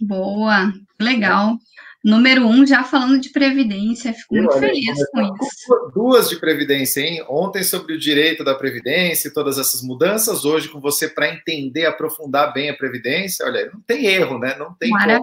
Boa, 0.00 0.72
legal 1.00 1.56
número 2.04 2.46
um 2.46 2.66
já 2.66 2.82
falando 2.82 3.20
de 3.20 3.30
previdência. 3.30 4.12
Fico 4.12 4.34
muito 4.34 4.58
feliz 4.58 5.10
com 5.10 5.20
isso. 5.20 5.90
Duas 5.94 6.28
de 6.28 6.36
previdência, 6.36 7.00
hein? 7.00 7.24
Ontem 7.28 7.62
sobre 7.62 7.94
o 7.94 7.98
direito 7.98 8.42
da 8.42 8.54
previdência 8.54 9.28
e 9.28 9.32
todas 9.32 9.58
essas 9.58 9.82
mudanças, 9.82 10.44
hoje 10.44 10.68
com 10.68 10.80
você 10.80 11.08
para 11.08 11.32
entender, 11.32 11.86
aprofundar 11.86 12.52
bem 12.52 12.70
a 12.70 12.76
previdência. 12.76 13.46
Olha, 13.46 13.70
não 13.72 13.80
tem 13.80 14.06
erro, 14.06 14.38
né? 14.38 14.56
Não 14.58 14.74
tem. 14.74 14.90
Maravilha. 14.90 15.22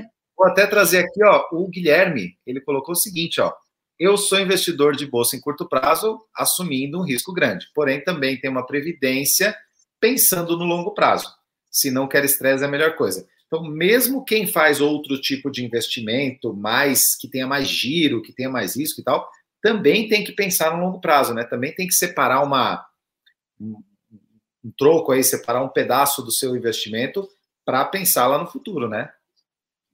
Como. 0.00 0.18
Vou 0.36 0.46
até 0.46 0.66
trazer 0.66 0.98
aqui, 0.98 1.24
ó, 1.24 1.46
o 1.50 1.68
Guilherme. 1.68 2.36
Ele 2.46 2.60
colocou 2.60 2.92
o 2.92 2.98
seguinte, 2.98 3.40
ó. 3.40 3.52
Eu 3.98 4.16
sou 4.16 4.38
investidor 4.38 4.94
de 4.94 5.06
bolsa 5.06 5.36
em 5.36 5.40
curto 5.40 5.68
prazo, 5.68 6.20
assumindo 6.34 6.98
um 6.98 7.04
risco 7.04 7.32
grande. 7.32 7.66
Porém, 7.74 8.02
também 8.02 8.40
tem 8.40 8.48
uma 8.48 8.66
previdência 8.66 9.56
pensando 10.00 10.56
no 10.56 10.64
longo 10.64 10.94
prazo. 10.94 11.28
Se 11.70 11.90
não 11.90 12.06
quer 12.06 12.24
estresse, 12.24 12.62
é 12.62 12.66
a 12.66 12.70
melhor 12.70 12.94
coisa. 12.94 13.26
Então, 13.46 13.64
mesmo 13.64 14.24
quem 14.24 14.46
faz 14.46 14.80
outro 14.80 15.20
tipo 15.20 15.50
de 15.50 15.64
investimento, 15.64 16.54
mais 16.54 17.16
que 17.18 17.28
tenha 17.28 17.46
mais 17.46 17.66
giro, 17.66 18.22
que 18.22 18.32
tenha 18.32 18.50
mais 18.50 18.76
risco 18.76 19.00
e 19.00 19.04
tal, 19.04 19.28
também 19.60 20.08
tem 20.08 20.22
que 20.22 20.32
pensar 20.32 20.76
no 20.76 20.84
longo 20.84 21.00
prazo, 21.00 21.34
né? 21.34 21.44
Também 21.44 21.74
tem 21.74 21.86
que 21.86 21.94
separar 21.94 22.42
uma 22.44 22.86
um, 23.60 23.82
um 24.64 24.70
troco 24.76 25.12
aí, 25.12 25.24
separar 25.24 25.62
um 25.62 25.68
pedaço 25.68 26.22
do 26.22 26.30
seu 26.30 26.54
investimento 26.56 27.26
para 27.64 27.84
pensar 27.84 28.26
lá 28.26 28.38
no 28.38 28.46
futuro, 28.46 28.88
né? 28.88 29.10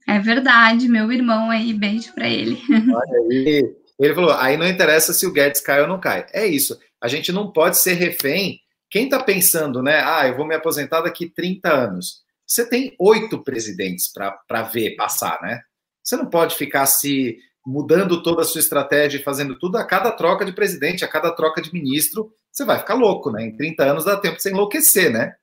É 0.07 0.19
verdade, 0.19 0.87
meu 0.87 1.11
irmão 1.11 1.49
aí, 1.49 1.73
beijo 1.73 2.13
para 2.13 2.29
ele. 2.29 2.61
Olha 2.69 3.19
aí. 3.31 3.75
Ele 3.99 4.13
falou: 4.13 4.31
aí 4.31 4.57
não 4.57 4.67
interessa 4.67 5.13
se 5.13 5.25
o 5.25 5.31
Guedes 5.31 5.61
cai 5.61 5.81
ou 5.81 5.87
não 5.87 5.99
cai. 5.99 6.25
É 6.33 6.45
isso. 6.45 6.79
A 7.01 7.07
gente 7.07 7.31
não 7.31 7.51
pode 7.51 7.77
ser 7.77 7.93
refém. 7.93 8.59
Quem 8.89 9.05
está 9.05 9.21
pensando, 9.21 9.81
né? 9.81 10.01
Ah, 10.05 10.27
eu 10.27 10.35
vou 10.35 10.45
me 10.45 10.55
aposentar 10.55 11.01
daqui 11.01 11.29
30 11.29 11.69
anos 11.69 12.25
você 12.47 12.67
tem 12.67 12.95
oito 12.99 13.43
presidentes 13.43 14.11
para 14.11 14.61
ver 14.63 14.95
passar, 14.95 15.39
né? 15.41 15.61
Você 16.03 16.15
não 16.15 16.27
pode 16.27 16.55
ficar 16.55 16.85
se 16.85 17.37
mudando 17.65 18.21
toda 18.21 18.43
a 18.43 18.45
sua 18.45 18.59
estratégia 18.59 19.17
e 19.17 19.23
fazendo 19.23 19.57
tudo 19.57 19.77
a 19.77 19.83
cada 19.83 20.11
troca 20.11 20.45
de 20.45 20.53
presidente, 20.53 21.03
a 21.03 21.07
cada 21.07 21.31
troca 21.31 21.61
de 21.61 21.73
ministro. 21.73 22.31
Você 22.51 22.63
vai 22.63 22.77
ficar 22.77 22.93
louco, 22.93 23.31
né? 23.31 23.43
Em 23.43 23.57
30 23.57 23.83
anos 23.83 24.05
dá 24.05 24.15
tempo 24.17 24.35
de 24.35 24.43
você 24.43 24.51
enlouquecer, 24.51 25.11
né? 25.11 25.33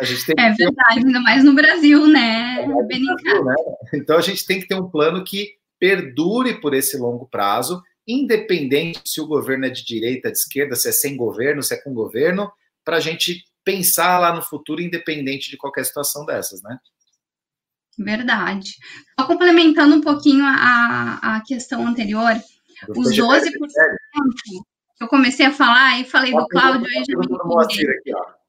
A 0.00 0.04
gente 0.04 0.24
tem 0.24 0.34
é 0.38 0.52
verdade, 0.52 1.00
ainda 1.04 1.20
mais 1.20 1.44
no 1.44 1.52
Brasil, 1.52 2.06
né? 2.06 2.62
É 2.62 2.66
Brasil, 2.66 3.44
né? 3.44 3.54
Então 3.92 4.16
a 4.16 4.22
gente 4.22 4.46
tem 4.46 4.60
que 4.60 4.68
ter 4.68 4.76
um 4.76 4.88
plano 4.88 5.24
que 5.24 5.56
perdure 5.80 6.60
por 6.60 6.74
esse 6.74 6.98
longo 6.98 7.26
prazo, 7.26 7.82
independente 8.06 9.00
se 9.06 9.20
o 9.20 9.26
governo 9.26 9.64
é 9.64 9.70
de 9.70 9.84
direita, 9.84 10.30
de 10.30 10.38
esquerda, 10.38 10.76
se 10.76 10.88
é 10.88 10.92
sem 10.92 11.16
governo, 11.16 11.62
se 11.62 11.74
é 11.74 11.78
com 11.78 11.94
governo, 11.94 12.52
para 12.84 12.98
a 12.98 13.00
gente 13.00 13.42
pensar 13.64 14.18
lá 14.18 14.34
no 14.34 14.42
futuro, 14.42 14.82
independente 14.82 15.50
de 15.50 15.56
qualquer 15.56 15.84
situação 15.84 16.26
dessas, 16.26 16.62
né? 16.62 16.78
Verdade. 17.98 18.76
Só 19.18 19.26
complementando 19.26 19.96
um 19.96 20.00
pouquinho 20.00 20.44
a, 20.44 21.36
a 21.36 21.40
questão 21.42 21.86
anterior, 21.86 22.32
os 22.88 23.08
12% 23.08 23.50
que 24.96 25.04
eu 25.04 25.08
comecei 25.08 25.46
a 25.46 25.52
falar 25.52 25.98
e 25.98 26.04
falei 26.04 26.32
do 26.32 26.46
Cláudio 26.46 26.86
aí 26.86 27.04
já 27.08 27.16
me 27.16 27.96
aqui, 27.96 28.14
ó. 28.14 28.40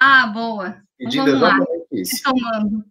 Ah, 0.00 0.26
boa. 0.26 0.82
Então, 0.98 1.24
vamos 1.24 1.40
lá. 1.40 1.58
Retomando. 1.94 2.84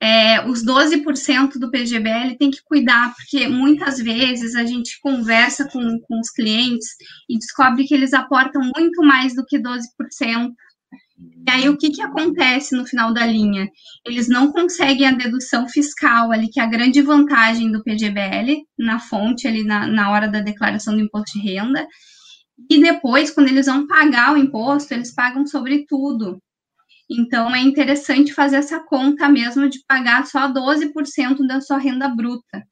É, 0.00 0.46
os 0.46 0.64
12% 0.64 1.58
do 1.58 1.70
PGBL 1.70 2.36
tem 2.38 2.50
que 2.50 2.62
cuidar, 2.64 3.14
porque 3.14 3.48
muitas 3.48 3.98
vezes 3.98 4.54
a 4.54 4.64
gente 4.64 4.98
conversa 5.00 5.68
com, 5.68 5.80
com 6.00 6.20
os 6.20 6.30
clientes 6.30 6.88
e 7.28 7.38
descobre 7.38 7.84
que 7.84 7.94
eles 7.94 8.12
aportam 8.12 8.62
muito 8.76 9.02
mais 9.02 9.34
do 9.34 9.44
que 9.44 9.58
12%. 9.58 10.52
E 11.46 11.50
aí, 11.50 11.68
o 11.68 11.76
que, 11.76 11.90
que 11.90 12.00
acontece 12.00 12.74
no 12.74 12.86
final 12.86 13.12
da 13.12 13.26
linha? 13.26 13.68
Eles 14.06 14.28
não 14.28 14.52
conseguem 14.52 15.06
a 15.06 15.12
dedução 15.12 15.68
fiscal 15.68 16.32
ali, 16.32 16.48
que 16.48 16.60
é 16.60 16.62
a 16.62 16.68
grande 16.68 17.02
vantagem 17.02 17.70
do 17.70 17.82
PGBL, 17.82 18.62
na 18.78 18.98
fonte, 18.98 19.46
ali 19.46 19.64
na, 19.64 19.86
na 19.86 20.10
hora 20.10 20.28
da 20.28 20.40
declaração 20.40 20.94
do 20.94 21.00
imposto 21.00 21.38
de 21.38 21.44
renda. 21.44 21.86
E 22.70 22.80
depois, 22.80 23.30
quando 23.30 23.48
eles 23.48 23.66
vão 23.66 23.86
pagar 23.86 24.32
o 24.32 24.36
imposto, 24.36 24.92
eles 24.94 25.14
pagam 25.14 25.46
sobre 25.46 25.84
tudo. 25.86 26.40
Então, 27.10 27.52
é 27.54 27.60
interessante 27.60 28.32
fazer 28.32 28.56
essa 28.56 28.78
conta 28.78 29.28
mesmo 29.28 29.68
de 29.68 29.80
pagar 29.86 30.24
só 30.26 30.48
12% 30.52 31.44
da 31.46 31.60
sua 31.60 31.78
renda 31.78 32.08
bruta 32.08 32.64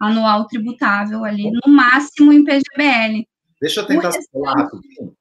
anual 0.00 0.46
tributável 0.48 1.24
ali, 1.24 1.50
no 1.50 1.72
máximo 1.72 2.32
em 2.32 2.44
PGBL. 2.44 3.26
Deixa 3.60 3.80
eu 3.80 3.86
tentar 3.86 4.08
restante... 4.08 4.30
falar 4.32 4.62
rapidinho. 4.62 5.16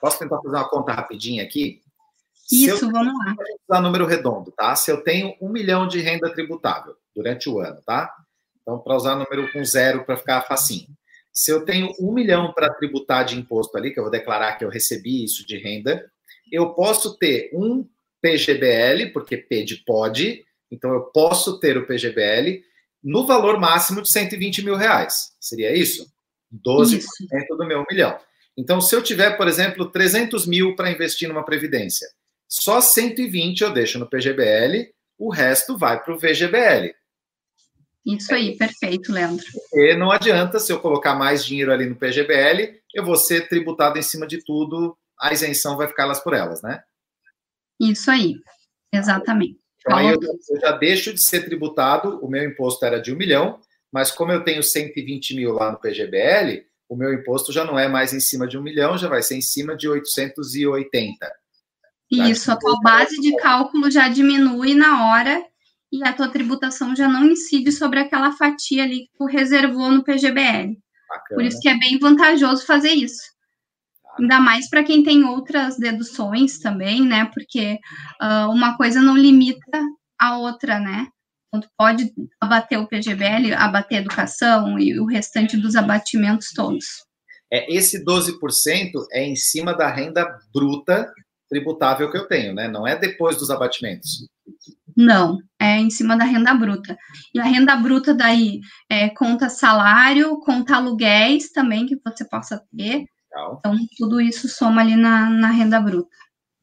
Posso 0.00 0.18
tentar 0.20 0.40
fazer 0.40 0.56
uma 0.56 0.68
conta 0.68 0.92
rapidinha 0.92 1.42
aqui? 1.42 1.82
Isso, 2.50 2.84
eu, 2.84 2.90
vamos 2.90 3.12
lá. 3.12 3.34
Usar 3.68 3.80
número 3.80 4.06
redondo, 4.06 4.52
tá? 4.52 4.74
Se 4.76 4.90
eu 4.90 5.02
tenho 5.02 5.34
um 5.40 5.48
milhão 5.48 5.88
de 5.88 6.00
renda 6.00 6.32
tributável 6.32 6.94
durante 7.14 7.48
o 7.48 7.58
ano, 7.58 7.80
tá? 7.84 8.14
Então, 8.60 8.78
para 8.78 8.96
usar 8.96 9.16
número 9.16 9.50
com 9.52 9.64
zero 9.64 10.04
para 10.04 10.16
ficar 10.16 10.42
facinho. 10.42 10.88
Se 11.32 11.50
eu 11.50 11.64
tenho 11.64 11.92
um 11.98 12.12
milhão 12.12 12.52
para 12.52 12.72
tributar 12.74 13.24
de 13.24 13.38
imposto 13.38 13.76
ali, 13.76 13.92
que 13.92 13.98
eu 13.98 14.04
vou 14.04 14.12
declarar 14.12 14.56
que 14.56 14.64
eu 14.64 14.68
recebi 14.68 15.24
isso 15.24 15.46
de 15.46 15.56
renda, 15.56 16.10
eu 16.52 16.74
posso 16.74 17.16
ter 17.16 17.50
um 17.54 17.88
PGBL, 18.20 19.10
porque 19.12 19.38
P 19.38 19.64
de 19.64 19.76
pode, 19.78 20.44
então 20.70 20.92
eu 20.92 21.04
posso 21.04 21.58
ter 21.58 21.78
o 21.78 21.86
PGBL 21.86 22.62
no 23.02 23.26
valor 23.26 23.58
máximo 23.58 24.02
de 24.02 24.12
120 24.12 24.62
mil 24.62 24.76
reais. 24.76 25.32
Seria 25.40 25.74
isso? 25.74 26.06
12% 26.54 26.98
isso. 26.98 27.56
do 27.56 27.66
meu 27.66 27.84
milhão. 27.90 28.16
Então, 28.56 28.80
se 28.82 28.94
eu 28.94 29.02
tiver, 29.02 29.36
por 29.36 29.48
exemplo, 29.48 29.90
300 29.90 30.46
mil 30.46 30.76
para 30.76 30.90
investir 30.90 31.26
numa 31.26 31.44
previdência, 31.44 32.06
só 32.46 32.82
120 32.82 33.62
eu 33.62 33.72
deixo 33.72 33.98
no 33.98 34.08
PGBL, 34.08 34.92
o 35.18 35.30
resto 35.30 35.76
vai 35.78 36.02
para 36.02 36.14
o 36.14 36.18
VGBL. 36.18 36.94
Isso 38.04 38.34
aí, 38.34 38.56
perfeito, 38.56 39.10
Leandro. 39.10 39.46
E 39.72 39.96
não 39.96 40.10
adianta, 40.10 40.58
se 40.58 40.70
eu 40.70 40.80
colocar 40.80 41.14
mais 41.14 41.44
dinheiro 41.44 41.72
ali 41.72 41.86
no 41.86 41.96
PGBL, 41.96 42.78
eu 42.94 43.04
vou 43.04 43.16
ser 43.16 43.48
tributado 43.48 43.98
em 43.98 44.02
cima 44.02 44.26
de 44.26 44.44
tudo 44.44 44.96
a 45.22 45.32
isenção 45.32 45.76
vai 45.76 45.86
ficar 45.86 46.02
elas 46.02 46.20
por 46.20 46.34
elas, 46.34 46.60
né? 46.62 46.82
Isso 47.80 48.10
aí, 48.10 48.34
exatamente. 48.92 49.58
Então, 49.80 49.96
aí 49.96 50.08
eu, 50.08 50.18
eu, 50.20 50.60
já 50.60 50.72
deixo 50.72 51.14
de 51.14 51.24
ser 51.24 51.44
tributado, 51.44 52.18
o 52.20 52.28
meu 52.28 52.44
imposto 52.44 52.84
era 52.84 53.00
de 53.00 53.12
um 53.12 53.16
milhão, 53.16 53.60
mas 53.92 54.10
como 54.10 54.32
eu 54.32 54.42
tenho 54.42 54.62
120 54.62 55.36
mil 55.36 55.52
lá 55.52 55.70
no 55.70 55.78
PGBL, 55.78 56.64
o 56.88 56.96
meu 56.96 57.12
imposto 57.12 57.52
já 57.52 57.64
não 57.64 57.78
é 57.78 57.88
mais 57.88 58.12
em 58.12 58.20
cima 58.20 58.46
de 58.46 58.58
um 58.58 58.62
milhão, 58.62 58.98
já 58.98 59.08
vai 59.08 59.22
ser 59.22 59.36
em 59.36 59.40
cima 59.40 59.76
de 59.76 59.88
880. 59.88 61.32
Isso, 62.10 62.52
a 62.52 62.56
tua 62.56 62.78
base 62.82 63.18
de 63.20 63.34
cálculo 63.36 63.90
já 63.90 64.08
diminui 64.08 64.74
na 64.74 65.10
hora 65.10 65.42
e 65.90 66.04
a 66.04 66.12
tua 66.12 66.28
tributação 66.28 66.94
já 66.94 67.08
não 67.08 67.24
incide 67.24 67.72
sobre 67.72 68.00
aquela 68.00 68.32
fatia 68.32 68.82
ali 68.82 69.06
que 69.06 69.12
tu 69.16 69.24
reservou 69.24 69.90
no 69.90 70.04
PGBL. 70.04 70.76
Bacana. 71.08 71.34
Por 71.34 71.44
isso 71.44 71.60
que 71.60 71.68
é 71.68 71.78
bem 71.78 71.98
vantajoso 71.98 72.66
fazer 72.66 72.90
isso. 72.90 73.31
Ainda 74.18 74.40
mais 74.40 74.68
para 74.68 74.84
quem 74.84 75.02
tem 75.02 75.24
outras 75.24 75.76
deduções 75.76 76.58
também, 76.58 77.02
né? 77.02 77.30
Porque 77.32 77.78
uh, 78.22 78.50
uma 78.50 78.76
coisa 78.76 79.00
não 79.00 79.16
limita 79.16 79.80
a 80.18 80.36
outra, 80.38 80.78
né? 80.78 81.08
Então, 81.54 81.68
pode 81.76 82.12
abater 82.40 82.78
o 82.78 82.88
PGBL, 82.88 83.52
abater 83.54 83.98
a 83.98 84.00
educação 84.00 84.78
e 84.78 84.98
o 84.98 85.04
restante 85.04 85.56
dos 85.56 85.76
abatimentos 85.76 86.48
todos. 86.54 86.86
É, 87.52 87.70
esse 87.74 88.02
12% 88.02 88.38
é 89.12 89.24
em 89.24 89.36
cima 89.36 89.74
da 89.74 89.88
renda 89.88 90.26
bruta 90.52 91.12
tributável 91.50 92.10
que 92.10 92.16
eu 92.16 92.26
tenho, 92.26 92.54
né? 92.54 92.66
Não 92.66 92.86
é 92.86 92.96
depois 92.96 93.36
dos 93.36 93.50
abatimentos. 93.50 94.26
Não, 94.96 95.38
é 95.60 95.76
em 95.76 95.90
cima 95.90 96.16
da 96.16 96.24
renda 96.24 96.54
bruta. 96.54 96.96
E 97.34 97.38
a 97.38 97.44
renda 97.44 97.76
bruta 97.76 98.14
daí 98.14 98.60
é, 98.90 99.10
conta 99.10 99.50
salário, 99.50 100.38
conta 100.38 100.76
aluguéis 100.76 101.50
também 101.52 101.84
que 101.84 101.98
você 102.02 102.26
possa 102.26 102.62
ter, 102.74 103.04
Legal. 103.32 103.56
Então, 103.58 103.76
tudo 103.96 104.20
isso 104.20 104.48
soma 104.48 104.82
ali 104.82 104.94
na, 104.94 105.30
na 105.30 105.50
renda 105.50 105.80
bruta. 105.80 106.14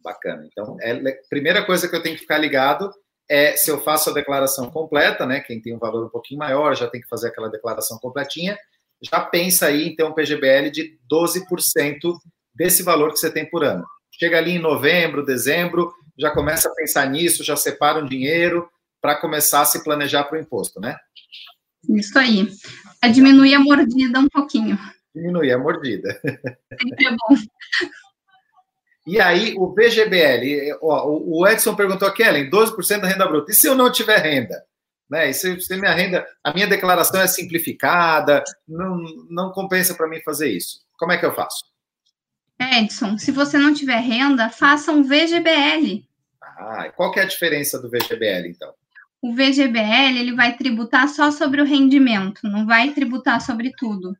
Bacana. 0.01 0.45
Então, 0.45 0.77
é, 0.81 1.19
primeira 1.29 1.65
coisa 1.65 1.87
que 1.87 1.95
eu 1.95 2.01
tenho 2.01 2.15
que 2.15 2.21
ficar 2.21 2.37
ligado 2.37 2.91
é 3.27 3.57
se 3.57 3.69
eu 3.69 3.81
faço 3.81 4.09
a 4.09 4.13
declaração 4.13 4.69
completa, 4.69 5.25
né? 5.25 5.39
Quem 5.39 5.61
tem 5.61 5.75
um 5.75 5.79
valor 5.79 6.05
um 6.05 6.09
pouquinho 6.09 6.39
maior 6.39 6.75
já 6.75 6.87
tem 6.87 7.01
que 7.01 7.07
fazer 7.07 7.27
aquela 7.27 7.49
declaração 7.49 7.97
completinha. 7.99 8.57
Já 9.01 9.19
pensa 9.21 9.67
aí 9.67 9.87
em 9.87 9.95
ter 9.95 10.03
um 10.03 10.13
PGBL 10.13 10.69
de 10.71 10.97
12% 11.11 12.17
desse 12.53 12.83
valor 12.83 13.11
que 13.11 13.19
você 13.19 13.31
tem 13.31 13.49
por 13.49 13.63
ano. 13.63 13.85
Chega 14.11 14.37
ali 14.37 14.51
em 14.51 14.59
novembro, 14.59 15.25
dezembro, 15.25 15.91
já 16.17 16.31
começa 16.31 16.69
a 16.69 16.73
pensar 16.73 17.09
nisso, 17.09 17.43
já 17.43 17.55
separa 17.55 17.99
um 17.99 18.05
dinheiro 18.05 18.69
para 19.01 19.15
começar 19.15 19.61
a 19.61 19.65
se 19.65 19.83
planejar 19.83 20.25
para 20.25 20.37
o 20.37 20.41
imposto, 20.41 20.79
né? 20.79 20.97
Isso 21.89 22.17
aí. 22.19 22.49
A 23.01 23.07
diminuir 23.07 23.55
a 23.55 23.59
mordida 23.59 24.19
um 24.19 24.27
pouquinho 24.27 24.77
diminuir 25.15 25.51
a 25.51 25.57
mordida. 25.57 26.19
Sempre 26.79 27.07
é 27.07 27.11
bom. 27.11 27.35
E 29.07 29.19
aí, 29.19 29.55
o 29.57 29.73
VGBL, 29.73 30.77
ó, 30.81 31.07
o 31.07 31.47
Edson 31.47 31.75
perguntou, 31.75 32.11
Kellen, 32.13 32.49
12% 32.49 33.01
da 33.01 33.07
renda 33.07 33.27
bruta. 33.27 33.51
E 33.51 33.55
se 33.55 33.67
eu 33.67 33.73
não 33.73 33.91
tiver 33.91 34.17
renda? 34.17 34.63
Né? 35.09 35.31
E 35.31 35.33
se, 35.33 35.59
se 35.61 35.77
minha 35.77 35.93
renda, 35.93 36.27
a 36.43 36.53
minha 36.53 36.67
declaração 36.67 37.19
é 37.19 37.27
simplificada, 37.27 38.43
não, 38.67 38.97
não 39.29 39.51
compensa 39.51 39.95
para 39.95 40.07
mim 40.07 40.21
fazer 40.21 40.49
isso. 40.51 40.81
Como 40.97 41.11
é 41.11 41.17
que 41.17 41.25
eu 41.25 41.33
faço? 41.33 41.65
Edson, 42.59 43.17
se 43.17 43.31
você 43.31 43.57
não 43.57 43.73
tiver 43.73 43.99
renda, 43.99 44.49
faça 44.49 44.91
um 44.91 45.01
VGBL. 45.01 46.05
Ah, 46.41 46.91
qual 46.95 47.11
que 47.11 47.19
é 47.19 47.23
a 47.23 47.27
diferença 47.27 47.81
do 47.81 47.89
VGBL, 47.89 48.49
então? 48.49 48.73
O 49.21 49.33
VGBL, 49.33 50.19
ele 50.19 50.35
vai 50.35 50.55
tributar 50.55 51.07
só 51.07 51.31
sobre 51.31 51.61
o 51.61 51.65
rendimento, 51.65 52.41
não 52.43 52.65
vai 52.65 52.91
tributar 52.91 53.41
sobre 53.41 53.71
tudo 53.77 54.15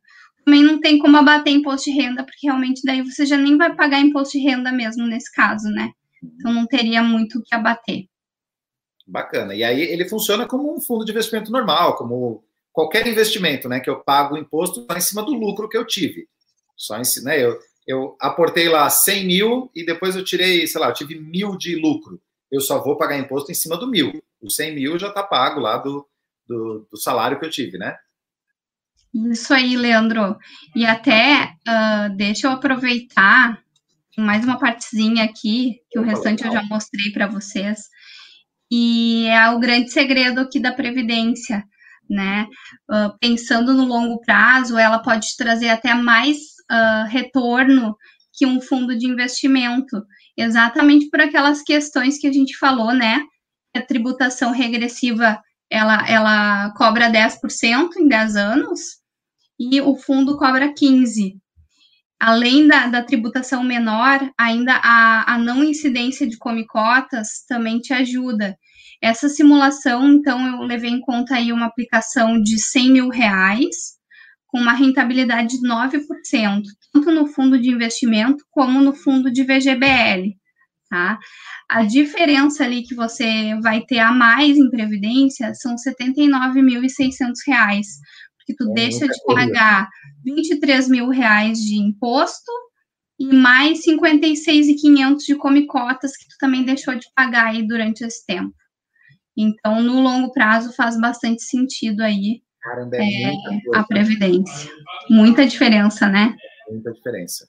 também 0.50 0.64
não 0.64 0.80
tem 0.80 0.98
como 0.98 1.16
abater 1.16 1.52
imposto 1.52 1.88
de 1.88 1.96
renda, 1.96 2.24
porque 2.24 2.48
realmente 2.48 2.82
daí 2.84 3.02
você 3.02 3.24
já 3.24 3.36
nem 3.36 3.56
vai 3.56 3.72
pagar 3.72 4.00
imposto 4.00 4.36
de 4.36 4.44
renda 4.44 4.72
mesmo 4.72 5.06
nesse 5.06 5.32
caso, 5.32 5.68
né? 5.68 5.92
Então 6.20 6.52
não 6.52 6.66
teria 6.66 7.04
muito 7.04 7.38
o 7.38 7.42
que 7.42 7.54
abater. 7.54 8.06
Bacana. 9.06 9.54
E 9.54 9.62
aí 9.62 9.80
ele 9.80 10.08
funciona 10.08 10.48
como 10.48 10.76
um 10.76 10.80
fundo 10.80 11.04
de 11.04 11.12
investimento 11.12 11.52
normal, 11.52 11.96
como 11.96 12.42
qualquer 12.72 13.06
investimento, 13.06 13.68
né? 13.68 13.78
Que 13.78 13.88
eu 13.88 14.00
pago 14.00 14.34
o 14.34 14.38
imposto 14.38 14.84
só 14.90 14.96
em 14.96 15.00
cima 15.00 15.22
do 15.22 15.32
lucro 15.32 15.68
que 15.68 15.76
eu 15.76 15.86
tive. 15.86 16.26
Só 16.76 16.98
em 16.98 17.02
né? 17.22 17.40
Eu, 17.40 17.56
eu 17.86 18.16
aportei 18.20 18.68
lá 18.68 18.90
100 18.90 19.26
mil 19.26 19.70
e 19.72 19.86
depois 19.86 20.16
eu 20.16 20.24
tirei, 20.24 20.66
sei 20.66 20.80
lá, 20.80 20.88
eu 20.88 20.94
tive 20.94 21.14
mil 21.16 21.56
de 21.56 21.76
lucro. 21.76 22.20
Eu 22.50 22.60
só 22.60 22.82
vou 22.82 22.96
pagar 22.96 23.16
imposto 23.16 23.52
em 23.52 23.54
cima 23.54 23.76
do 23.76 23.88
mil. 23.88 24.20
O 24.42 24.50
100 24.50 24.74
mil 24.74 24.98
já 24.98 25.08
está 25.08 25.22
pago 25.22 25.60
lá 25.60 25.76
do, 25.76 26.04
do, 26.44 26.88
do 26.90 26.96
salário 26.96 27.38
que 27.38 27.46
eu 27.46 27.50
tive, 27.50 27.78
né? 27.78 27.96
Isso 29.14 29.52
aí, 29.52 29.76
Leandro. 29.76 30.36
E 30.74 30.86
até 30.86 31.54
uh, 31.68 32.16
deixa 32.16 32.46
eu 32.46 32.52
aproveitar 32.52 33.58
mais 34.16 34.44
uma 34.44 34.58
partezinha 34.58 35.24
aqui, 35.24 35.76
que 35.90 35.98
o 35.98 36.02
restante 36.02 36.44
eu 36.44 36.52
já 36.52 36.62
mostrei 36.64 37.10
para 37.10 37.26
vocês. 37.26 37.80
E 38.70 39.26
é 39.26 39.50
o 39.50 39.58
grande 39.58 39.90
segredo 39.90 40.40
aqui 40.40 40.60
da 40.60 40.72
Previdência, 40.72 41.64
né? 42.08 42.46
Uh, 42.88 43.16
pensando 43.18 43.74
no 43.74 43.84
longo 43.84 44.20
prazo, 44.20 44.78
ela 44.78 45.00
pode 45.00 45.26
trazer 45.36 45.70
até 45.70 45.94
mais 45.94 46.36
uh, 46.70 47.08
retorno 47.08 47.96
que 48.32 48.46
um 48.46 48.60
fundo 48.60 48.96
de 48.96 49.06
investimento, 49.06 50.02
exatamente 50.36 51.08
por 51.10 51.20
aquelas 51.20 51.62
questões 51.62 52.18
que 52.18 52.28
a 52.28 52.32
gente 52.32 52.56
falou, 52.56 52.92
né? 52.92 53.22
A 53.74 53.80
tributação 53.80 54.52
regressiva 54.52 55.40
ela, 55.70 56.04
ela 56.08 56.72
cobra 56.76 57.10
10% 57.10 57.96
em 57.98 58.08
10 58.08 58.36
anos, 58.36 58.99
e 59.60 59.78
o 59.82 59.94
fundo 59.94 60.38
cobra 60.38 60.72
15. 60.72 61.36
Além 62.18 62.66
da, 62.66 62.86
da 62.86 63.04
tributação 63.04 63.62
menor, 63.62 64.18
ainda 64.38 64.74
a, 64.82 65.34
a 65.34 65.38
não 65.38 65.62
incidência 65.62 66.26
de 66.26 66.38
comicotas 66.38 67.44
também 67.46 67.78
te 67.78 67.92
ajuda. 67.92 68.56
Essa 69.02 69.28
simulação, 69.28 70.08
então, 70.08 70.46
eu 70.46 70.62
levei 70.62 70.90
em 70.90 71.00
conta 71.00 71.34
aí 71.34 71.52
uma 71.52 71.66
aplicação 71.66 72.40
de 72.40 72.58
100 72.58 72.92
mil 72.92 73.08
reais, 73.10 73.98
com 74.46 74.58
uma 74.58 74.72
rentabilidade 74.72 75.58
de 75.58 75.68
9%, 75.68 76.62
tanto 76.92 77.10
no 77.10 77.26
fundo 77.26 77.58
de 77.58 77.70
investimento 77.70 78.44
como 78.50 78.80
no 78.80 78.92
fundo 78.92 79.30
de 79.30 79.44
VGBL, 79.44 80.36
tá? 80.90 81.18
A 81.68 81.84
diferença 81.84 82.64
ali 82.64 82.82
que 82.82 82.94
você 82.94 83.54
vai 83.62 83.82
ter 83.82 84.00
a 84.00 84.10
mais 84.12 84.58
em 84.58 84.68
previdência 84.68 85.54
são 85.54 85.72
R$ 85.72 85.94
79.600, 85.96 87.84
porque 88.56 88.64
tu 88.64 88.70
é 88.70 88.74
deixa 88.74 89.06
de 89.06 89.24
pagar 89.24 89.88
23 90.24 90.88
mil 90.88 91.08
reais 91.08 91.58
de 91.58 91.76
imposto 91.76 92.50
e 93.18 93.26
mais 93.26 93.82
56,500 93.82 95.24
de 95.24 95.34
comicotas 95.36 96.16
que 96.16 96.26
tu 96.28 96.36
também 96.38 96.64
deixou 96.64 96.94
de 96.94 97.06
pagar 97.14 97.48
aí 97.48 97.66
durante 97.66 98.02
esse 98.02 98.24
tempo. 98.24 98.54
Então, 99.36 99.82
no 99.82 100.00
longo 100.00 100.32
prazo 100.32 100.72
faz 100.74 100.98
bastante 101.00 101.42
sentido 101.42 102.00
aí 102.00 102.42
Caramba, 102.62 102.96
é 102.96 103.32
é, 103.32 103.34
a 103.74 103.84
previdência. 103.84 104.70
Muita 105.08 105.46
diferença, 105.46 106.08
né? 106.08 106.36
Muita 106.68 106.92
diferença. 106.92 107.48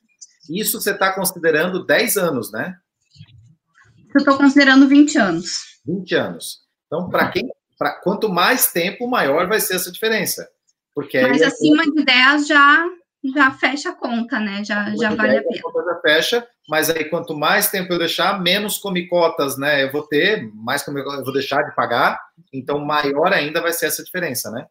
Isso 0.50 0.80
você 0.80 0.92
está 0.92 1.14
considerando 1.14 1.86
10 1.86 2.18
anos, 2.18 2.52
né? 2.52 2.76
Eu 4.14 4.20
estou 4.20 4.38
considerando 4.38 4.88
20 4.88 5.18
anos. 5.18 5.80
20 5.86 6.16
anos. 6.16 6.60
Então, 6.88 7.10
para 7.10 7.30
quem, 7.30 7.48
pra, 7.78 7.94
quanto 8.02 8.30
mais 8.30 8.72
tempo, 8.72 9.08
maior 9.08 9.48
vai 9.48 9.60
ser 9.60 9.76
essa 9.76 9.92
diferença. 9.92 10.50
Porque 10.94 11.22
Mas 11.22 11.42
acima 11.42 11.84
de 11.84 12.04
10 12.04 12.48
já 12.48 12.86
já 13.36 13.52
fecha 13.52 13.90
a 13.90 13.96
conta, 13.96 14.40
né? 14.40 14.64
Já, 14.64 14.96
já 14.96 15.14
vale 15.14 15.38
a 15.38 15.44
pena. 15.44 15.60
A 15.60 15.62
conta 15.62 15.84
já 15.86 16.02
fecha, 16.02 16.48
mas 16.68 16.90
aí 16.90 17.06
quanto 17.06 17.38
mais 17.38 17.70
tempo 17.70 17.94
eu 17.94 18.00
deixar, 18.00 18.42
menos 18.42 18.78
comicotas, 18.78 19.58
né? 19.58 19.84
Eu 19.84 19.92
vou 19.92 20.04
ter, 20.04 20.50
mais 20.56 20.84
comicotas 20.84 21.20
eu 21.20 21.26
vou 21.26 21.34
deixar 21.34 21.62
de 21.64 21.76
pagar, 21.76 22.20
então 22.52 22.80
maior 22.80 23.32
ainda 23.32 23.62
vai 23.62 23.74
ser 23.74 23.88
essa 23.88 24.04
diferença, 24.04 24.50
né? 24.50 24.66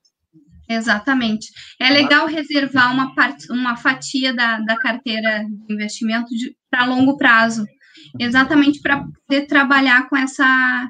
Exatamente. 0.69 1.49
É 1.81 1.91
legal 1.91 2.27
reservar 2.27 2.93
uma, 2.93 3.13
parte, 3.15 3.51
uma 3.51 3.77
fatia 3.77 4.33
da, 4.33 4.61
da 4.61 4.77
carteira 4.77 5.45
de 5.45 5.75
investimento 5.75 6.29
para 6.71 6.87
longo 6.87 7.17
prazo, 7.17 7.67
exatamente 8.19 8.81
para 8.81 9.05
poder 9.27 9.47
trabalhar 9.47 10.09
com 10.09 10.17
essa, 10.17 10.89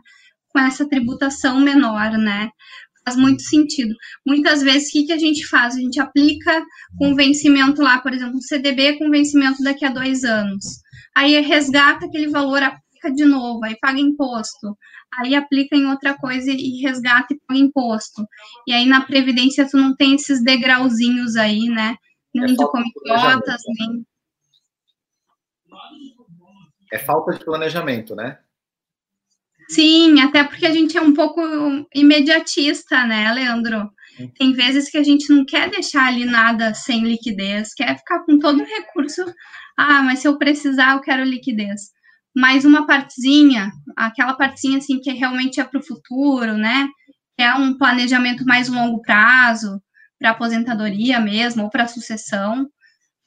com 0.48 0.58
essa 0.58 0.86
tributação 0.86 1.60
menor, 1.60 2.12
né? 2.12 2.50
Faz 3.04 3.16
muito 3.16 3.42
sentido. 3.42 3.94
Muitas 4.26 4.62
vezes, 4.62 4.88
o 4.88 4.92
que, 4.92 5.06
que 5.06 5.12
a 5.12 5.18
gente 5.18 5.46
faz? 5.48 5.76
A 5.76 5.80
gente 5.80 6.00
aplica 6.00 6.64
com 6.98 7.14
vencimento 7.14 7.82
lá, 7.82 8.00
por 8.00 8.12
exemplo, 8.12 8.36
um 8.36 8.40
CDB 8.40 8.98
com 8.98 9.10
vencimento 9.10 9.62
daqui 9.62 9.84
a 9.84 9.90
dois 9.90 10.24
anos. 10.24 10.64
Aí 11.16 11.38
resgata 11.40 12.06
aquele 12.06 12.28
valor, 12.28 12.62
aplica 12.62 13.12
de 13.12 13.24
novo, 13.24 13.64
aí 13.64 13.76
paga 13.80 14.00
imposto. 14.00 14.76
Aí 15.18 15.34
aplica 15.34 15.76
em 15.76 15.86
outra 15.86 16.16
coisa 16.16 16.50
e 16.50 16.80
resgata 16.82 17.34
e 17.34 17.40
paga 17.46 17.60
imposto. 17.60 18.24
E 18.66 18.72
aí 18.72 18.86
na 18.86 19.04
Previdência 19.04 19.68
tu 19.68 19.76
não 19.76 19.94
tem 19.96 20.14
esses 20.14 20.42
degrauzinhos 20.42 21.36
aí, 21.36 21.68
né? 21.68 21.96
Nem 22.32 22.54
é 22.54 22.56
de 22.56 22.66
comicotas, 22.66 23.62
nem. 23.78 24.06
É 26.92 26.98
falta 26.98 27.32
de 27.32 27.44
planejamento, 27.44 28.14
né? 28.14 28.38
Sim, 29.70 30.20
até 30.20 30.42
porque 30.42 30.66
a 30.66 30.72
gente 30.72 30.98
é 30.98 31.00
um 31.00 31.14
pouco 31.14 31.40
imediatista, 31.94 33.06
né, 33.06 33.32
Leandro? 33.32 33.88
Tem 34.36 34.52
vezes 34.52 34.90
que 34.90 34.98
a 34.98 35.02
gente 35.04 35.32
não 35.32 35.44
quer 35.44 35.70
deixar 35.70 36.08
ali 36.08 36.24
nada 36.24 36.74
sem 36.74 37.04
liquidez, 37.04 37.72
quer 37.72 37.96
ficar 37.96 38.24
com 38.24 38.38
todo 38.38 38.60
o 38.60 38.66
recurso. 38.66 39.24
Ah, 39.78 40.02
mas 40.02 40.18
se 40.18 40.26
eu 40.28 40.36
precisar, 40.36 40.94
eu 40.94 41.00
quero 41.00 41.22
liquidez. 41.22 41.82
Mais 42.36 42.64
uma 42.64 42.84
partezinha, 42.84 43.70
aquela 43.96 44.34
partezinha 44.34 44.78
assim 44.78 45.00
que 45.00 45.12
realmente 45.12 45.60
é 45.60 45.64
para 45.64 45.78
o 45.78 45.86
futuro, 45.86 46.54
né? 46.56 46.88
Que 47.38 47.44
é 47.44 47.54
um 47.54 47.78
planejamento 47.78 48.44
mais 48.44 48.68
longo 48.68 49.00
prazo, 49.02 49.80
para 50.18 50.30
aposentadoria 50.30 51.20
mesmo, 51.20 51.62
ou 51.62 51.70
para 51.70 51.86
sucessão 51.86 52.68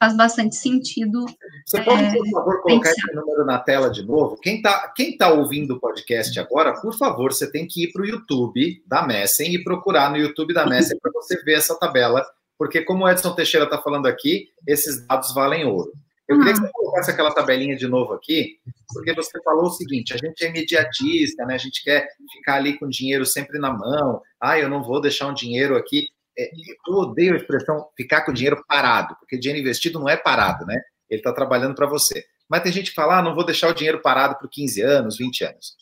faz 0.04 0.18
bastante 0.18 0.56
sentido. 0.58 1.26
Você 1.66 1.82
pode, 1.82 2.04
por 2.12 2.30
favor, 2.30 2.62
colocar 2.62 2.90
pensar. 2.90 3.08
esse 3.08 3.16
número 3.16 3.46
na 3.46 3.58
tela 3.60 3.90
de 3.90 4.04
novo? 4.06 4.36
Quem 4.38 4.58
está 4.58 4.92
quem 4.94 5.18
tá 5.18 5.32
ouvindo 5.32 5.76
o 5.76 5.80
podcast 5.80 6.38
agora, 6.40 6.74
por 6.82 6.94
favor, 6.98 7.32
você 7.32 7.50
tem 7.50 7.66
que 7.66 7.86
ir 7.86 7.94
para 7.94 8.02
o 8.02 8.06
YouTube 8.06 8.84
da 8.86 9.08
Messen 9.08 9.54
e 9.54 9.64
procurar 9.64 10.12
no 10.12 10.18
YouTube 10.18 10.54
da 10.54 10.66
Messen 10.66 11.00
para 11.00 11.12
você 11.14 11.42
ver 11.44 11.54
essa 11.54 11.80
tabela, 11.80 12.26
porque 12.58 12.82
como 12.82 13.06
o 13.06 13.10
Edson 13.10 13.34
Teixeira 13.34 13.66
está 13.66 13.82
falando 13.82 14.08
aqui, 14.08 14.50
esses 14.68 15.08
dados 15.08 15.34
valem 15.34 15.66
ouro. 15.66 15.94
Eu 16.28 16.38
queria 16.38 16.54
que 16.54 16.60
você 16.60 16.72
colocasse 16.72 17.12
aquela 17.12 17.34
tabelinha 17.34 17.76
de 17.76 17.88
novo 17.88 18.14
aqui, 18.14 18.58
porque 18.94 19.14
você 19.14 19.42
falou 19.42 19.66
o 19.66 19.72
seguinte: 19.72 20.14
a 20.14 20.18
gente 20.18 20.44
é 20.44 20.50
imediatista, 20.50 21.46
né? 21.46 21.56
A 21.56 21.58
gente 21.58 21.82
quer 21.82 22.08
ficar 22.34 22.56
ali 22.56 22.78
com 22.78 22.86
o 22.86 22.90
dinheiro 22.90 23.26
sempre 23.26 23.58
na 23.58 23.72
mão. 23.72 24.22
Ah, 24.40 24.60
eu 24.60 24.68
não 24.68 24.84
vou 24.84 25.00
deixar 25.00 25.28
um 25.28 25.34
dinheiro 25.34 25.78
aqui 25.78 26.08
é, 26.38 26.50
eu 26.88 26.94
odeio 26.94 27.34
a 27.34 27.38
expressão 27.38 27.88
ficar 27.96 28.24
com 28.24 28.32
o 28.32 28.34
dinheiro 28.34 28.64
parado, 28.68 29.16
porque 29.20 29.38
dinheiro 29.38 29.62
investido 29.62 30.00
não 30.00 30.10
é 30.10 30.18
parado, 30.18 30.66
né? 30.66 30.82
Ele 31.10 31.20
está 31.20 31.32
trabalhando 31.32 31.76
para 31.76 31.88
você. 31.88 32.26
Mas 32.50 32.64
tem 32.64 32.72
gente 32.72 32.90
que 32.90 32.96
fala, 32.96 33.20
ah, 33.20 33.22
não 33.22 33.36
vou 33.36 33.46
deixar 33.46 33.70
o 33.70 33.74
dinheiro 33.74 34.02
parado 34.02 34.38
por 34.38 34.50
15 34.50 34.82
anos, 34.82 35.18
20 35.18 35.44
anos. 35.44 35.76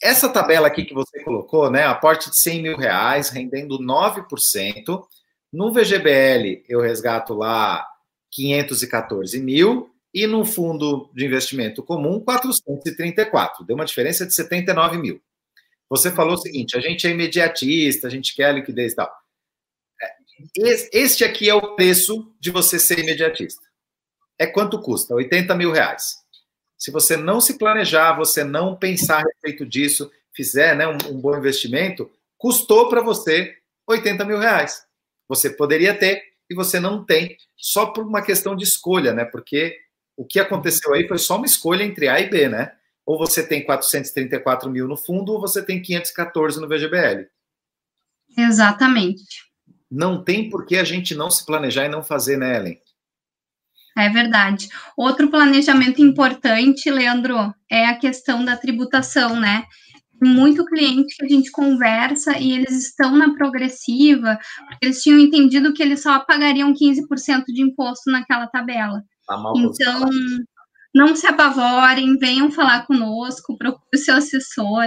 Essa 0.00 0.28
tabela 0.28 0.68
aqui 0.68 0.84
que 0.84 0.94
você 0.94 1.22
colocou, 1.24 1.70
né? 1.70 1.84
Aporte 1.84 2.30
de 2.30 2.38
100 2.38 2.62
mil 2.62 2.76
reais, 2.76 3.30
rendendo 3.30 3.78
9%. 3.78 5.02
No 5.52 5.72
VGBL, 5.72 6.64
eu 6.68 6.80
resgato 6.80 7.34
lá 7.34 7.86
514 8.30 9.40
mil. 9.40 9.90
E 10.14 10.26
no 10.26 10.44
fundo 10.44 11.10
de 11.14 11.26
investimento 11.26 11.82
comum, 11.82 12.20
434. 12.20 13.64
Deu 13.64 13.76
uma 13.76 13.84
diferença 13.84 14.26
de 14.26 14.34
79 14.34 14.98
mil. 14.98 15.20
Você 15.90 16.10
falou 16.10 16.34
o 16.34 16.38
seguinte: 16.38 16.76
a 16.76 16.80
gente 16.80 17.06
é 17.06 17.10
imediatista, 17.10 18.06
a 18.06 18.10
gente 18.10 18.34
quer 18.34 18.54
liquidez 18.54 18.92
e 18.92 18.96
tal. 18.96 19.10
Este 20.92 21.24
aqui 21.24 21.48
é 21.48 21.54
o 21.54 21.74
preço 21.74 22.32
de 22.38 22.50
você 22.50 22.78
ser 22.78 22.98
imediatista. 23.00 23.66
É 24.38 24.46
quanto 24.46 24.80
custa? 24.80 25.14
80 25.14 25.54
mil 25.56 25.72
reais. 25.72 26.18
Se 26.76 26.92
você 26.92 27.16
não 27.16 27.40
se 27.40 27.58
planejar, 27.58 28.16
você 28.16 28.44
não 28.44 28.76
pensar 28.76 29.18
a 29.18 29.24
respeito 29.24 29.66
disso, 29.66 30.10
fizer 30.32 30.76
né, 30.76 30.86
um, 30.86 30.96
um 31.10 31.20
bom 31.20 31.36
investimento, 31.36 32.10
custou 32.36 32.88
para 32.88 33.00
você 33.00 33.56
80 33.86 34.24
mil 34.24 34.38
reais. 34.38 34.84
Você 35.28 35.50
poderia 35.50 35.92
ter 35.92 36.22
e 36.48 36.54
você 36.54 36.78
não 36.78 37.04
tem, 37.04 37.36
só 37.56 37.86
por 37.86 38.06
uma 38.06 38.22
questão 38.22 38.54
de 38.54 38.64
escolha, 38.64 39.12
né? 39.12 39.24
Porque 39.24 39.76
o 40.16 40.24
que 40.24 40.40
aconteceu 40.40 40.94
aí 40.94 41.06
foi 41.06 41.18
só 41.18 41.36
uma 41.36 41.46
escolha 41.46 41.82
entre 41.82 42.08
A 42.08 42.20
e 42.20 42.30
B, 42.30 42.48
né? 42.48 42.72
Ou 43.04 43.18
você 43.18 43.46
tem 43.46 43.64
434 43.64 44.70
mil 44.70 44.86
no 44.86 44.96
fundo, 44.96 45.32
ou 45.32 45.40
você 45.40 45.62
tem 45.62 45.82
514 45.82 46.60
no 46.60 46.68
VGBL. 46.68 47.26
Exatamente 48.36 49.47
não 49.90 50.22
tem 50.22 50.50
por 50.50 50.66
que 50.66 50.76
a 50.76 50.84
gente 50.84 51.14
não 51.14 51.30
se 51.30 51.44
planejar 51.44 51.86
e 51.86 51.88
não 51.88 52.02
fazer, 52.02 52.36
né, 52.36 52.56
Ellen? 52.56 52.78
É 53.96 54.08
verdade. 54.08 54.68
Outro 54.96 55.28
planejamento 55.28 56.00
importante, 56.00 56.90
Leandro, 56.90 57.52
é 57.70 57.86
a 57.86 57.98
questão 57.98 58.44
da 58.44 58.56
tributação, 58.56 59.40
né? 59.40 59.64
Muito 60.22 60.64
cliente 60.64 61.16
que 61.16 61.24
a 61.24 61.28
gente 61.28 61.50
conversa 61.50 62.38
e 62.38 62.52
eles 62.52 62.86
estão 62.86 63.16
na 63.16 63.34
progressiva, 63.34 64.38
porque 64.68 64.86
eles 64.86 65.02
tinham 65.02 65.18
entendido 65.18 65.72
que 65.72 65.82
eles 65.82 66.02
só 66.02 66.20
pagariam 66.20 66.72
15% 66.72 67.44
de 67.46 67.62
imposto 67.62 68.10
naquela 68.10 68.46
tabela. 68.46 69.02
Tá 69.26 69.36
então, 69.56 70.08
não 70.94 71.16
se 71.16 71.26
apavorem, 71.26 72.18
venham 72.18 72.50
falar 72.50 72.86
conosco, 72.86 73.56
procure 73.58 73.84
o 73.94 73.98
seu 73.98 74.16
assessor, 74.16 74.86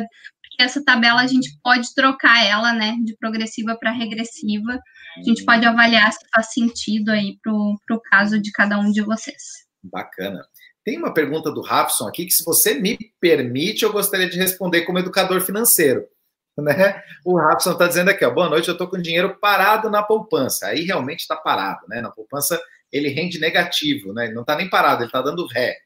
essa 0.59 0.83
tabela 0.83 1.21
a 1.21 1.27
gente 1.27 1.57
pode 1.63 1.93
trocar 1.93 2.45
ela, 2.45 2.73
né, 2.73 2.95
de 3.03 3.15
progressiva 3.17 3.75
para 3.79 3.91
regressiva. 3.91 4.79
A 5.17 5.23
gente 5.23 5.43
pode 5.43 5.65
avaliar 5.65 6.11
se 6.11 6.25
faz 6.33 6.53
sentido 6.53 7.09
aí 7.09 7.37
para 7.43 7.53
o 7.53 8.01
caso 8.09 8.39
de 8.39 8.51
cada 8.51 8.79
um 8.79 8.91
de 8.91 9.01
vocês. 9.01 9.41
Bacana. 9.83 10.41
Tem 10.83 10.97
uma 10.97 11.13
pergunta 11.13 11.51
do 11.51 11.61
Rapson 11.61 12.07
aqui 12.07 12.25
que, 12.25 12.31
se 12.31 12.43
você 12.43 12.73
me 12.73 12.97
permite, 13.19 13.83
eu 13.83 13.91
gostaria 13.91 14.29
de 14.29 14.37
responder 14.37 14.81
como 14.81 14.99
educador 14.99 15.41
financeiro. 15.41 16.05
Né? 16.57 17.01
O 17.25 17.39
Rapson 17.39 17.71
está 17.71 17.87
dizendo 17.87 18.09
aqui, 18.09 18.25
ó, 18.25 18.29
boa 18.29 18.49
noite, 18.49 18.67
eu 18.67 18.73
estou 18.73 18.87
com 18.87 19.01
dinheiro 19.01 19.37
parado 19.39 19.89
na 19.89 20.03
poupança. 20.03 20.67
Aí 20.67 20.83
realmente 20.83 21.21
está 21.21 21.35
parado, 21.35 21.87
né? 21.87 22.01
Na 22.01 22.11
poupança 22.11 22.61
ele 22.91 23.07
rende 23.07 23.39
negativo, 23.39 24.13
né? 24.13 24.25
Ele 24.25 24.33
não 24.33 24.41
está 24.41 24.55
nem 24.55 24.69
parado, 24.69 25.01
ele 25.01 25.07
está 25.07 25.21
dando 25.21 25.47
ré. 25.47 25.77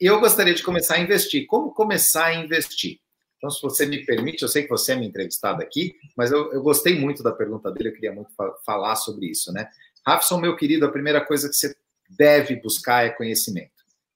Eu 0.00 0.20
gostaria 0.20 0.54
de 0.54 0.62
começar 0.62 0.94
a 0.94 1.00
investir. 1.00 1.46
Como 1.46 1.74
começar 1.74 2.26
a 2.26 2.34
investir? 2.34 3.00
Então, 3.38 3.50
se 3.50 3.62
você 3.62 3.86
me 3.86 4.04
permite, 4.04 4.42
eu 4.42 4.48
sei 4.48 4.64
que 4.64 4.68
você 4.68 4.92
é 4.92 4.96
minha 4.96 5.08
entrevistada 5.08 5.62
aqui, 5.62 5.94
mas 6.16 6.30
eu, 6.30 6.52
eu 6.52 6.60
gostei 6.60 6.98
muito 6.98 7.22
da 7.22 7.32
pergunta 7.32 7.70
dele, 7.70 7.88
eu 7.88 7.94
queria 7.94 8.12
muito 8.12 8.30
fa 8.34 8.52
falar 8.66 8.96
sobre 8.96 9.26
isso, 9.26 9.52
né? 9.52 9.68
Rafson, 10.04 10.38
meu 10.38 10.56
querido, 10.56 10.84
a 10.84 10.90
primeira 10.90 11.24
coisa 11.24 11.48
que 11.48 11.54
você 11.54 11.74
deve 12.08 12.56
buscar 12.56 13.06
é 13.06 13.10
conhecimento. 13.10 13.70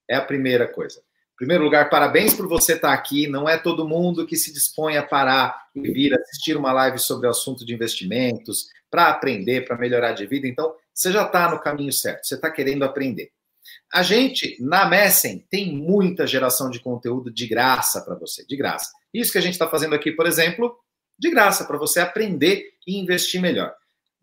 É 0.08 0.16
a 0.16 0.24
primeira 0.24 0.66
coisa. 0.66 0.98
Em 0.98 1.36
primeiro 1.36 1.64
lugar, 1.64 1.88
parabéns 1.88 2.34
por 2.34 2.48
você 2.48 2.74
estar 2.74 2.92
aqui. 2.92 3.26
Não 3.26 3.48
é 3.48 3.56
todo 3.56 3.88
mundo 3.88 4.26
que 4.26 4.36
se 4.36 4.52
dispõe 4.52 4.96
a 4.96 5.02
parar 5.02 5.66
e 5.74 5.80
vir 5.90 6.14
assistir 6.14 6.56
uma 6.56 6.72
live 6.72 6.98
sobre 6.98 7.26
o 7.26 7.30
assunto 7.30 7.64
de 7.64 7.74
investimentos, 7.74 8.68
para 8.90 9.08
aprender, 9.08 9.64
para 9.64 9.78
melhorar 9.78 10.12
de 10.12 10.26
vida. 10.26 10.46
Então, 10.46 10.74
você 10.92 11.10
já 11.10 11.24
está 11.24 11.50
no 11.50 11.58
caminho 11.58 11.92
certo, 11.92 12.26
você 12.26 12.34
está 12.34 12.50
querendo 12.50 12.84
aprender. 12.84 13.30
A 13.92 14.02
gente, 14.02 14.56
na 14.58 14.86
Messen, 14.86 15.44
tem 15.50 15.76
muita 15.76 16.26
geração 16.26 16.70
de 16.70 16.80
conteúdo 16.80 17.30
de 17.30 17.46
graça 17.46 18.00
para 18.00 18.14
você, 18.14 18.44
de 18.46 18.56
graça. 18.56 18.90
Isso 19.12 19.30
que 19.30 19.38
a 19.38 19.42
gente 19.42 19.52
está 19.52 19.68
fazendo 19.68 19.94
aqui, 19.94 20.10
por 20.10 20.26
exemplo, 20.26 20.74
de 21.18 21.30
graça, 21.30 21.66
para 21.66 21.76
você 21.76 22.00
aprender 22.00 22.70
e 22.86 22.98
investir 22.98 23.40
melhor. 23.40 23.74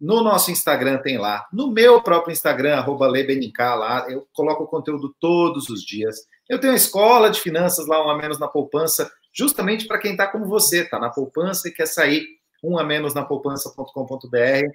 No 0.02 0.24
nosso 0.24 0.50
Instagram 0.50 0.98
tem 1.00 1.18
lá. 1.18 1.46
No 1.54 1.72
meu 1.72 2.02
próprio 2.02 2.32
Instagram, 2.32 2.78
arroba 2.78 3.08
lá, 3.08 4.06
eu 4.10 4.28
coloco 4.34 4.64
o 4.64 4.68
conteúdo 4.68 5.14
todos 5.20 5.70
os 5.70 5.84
dias. 5.84 6.26
Eu 6.50 6.60
tenho 6.60 6.74
uma 6.74 6.78
escola 6.78 7.30
de 7.30 7.40
finanças 7.40 7.86
lá, 7.86 8.04
um 8.04 8.10
a 8.10 8.18
menos 8.18 8.40
na 8.40 8.48
poupança, 8.48 9.12
justamente 9.32 9.86
para 9.86 10.00
quem 10.00 10.14
está 10.14 10.26
como 10.26 10.46
você, 10.46 10.84
está 10.84 10.98
na 10.98 11.10
poupança 11.10 11.68
e 11.68 11.72
quer 11.72 11.86
sair 11.86 12.26
um 12.64 12.80
a 12.80 12.84
menos 12.84 13.14
na 13.14 13.24
poupança.com.br. 13.24 14.72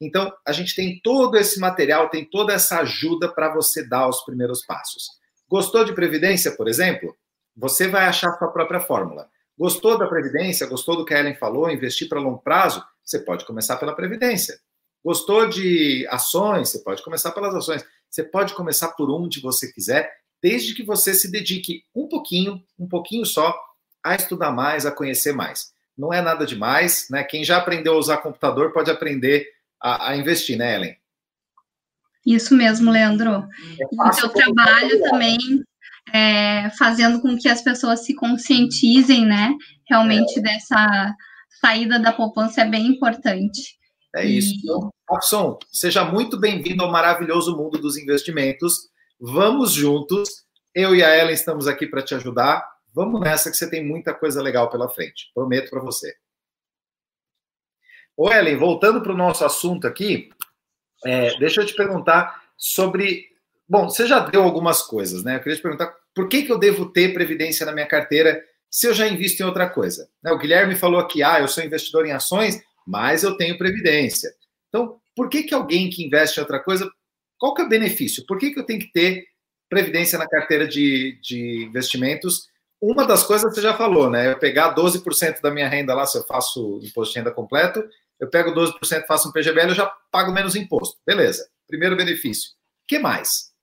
Então, 0.00 0.32
a 0.46 0.52
gente 0.52 0.74
tem 0.74 1.00
todo 1.02 1.36
esse 1.36 1.58
material, 1.58 2.08
tem 2.08 2.24
toda 2.24 2.52
essa 2.52 2.80
ajuda 2.80 3.28
para 3.28 3.54
você 3.54 3.86
dar 3.86 4.08
os 4.08 4.22
primeiros 4.24 4.64
passos. 4.64 5.10
Gostou 5.48 5.84
de 5.84 5.94
previdência, 5.94 6.52
por 6.52 6.68
exemplo? 6.68 7.16
Você 7.56 7.88
vai 7.88 8.04
achar 8.04 8.36
sua 8.36 8.48
própria 8.48 8.80
fórmula. 8.80 9.28
Gostou 9.58 9.96
da 9.96 10.06
previdência? 10.06 10.66
Gostou 10.66 10.96
do 10.96 11.04
que 11.04 11.14
a 11.14 11.20
Ellen 11.20 11.34
falou? 11.34 11.70
Investir 11.70 12.08
para 12.08 12.20
longo 12.20 12.38
prazo? 12.38 12.84
Você 13.02 13.20
pode 13.20 13.46
começar 13.46 13.76
pela 13.76 13.94
previdência. 13.94 14.58
Gostou 15.02 15.48
de 15.48 16.06
ações? 16.10 16.68
Você 16.68 16.80
pode 16.80 17.02
começar 17.02 17.30
pelas 17.30 17.54
ações. 17.54 17.84
Você 18.10 18.22
pode 18.22 18.54
começar 18.54 18.88
por 18.88 19.10
onde 19.10 19.40
você 19.40 19.72
quiser, 19.72 20.10
desde 20.42 20.74
que 20.74 20.82
você 20.82 21.14
se 21.14 21.30
dedique 21.30 21.84
um 21.94 22.08
pouquinho, 22.08 22.62
um 22.78 22.88
pouquinho 22.88 23.24
só, 23.24 23.54
a 24.02 24.14
estudar 24.14 24.50
mais, 24.50 24.84
a 24.84 24.92
conhecer 24.92 25.32
mais. 25.32 25.72
Não 25.96 26.12
é 26.12 26.20
nada 26.20 26.44
demais, 26.44 27.06
né? 27.10 27.24
Quem 27.24 27.42
já 27.42 27.56
aprendeu 27.56 27.94
a 27.94 27.98
usar 27.98 28.18
computador 28.18 28.72
pode 28.72 28.90
aprender 28.90 29.48
a, 29.86 30.10
a 30.10 30.16
investir, 30.16 30.58
né, 30.58 30.74
Ellen? 30.74 30.96
Isso 32.26 32.56
mesmo, 32.56 32.90
Leandro. 32.90 33.30
É 33.30 33.84
e 33.92 34.08
o 34.08 34.12
seu 34.12 34.28
trabalho 34.28 35.00
também 35.02 35.38
é, 36.12 36.68
fazendo 36.70 37.20
com 37.20 37.38
que 37.38 37.48
as 37.48 37.62
pessoas 37.62 38.04
se 38.04 38.14
conscientizem, 38.16 39.24
né? 39.24 39.54
Realmente 39.88 40.40
é. 40.40 40.42
dessa 40.42 41.14
saída 41.60 42.00
da 42.00 42.12
poupança 42.12 42.62
é 42.62 42.68
bem 42.68 42.86
importante. 42.88 43.76
É 44.16 44.26
isso. 44.26 44.54
E... 44.54 44.58
Então, 44.58 45.58
seja 45.72 46.04
muito 46.04 46.36
bem-vindo 46.36 46.82
ao 46.82 46.90
maravilhoso 46.90 47.56
mundo 47.56 47.78
dos 47.78 47.96
investimentos. 47.96 48.88
Vamos 49.20 49.72
juntos. 49.72 50.28
Eu 50.74 50.96
e 50.96 51.04
a 51.04 51.16
Ellen 51.16 51.32
estamos 51.32 51.68
aqui 51.68 51.86
para 51.86 52.02
te 52.02 52.14
ajudar. 52.16 52.66
Vamos 52.92 53.20
nessa 53.20 53.50
que 53.50 53.56
você 53.56 53.70
tem 53.70 53.86
muita 53.86 54.12
coisa 54.12 54.42
legal 54.42 54.68
pela 54.68 54.88
frente. 54.88 55.30
Prometo 55.32 55.70
para 55.70 55.80
você. 55.80 56.12
Ô, 58.16 58.32
Ellen, 58.32 58.56
voltando 58.56 59.02
para 59.02 59.12
o 59.12 59.16
nosso 59.16 59.44
assunto 59.44 59.86
aqui, 59.86 60.30
é, 61.04 61.36
deixa 61.38 61.60
eu 61.60 61.66
te 61.66 61.74
perguntar 61.74 62.42
sobre 62.56 63.36
Bom, 63.68 63.88
você 63.88 64.06
já 64.06 64.20
deu 64.20 64.42
algumas 64.42 64.82
coisas, 64.82 65.24
né? 65.24 65.36
Eu 65.36 65.40
queria 65.40 65.56
te 65.56 65.62
perguntar 65.62 65.92
por 66.14 66.28
que, 66.28 66.42
que 66.42 66.52
eu 66.52 66.58
devo 66.58 66.86
ter 66.86 67.12
previdência 67.12 67.66
na 67.66 67.72
minha 67.72 67.86
carteira 67.86 68.40
se 68.70 68.86
eu 68.86 68.94
já 68.94 69.08
invisto 69.08 69.42
em 69.42 69.46
outra 69.46 69.68
coisa? 69.68 70.08
Né, 70.22 70.30
o 70.30 70.38
Guilherme 70.38 70.76
falou 70.76 71.00
aqui, 71.00 71.22
ah, 71.22 71.40
eu 71.40 71.48
sou 71.48 71.64
investidor 71.64 72.06
em 72.06 72.12
ações, 72.12 72.62
mas 72.86 73.24
eu 73.24 73.36
tenho 73.36 73.58
previdência. 73.58 74.32
Então, 74.68 75.00
por 75.16 75.28
que, 75.28 75.42
que 75.42 75.54
alguém 75.54 75.90
que 75.90 76.04
investe 76.04 76.38
em 76.38 76.42
outra 76.42 76.60
coisa, 76.60 76.88
qual 77.38 77.54
que 77.54 77.62
é 77.62 77.64
o 77.64 77.68
benefício? 77.68 78.24
Por 78.26 78.38
que, 78.38 78.52
que 78.52 78.60
eu 78.60 78.64
tenho 78.64 78.78
que 78.78 78.92
ter 78.92 79.24
previdência 79.68 80.18
na 80.18 80.28
carteira 80.28 80.66
de, 80.66 81.18
de 81.20 81.64
investimentos? 81.64 82.48
Uma 82.80 83.04
das 83.04 83.24
coisas 83.24 83.52
você 83.52 83.60
já 83.60 83.74
falou, 83.74 84.08
né? 84.08 84.30
Eu 84.30 84.38
pegar 84.38 84.74
12% 84.76 85.40
da 85.40 85.50
minha 85.50 85.68
renda 85.68 85.94
lá, 85.94 86.06
se 86.06 86.18
eu 86.18 86.24
faço 86.24 86.80
imposto 86.84 87.14
de 87.14 87.18
renda 87.18 87.32
completo, 87.32 87.82
eu 88.20 88.28
pego 88.30 88.52
12%, 88.52 89.06
faço 89.06 89.28
um 89.28 89.32
PGBL, 89.32 89.68
eu 89.68 89.74
já 89.74 89.86
pago 90.10 90.32
menos 90.32 90.56
imposto. 90.56 90.96
Beleza. 91.06 91.48
Primeiro 91.66 91.96
benefício. 91.96 92.50
O 92.50 92.86
que 92.88 92.98
mais? 92.98 93.54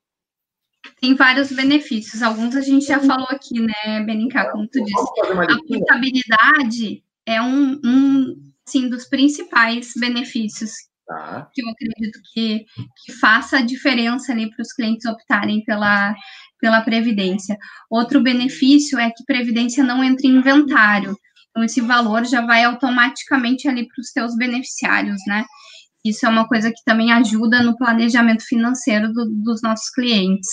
tem 0.99 1.15
vários 1.15 1.51
benefícios. 1.51 2.21
Alguns 2.21 2.55
a 2.55 2.61
gente 2.61 2.85
já 2.85 2.99
falou 2.99 3.27
aqui, 3.29 3.59
né, 3.59 4.03
Benincá, 4.05 4.51
como 4.51 4.67
tu 4.67 4.83
disse. 4.83 5.01
A 5.49 5.57
portabilidade 5.67 7.03
é 7.25 7.41
um, 7.41 7.79
um 7.83 8.53
sim, 8.65 8.89
dos 8.89 9.05
principais 9.05 9.91
benefícios 9.97 10.71
tá. 11.07 11.49
que 11.53 11.63
eu 11.63 11.69
acredito 11.69 12.19
que, 12.33 12.65
que 13.03 13.13
faça 13.13 13.57
a 13.57 13.61
diferença 13.61 14.31
ali 14.31 14.49
para 14.49 14.61
os 14.61 14.73
clientes 14.73 15.05
optarem 15.05 15.63
pela, 15.63 16.13
pela 16.59 16.81
Previdência. 16.81 17.57
Outro 17.89 18.21
benefício 18.21 18.99
é 18.99 19.09
que 19.09 19.25
Previdência 19.25 19.83
não 19.83 20.03
entra 20.03 20.27
em 20.27 20.35
inventário. 20.35 21.17
Então, 21.53 21.63
esse 21.63 21.81
valor 21.81 22.25
já 22.25 22.41
vai 22.41 22.63
automaticamente 22.63 23.67
ali 23.67 23.87
para 23.87 24.01
os 24.01 24.11
teus 24.11 24.35
beneficiários, 24.35 25.21
né? 25.27 25.45
Isso 26.03 26.25
é 26.25 26.29
uma 26.29 26.47
coisa 26.47 26.69
que 26.69 26.83
também 26.83 27.13
ajuda 27.13 27.61
no 27.61 27.77
planejamento 27.77 28.43
financeiro 28.43 29.13
do, 29.13 29.29
dos 29.29 29.61
nossos 29.61 29.89
clientes. 29.91 30.49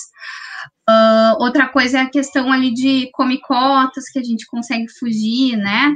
Uh, 0.89 1.43
outra 1.43 1.69
coisa 1.69 1.99
é 1.99 2.01
a 2.03 2.11
questão 2.11 2.53
ali 2.53 2.73
de 2.73 3.11
come 3.13 3.41
cotas, 3.41 4.05
que 4.13 4.19
a 4.19 4.23
gente 4.23 4.47
consegue 4.47 4.87
fugir, 4.99 5.57
né? 5.57 5.95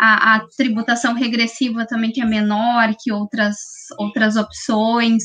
A, 0.00 0.36
a, 0.36 0.46
tributação 0.56 1.14
regressiva 1.14 1.86
também, 1.86 2.10
que 2.10 2.20
é 2.20 2.24
menor 2.24 2.94
que 2.98 3.12
outras, 3.12 3.56
outras 3.98 4.36
opções. 4.36 5.22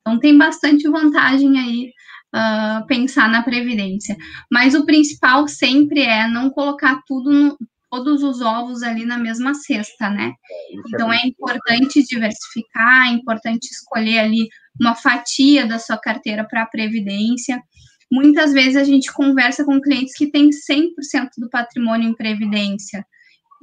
Então, 0.00 0.18
tem 0.18 0.36
bastante 0.36 0.88
vantagem 0.88 1.58
aí 1.58 1.92
uh, 2.34 2.86
pensar 2.86 3.28
na 3.28 3.42
Previdência. 3.42 4.16
Mas 4.50 4.74
o 4.74 4.84
principal 4.84 5.46
sempre 5.46 6.02
é 6.02 6.26
não 6.26 6.50
colocar 6.50 7.00
tudo 7.06 7.30
no, 7.30 7.56
todos 7.92 8.22
os 8.22 8.40
ovos 8.40 8.82
ali 8.82 9.04
na 9.04 9.18
mesma 9.18 9.52
cesta, 9.52 10.08
né? 10.08 10.32
É, 10.50 10.76
é 10.76 10.80
então 10.88 11.12
é 11.12 11.26
importante 11.26 12.02
diversificar, 12.02 13.08
é 13.08 13.10
importante 13.10 13.66
escolher 13.66 14.20
ali 14.20 14.48
uma 14.80 14.94
fatia 14.94 15.66
da 15.66 15.78
sua 15.78 15.98
carteira 15.98 16.42
para 16.48 16.62
a 16.62 16.66
previdência. 16.66 17.62
Muitas 18.10 18.54
vezes 18.54 18.76
a 18.76 18.84
gente 18.84 19.12
conversa 19.12 19.62
com 19.62 19.78
clientes 19.78 20.16
que 20.16 20.30
têm 20.30 20.48
100% 20.48 21.28
do 21.36 21.50
patrimônio 21.50 22.08
em 22.08 22.14
previdência. 22.14 23.04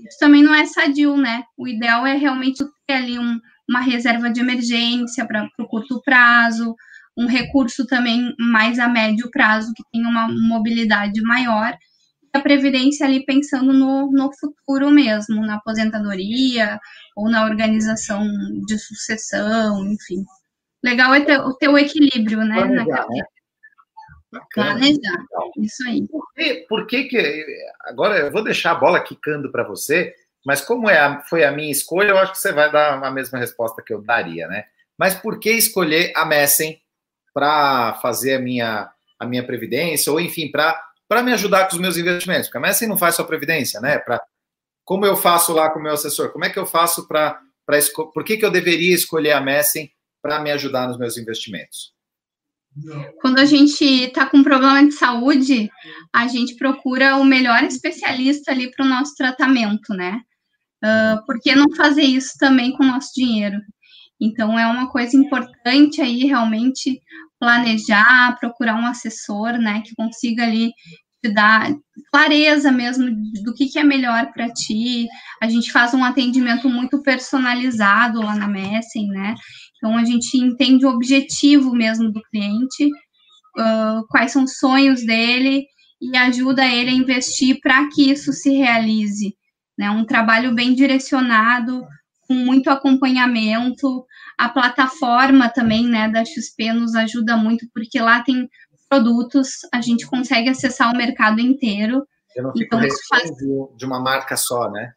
Isso 0.07 0.19
também 0.19 0.43
não 0.43 0.53
é 0.53 0.63
sadio, 0.67 1.17
né? 1.17 1.43
O 1.57 1.67
ideal 1.67 2.05
é 2.05 2.15
realmente 2.15 2.63
ter 2.85 2.93
ali 2.93 3.17
um, 3.17 3.39
uma 3.67 3.81
reserva 3.81 4.29
de 4.29 4.41
emergência 4.41 5.25
para 5.25 5.49
o 5.57 5.67
curto 5.67 5.99
prazo, 6.05 6.75
um 7.17 7.25
recurso 7.25 7.87
também 7.87 8.31
mais 8.39 8.77
a 8.77 8.87
médio 8.87 9.29
prazo, 9.31 9.73
que 9.75 9.83
tenha 9.91 10.07
uma 10.07 10.27
mobilidade 10.27 11.19
maior, 11.23 11.75
a 12.33 12.39
previdência 12.39 13.05
ali 13.05 13.25
pensando 13.25 13.73
no, 13.73 14.11
no 14.11 14.31
futuro 14.37 14.89
mesmo, 14.89 15.45
na 15.45 15.55
aposentadoria 15.55 16.79
ou 17.15 17.29
na 17.29 17.43
organização 17.43 18.25
de 18.65 18.77
sucessão, 18.77 19.85
enfim. 19.85 20.23
Legal 20.83 21.13
é 21.13 21.21
ter, 21.21 21.41
ter 21.59 21.67
o 21.67 21.77
equilíbrio, 21.77 22.39
né? 22.43 22.55
Planejar, 22.55 23.07
né? 23.09 23.23
Planejar, 24.53 25.25
isso 25.57 25.87
aí. 25.87 26.07
Por 26.07 26.33
que, 26.33 26.65
por 26.69 26.87
que, 26.87 27.03
que 27.05 27.45
agora 27.81 28.17
eu 28.19 28.31
vou 28.31 28.43
deixar 28.43 28.71
a 28.71 28.75
bola 28.75 29.03
quicando 29.03 29.51
para 29.51 29.63
você, 29.63 30.13
mas 30.45 30.61
como 30.61 30.89
é 30.89 30.99
a, 30.99 31.21
foi 31.21 31.43
a 31.43 31.51
minha 31.51 31.71
escolha, 31.71 32.09
eu 32.09 32.17
acho 32.17 32.33
que 32.33 32.37
você 32.37 32.53
vai 32.53 32.71
dar 32.71 33.03
a 33.03 33.11
mesma 33.11 33.39
resposta 33.39 33.83
que 33.85 33.93
eu 33.93 34.01
daria, 34.01 34.47
né? 34.47 34.65
Mas 34.97 35.15
por 35.15 35.39
que 35.39 35.51
escolher 35.51 36.11
a 36.15 36.25
Messen 36.25 36.79
para 37.33 37.95
fazer 38.01 38.35
a 38.35 38.39
minha, 38.39 38.89
a 39.17 39.25
minha 39.25 39.45
previdência, 39.45 40.11
ou 40.11 40.19
enfim, 40.19 40.49
para 40.51 40.79
para 41.09 41.23
me 41.23 41.33
ajudar 41.33 41.67
com 41.67 41.75
os 41.75 41.81
meus 41.81 41.97
investimentos. 41.97 42.47
Porque 42.47 42.59
a 42.59 42.61
Messi 42.61 42.85
não 42.85 42.97
faz 42.97 43.15
só 43.15 43.23
previdência, 43.23 43.81
né? 43.81 43.97
Pra, 43.97 44.21
como 44.85 45.05
eu 45.05 45.17
faço 45.17 45.51
lá 45.51 45.69
com 45.71 45.79
o 45.79 45.83
meu 45.83 45.93
assessor? 45.93 46.31
Como 46.31 46.45
é 46.45 46.49
que 46.49 46.59
eu 46.59 46.65
faço 46.65 47.07
para. 47.07 47.41
Por 48.13 48.23
que, 48.23 48.37
que 48.37 48.45
eu 48.45 48.51
deveria 48.51 48.95
escolher 48.95 49.31
a 49.31 49.41
Messi 49.41 49.91
para 50.21 50.39
me 50.39 50.51
ajudar 50.51 50.87
nos 50.87 50.97
meus 50.97 51.17
investimentos? 51.17 51.93
Quando 53.19 53.39
a 53.39 53.45
gente 53.45 53.83
está 53.83 54.25
com 54.25 54.43
problema 54.43 54.83
de 54.85 54.93
saúde, 54.93 55.69
a 56.13 56.27
gente 56.27 56.55
procura 56.55 57.17
o 57.17 57.23
melhor 57.23 57.63
especialista 57.63 58.51
ali 58.51 58.71
para 58.71 58.85
o 58.85 58.89
nosso 58.89 59.15
tratamento, 59.15 59.93
né? 59.93 60.21
Uh, 60.83 61.25
por 61.25 61.39
que 61.41 61.53
não 61.53 61.75
fazer 61.75 62.03
isso 62.03 62.37
também 62.39 62.71
com 62.71 62.83
o 62.83 62.87
nosso 62.87 63.09
dinheiro? 63.13 63.57
Então, 64.21 64.57
é 64.59 64.67
uma 64.67 64.89
coisa 64.89 65.15
importante 65.15 66.01
aí 66.01 66.25
realmente 66.25 66.99
planejar, 67.39 68.37
procurar 68.39 68.75
um 68.75 68.85
assessor, 68.85 69.53
né, 69.53 69.81
que 69.85 69.95
consiga 69.95 70.43
ali 70.43 70.71
te 71.23 71.33
dar 71.33 71.73
clareza 72.11 72.71
mesmo 72.71 73.09
do 73.43 73.53
que, 73.53 73.67
que 73.67 73.79
é 73.79 73.83
melhor 73.83 74.31
para 74.33 74.49
ti. 74.49 75.07
A 75.41 75.49
gente 75.49 75.71
faz 75.71 75.93
um 75.93 76.03
atendimento 76.03 76.69
muito 76.69 77.01
personalizado 77.01 78.21
lá 78.21 78.35
na 78.35 78.47
Messen, 78.47 79.07
né? 79.07 79.35
Então 79.77 79.97
a 79.97 80.05
gente 80.05 80.37
entende 80.37 80.85
o 80.85 80.89
objetivo 80.89 81.73
mesmo 81.73 82.11
do 82.11 82.21
cliente, 82.23 82.85
uh, 82.85 84.05
quais 84.09 84.31
são 84.31 84.43
os 84.43 84.57
sonhos 84.57 85.05
dele 85.05 85.65
e 86.01 86.15
ajuda 86.15 86.65
ele 86.65 86.91
a 86.91 86.93
investir 86.93 87.59
para 87.61 87.87
que 87.89 88.09
isso 88.11 88.31
se 88.31 88.51
realize. 88.51 89.35
Né? 89.77 89.89
Um 89.89 90.05
trabalho 90.05 90.53
bem 90.53 90.73
direcionado, 90.73 91.85
com 92.29 92.35
muito 92.35 92.69
acompanhamento. 92.69 94.05
A 94.37 94.47
plataforma 94.47 95.49
também, 95.49 95.87
né, 95.87 96.07
da 96.07 96.23
XP 96.23 96.71
nos 96.71 96.93
ajuda 96.93 97.35
muito, 97.35 97.67
porque 97.73 97.99
lá 97.99 98.21
tem 98.21 98.47
produtos, 98.87 99.49
a 99.73 99.81
gente 99.81 100.05
consegue 100.05 100.47
acessar 100.47 100.93
o 100.93 100.97
mercado 100.97 101.41
inteiro. 101.41 102.05
Eu 102.35 102.43
não 102.43 102.51
fico 102.53 102.75
então, 102.75 102.87
isso 102.87 103.01
faz... 103.09 103.31
de 103.75 103.85
uma 103.85 103.99
marca 103.99 104.37
só, 104.37 104.69
né? 104.69 104.91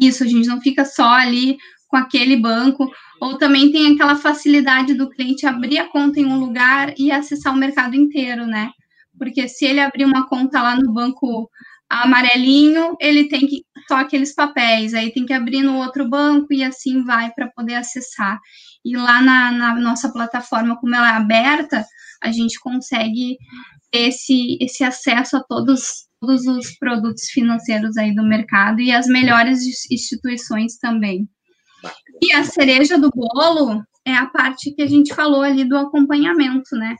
Isso, 0.00 0.24
a 0.24 0.26
gente 0.26 0.48
não 0.48 0.60
fica 0.60 0.84
só 0.84 1.08
ali 1.10 1.56
com 1.86 1.96
aquele 1.96 2.36
banco, 2.36 2.90
ou 3.20 3.38
também 3.38 3.70
tem 3.70 3.94
aquela 3.94 4.16
facilidade 4.16 4.94
do 4.94 5.08
cliente 5.08 5.46
abrir 5.46 5.78
a 5.78 5.88
conta 5.88 6.18
em 6.18 6.26
um 6.26 6.40
lugar 6.40 6.92
e 6.98 7.12
acessar 7.12 7.52
o 7.52 7.56
mercado 7.56 7.94
inteiro, 7.94 8.46
né? 8.46 8.70
Porque 9.16 9.46
se 9.46 9.64
ele 9.64 9.78
abrir 9.78 10.04
uma 10.04 10.28
conta 10.28 10.60
lá 10.60 10.74
no 10.74 10.92
banco 10.92 11.48
amarelinho, 11.88 12.96
ele 13.00 13.28
tem 13.28 13.46
que 13.46 13.64
só 13.88 13.96
aqueles 13.96 14.34
papéis, 14.34 14.94
aí 14.94 15.12
tem 15.12 15.26
que 15.26 15.32
abrir 15.32 15.62
no 15.62 15.76
outro 15.76 16.08
banco 16.08 16.52
e 16.52 16.64
assim 16.64 17.04
vai 17.04 17.30
para 17.32 17.50
poder 17.54 17.74
acessar. 17.74 18.38
E 18.84 18.96
lá 18.96 19.22
na, 19.22 19.50
na, 19.52 19.74
nossa 19.76 20.12
plataforma, 20.12 20.78
como 20.78 20.94
ela 20.94 21.10
é 21.10 21.12
aberta, 21.12 21.84
a 22.22 22.30
gente 22.32 22.58
consegue 22.60 23.36
esse, 23.92 24.56
esse 24.60 24.82
acesso 24.82 25.36
a 25.36 25.44
todos, 25.44 26.06
todos 26.20 26.46
os 26.46 26.76
produtos 26.78 27.24
financeiros 27.30 27.96
aí 27.96 28.14
do 28.14 28.22
mercado 28.22 28.80
e 28.80 28.90
as 28.90 29.06
melhores 29.06 29.60
instituições 29.90 30.78
também. 30.78 31.28
E 32.22 32.32
a 32.32 32.44
cereja 32.44 32.98
do 32.98 33.10
bolo 33.10 33.82
é 34.06 34.14
a 34.14 34.26
parte 34.26 34.74
que 34.74 34.82
a 34.82 34.86
gente 34.86 35.14
falou 35.14 35.42
ali 35.42 35.64
do 35.64 35.76
acompanhamento, 35.76 36.76
né? 36.76 36.96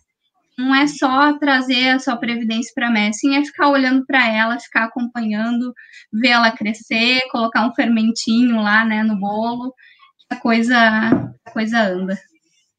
Não 0.59 0.75
é 0.75 0.87
só 0.87 1.37
trazer 1.39 1.91
a 1.91 1.99
sua 1.99 2.17
previdência 2.17 2.73
para 2.75 2.89
a 2.89 2.91
Messing, 2.91 3.37
é 3.37 3.45
ficar 3.45 3.69
olhando 3.69 4.05
para 4.07 4.29
ela, 4.33 4.59
ficar 4.59 4.85
acompanhando, 4.85 5.73
ver 6.13 6.29
ela 6.29 6.53
crescer, 6.53 7.23
colocar 7.31 7.67
um 7.67 7.75
fermentinho 7.75 8.57
lá, 8.57 8.85
né, 8.85 9.03
no 9.03 9.19
bolo, 9.19 9.75
a 10.31 10.37
coisa, 10.37 10.77
a 11.45 11.51
coisa 11.51 11.81
anda. 11.83 12.19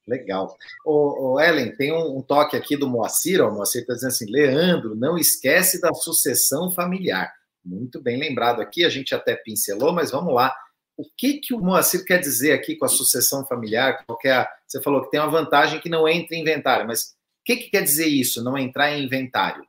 Legal. 0.07 0.55
O, 0.85 1.39
Ellen, 1.39 1.75
tem 1.75 1.91
um, 1.91 2.17
um, 2.17 2.21
toque 2.21 2.55
aqui 2.55 2.77
do 2.77 2.87
Moacir, 2.87 3.41
ó, 3.41 3.49
o 3.49 3.53
Moacir 3.53 3.81
está 3.81 3.93
dizendo 3.93 4.09
assim, 4.09 4.31
Leandro, 4.31 4.95
não 4.95 5.17
esquece 5.17 5.81
da 5.81 5.93
sucessão 5.93 6.71
familiar. 6.71 7.33
Muito 7.63 7.99
bem 7.99 8.19
lembrado 8.19 8.61
aqui, 8.61 8.85
a 8.85 8.89
gente 8.89 9.15
até 9.15 9.35
pincelou, 9.35 9.91
mas 9.91 10.11
vamos 10.11 10.33
lá. 10.33 10.55
O 10.95 11.03
que, 11.17 11.39
que 11.39 11.53
o 11.53 11.59
Moacir 11.59 12.05
quer 12.05 12.19
dizer 12.19 12.53
aqui 12.53 12.75
com 12.75 12.85
a 12.85 12.89
sucessão 12.89 13.45
familiar? 13.47 14.05
Qualquer, 14.05 14.47
você 14.67 14.81
falou 14.81 15.03
que 15.03 15.09
tem 15.09 15.19
uma 15.19 15.31
vantagem 15.31 15.81
que 15.81 15.89
não 15.89 16.07
entra 16.07 16.35
em 16.35 16.41
inventário, 16.41 16.87
mas 16.87 17.15
que, 17.45 17.55
que 17.55 17.69
quer 17.69 17.83
dizer 17.83 18.07
isso, 18.07 18.43
não 18.43 18.57
entrar 18.57 18.91
em 18.91 19.05
inventário? 19.05 19.63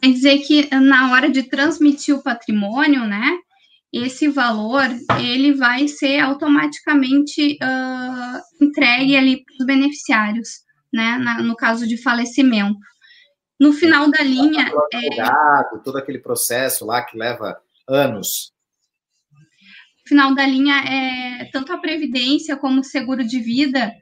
Quer 0.00 0.12
dizer 0.12 0.38
que 0.40 0.72
na 0.74 1.10
hora 1.12 1.30
de 1.30 1.42
transmitir 1.42 2.14
o 2.14 2.22
patrimônio, 2.22 3.04
né, 3.06 3.36
esse 3.92 4.28
valor 4.28 4.84
ele 5.18 5.54
vai 5.54 5.88
ser 5.88 6.20
automaticamente 6.20 7.58
uh, 7.62 8.64
entregue 8.64 9.16
ali 9.16 9.42
para 9.42 9.54
os 9.58 9.66
beneficiários, 9.66 10.48
né, 10.92 11.18
na, 11.18 11.42
no 11.42 11.56
caso 11.56 11.86
de 11.86 11.96
falecimento. 11.96 12.78
No 13.58 13.72
final 13.72 14.08
da 14.08 14.22
linha. 14.22 14.70
É, 14.92 15.78
todo 15.82 15.98
aquele 15.98 16.20
processo 16.20 16.84
lá 16.84 17.02
que 17.02 17.18
leva 17.18 17.60
anos. 17.88 18.52
No 19.32 20.08
final 20.08 20.34
da 20.34 20.46
linha, 20.46 20.76
é, 20.84 21.44
tanto 21.46 21.72
a 21.72 21.78
Previdência 21.78 22.56
como 22.56 22.80
o 22.80 22.84
seguro 22.84 23.26
de 23.26 23.40
vida 23.40 23.92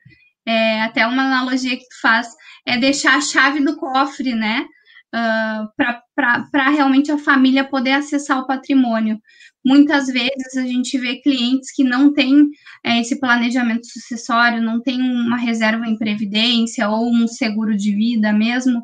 é, 0.47 0.83
até 0.83 1.07
uma 1.07 1.25
analogia 1.25 1.77
que 1.77 1.89
tu 1.89 2.01
faz, 2.01 2.29
é 2.65 2.79
deixar 2.79 3.17
a 3.17 3.21
chave 3.21 3.61
do 3.61 3.77
cofre, 3.77 4.35
né? 4.35 4.67
Uh, 5.15 5.69
para 6.15 6.69
realmente 6.71 7.11
a 7.11 7.19
família 7.19 7.65
poder 7.65 7.93
acessar 7.93 8.39
o 8.39 8.47
patrimônio. 8.47 9.19
Muitas 9.65 10.07
vezes 10.07 10.57
a 10.57 10.63
gente 10.63 10.99
vê 10.99 11.17
clientes 11.17 11.73
que 11.75 11.83
não 11.83 12.13
têm 12.13 12.49
é, 12.85 13.01
esse 13.01 13.19
planejamento 13.19 13.87
sucessório, 13.87 14.63
não 14.63 14.81
tem 14.81 15.01
uma 15.01 15.37
reserva 15.37 15.87
em 15.87 15.97
previdência 15.97 16.89
ou 16.89 17.11
um 17.11 17.27
seguro 17.27 17.77
de 17.77 17.95
vida 17.95 18.33
mesmo. 18.33 18.83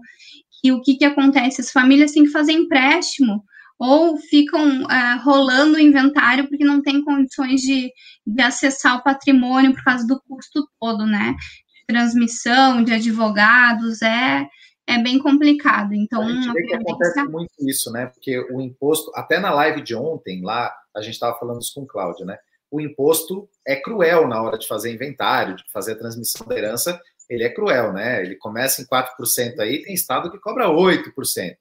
E 0.65 0.73
o 0.73 0.81
que, 0.81 0.97
que 0.97 1.05
acontece? 1.05 1.61
As 1.61 1.71
famílias 1.71 2.13
têm 2.13 2.25
que 2.25 2.31
fazer 2.31 2.53
empréstimo 2.53 3.45
ou 3.83 4.17
ficam 4.17 4.89
é, 4.89 5.17
rolando 5.25 5.75
o 5.75 5.81
inventário 5.81 6.49
porque 6.49 6.65
não 6.65 6.81
tem 6.81 7.03
condições 7.03 7.61
de, 7.61 7.93
de 8.25 8.41
acessar 8.41 8.97
o 8.97 9.03
patrimônio 9.03 9.75
por 9.75 9.83
causa 9.83 10.07
do 10.07 10.23
custo 10.23 10.69
todo, 10.81 11.05
né? 11.05 11.35
De 11.81 11.87
transmissão, 11.89 12.85
de 12.85 12.93
advogados, 12.93 14.01
é, 14.01 14.47
é 14.87 15.03
bem 15.03 15.19
complicado. 15.19 15.95
Então, 15.95 16.23
a 16.23 16.31
gente 16.31 16.53
vê 16.53 16.63
que 16.63 16.75
acontece 16.77 17.25
muito 17.25 17.53
isso, 17.69 17.91
né? 17.91 18.07
Porque 18.07 18.39
o 18.53 18.61
imposto, 18.61 19.11
até 19.17 19.41
na 19.41 19.51
live 19.51 19.83
de 19.83 19.97
ontem, 19.97 20.41
lá, 20.45 20.73
a 20.95 21.03
gente 21.03 21.15
estava 21.15 21.37
falando 21.37 21.61
isso 21.61 21.75
com 21.75 21.83
o 21.83 21.87
Cláudio, 21.87 22.25
né? 22.25 22.39
O 22.71 22.81
imposto 22.81 23.49
é 23.67 23.75
cruel 23.75 24.29
na 24.29 24.41
hora 24.41 24.57
de 24.57 24.69
fazer 24.69 24.95
inventário, 24.95 25.57
de 25.57 25.65
fazer 25.73 25.95
a 25.95 25.99
transmissão 25.99 26.47
da 26.47 26.57
herança, 26.57 27.01
ele 27.29 27.43
é 27.43 27.49
cruel, 27.49 27.93
né? 27.93 28.23
Ele 28.23 28.37
começa 28.37 28.81
em 28.81 28.87
4% 28.87 29.59
aí, 29.59 29.83
tem 29.83 29.93
estado 29.93 30.31
que 30.31 30.39
cobra 30.39 30.69
8%. 30.69 31.57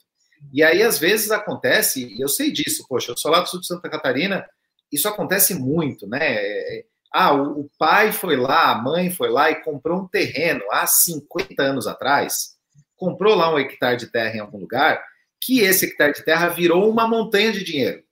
E 0.53 0.63
aí, 0.63 0.81
às 0.81 0.97
vezes, 0.97 1.31
acontece, 1.31 2.05
e 2.05 2.21
eu 2.21 2.27
sei 2.27 2.51
disso, 2.51 2.85
poxa, 2.87 3.11
eu 3.11 3.17
sou 3.17 3.31
lá 3.31 3.41
do 3.41 3.47
sul 3.47 3.59
de 3.59 3.67
Santa 3.67 3.89
Catarina, 3.89 4.45
isso 4.91 5.07
acontece 5.07 5.53
muito, 5.53 6.07
né? 6.07 6.83
Ah, 7.13 7.33
o, 7.33 7.69
pai 7.77 8.11
foi 8.11 8.37
lá, 8.37 8.71
a 8.71 8.81
mãe 8.81 9.11
foi 9.11 9.29
lá 9.29 9.51
e 9.51 9.61
comprou 9.63 9.99
um 9.99 10.07
terreno 10.07 10.63
há 10.71 10.87
50 10.87 11.61
anos 11.61 11.87
atrás, 11.87 12.55
comprou 12.95 13.35
lá 13.35 13.53
um 13.53 13.59
hectare 13.59 13.97
de 13.97 14.07
terra 14.07 14.35
em 14.35 14.39
algum 14.39 14.59
lugar, 14.59 15.03
que 15.41 15.59
esse 15.59 15.85
hectare 15.85 16.13
de 16.13 16.23
terra 16.23 16.47
virou 16.49 16.89
uma 16.89 17.07
montanha 17.07 17.51
de 17.51 17.63
dinheiro. 17.63 18.03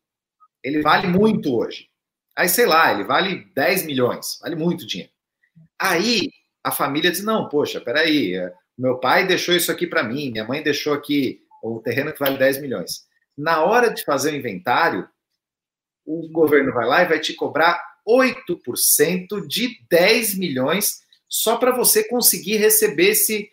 Ele 0.63 0.81
vale 0.81 1.07
muito 1.07 1.55
hoje. 1.55 1.87
Aí, 2.35 2.49
sei 2.49 2.65
lá, 2.65 2.91
ele 2.93 3.03
vale 3.03 3.45
10 3.55 3.85
milhões, 3.85 4.39
vale 4.41 4.55
muito 4.55 4.85
dinheiro. 4.85 5.11
Aí, 5.79 6.29
a 6.63 6.71
família 6.71 7.11
diz: 7.11 7.23
não, 7.23 7.47
poxa, 7.47 7.79
peraí, 7.79 8.35
é, 8.35 8.53
meu 8.77 8.97
pai 8.97 9.25
deixou 9.25 9.55
isso 9.55 9.71
aqui 9.71 9.87
para 9.87 10.03
mim, 10.03 10.31
minha 10.31 10.45
mãe 10.45 10.61
deixou 10.61 10.93
aqui 10.93 11.41
o 11.61 11.79
terreno 11.79 12.13
que 12.13 12.19
vale 12.19 12.37
10 12.37 12.61
milhões. 12.61 13.07
Na 13.37 13.63
hora 13.63 13.93
de 13.93 14.03
fazer 14.03 14.33
o 14.33 14.35
inventário, 14.35 15.07
o 16.05 16.27
governo 16.29 16.73
vai 16.73 16.85
lá 16.85 17.03
e 17.03 17.07
vai 17.07 17.19
te 17.19 17.33
cobrar 17.33 17.79
8% 18.07 19.47
de 19.47 19.77
10 19.89 20.35
milhões 20.35 21.01
só 21.27 21.57
para 21.57 21.71
você 21.71 22.03
conseguir 22.03 22.57
receber 22.57 23.09
esse, 23.09 23.51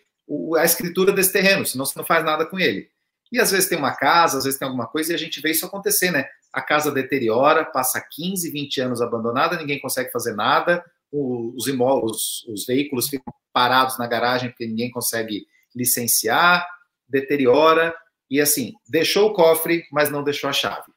a 0.57 0.65
escritura 0.65 1.13
desse 1.13 1.31
terreno, 1.31 1.65
senão 1.65 1.85
você 1.85 1.97
não 1.97 2.05
faz 2.05 2.25
nada 2.25 2.45
com 2.45 2.59
ele. 2.59 2.89
E 3.31 3.39
às 3.39 3.51
vezes 3.51 3.69
tem 3.69 3.77
uma 3.77 3.95
casa, 3.95 4.37
às 4.37 4.45
vezes 4.45 4.57
tem 4.57 4.65
alguma 4.65 4.87
coisa, 4.87 5.11
e 5.11 5.15
a 5.15 5.19
gente 5.19 5.39
vê 5.41 5.51
isso 5.51 5.65
acontecer, 5.65 6.11
né? 6.11 6.27
A 6.51 6.61
casa 6.61 6.91
deteriora, 6.91 7.65
passa 7.65 8.01
15, 8.01 8.49
20 8.49 8.81
anos 8.81 9.01
abandonada, 9.01 9.57
ninguém 9.57 9.79
consegue 9.79 10.11
fazer 10.11 10.33
nada, 10.33 10.83
os 11.11 11.67
imóveis, 11.67 12.43
os 12.47 12.65
veículos 12.65 13.07
ficam 13.07 13.33
parados 13.53 13.97
na 13.97 14.07
garagem 14.07 14.49
porque 14.49 14.65
ninguém 14.65 14.91
consegue 14.91 15.45
licenciar, 15.75 16.67
deteriora 17.07 17.95
e 18.29 18.41
assim, 18.41 18.73
deixou 18.87 19.29
o 19.29 19.33
cofre, 19.33 19.85
mas 19.91 20.09
não 20.09 20.23
deixou 20.23 20.49
a 20.49 20.53
chave. 20.53 20.91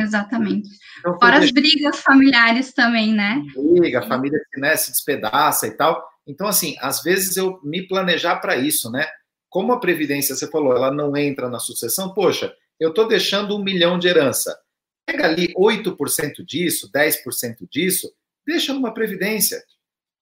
Exatamente. 0.00 0.70
Então, 0.98 1.18
Fora 1.18 1.38
as 1.38 1.50
brigas 1.50 2.00
familiares 2.00 2.72
também, 2.72 3.12
né? 3.12 3.42
Briga, 3.74 3.98
a 4.00 4.08
família 4.08 4.40
né, 4.56 4.74
se 4.76 4.90
despedaça 4.90 5.66
e 5.66 5.72
tal. 5.72 6.02
Então, 6.26 6.46
assim, 6.46 6.76
às 6.80 7.02
vezes 7.02 7.36
eu 7.36 7.60
me 7.62 7.86
planejar 7.86 8.36
para 8.36 8.56
isso, 8.56 8.90
né? 8.90 9.06
Como 9.50 9.72
a 9.72 9.80
Previdência, 9.80 10.34
você 10.34 10.50
falou, 10.50 10.74
ela 10.74 10.90
não 10.90 11.14
entra 11.16 11.48
na 11.48 11.58
sucessão, 11.58 12.14
poxa, 12.14 12.54
eu 12.80 12.88
estou 12.88 13.06
deixando 13.06 13.54
um 13.54 13.62
milhão 13.62 13.98
de 13.98 14.08
herança. 14.08 14.58
Pega 15.06 15.26
ali 15.26 15.52
8% 15.54 16.44
disso, 16.46 16.90
10% 16.90 17.68
disso, 17.70 18.10
deixa 18.46 18.72
numa 18.72 18.94
Previdência. 18.94 19.62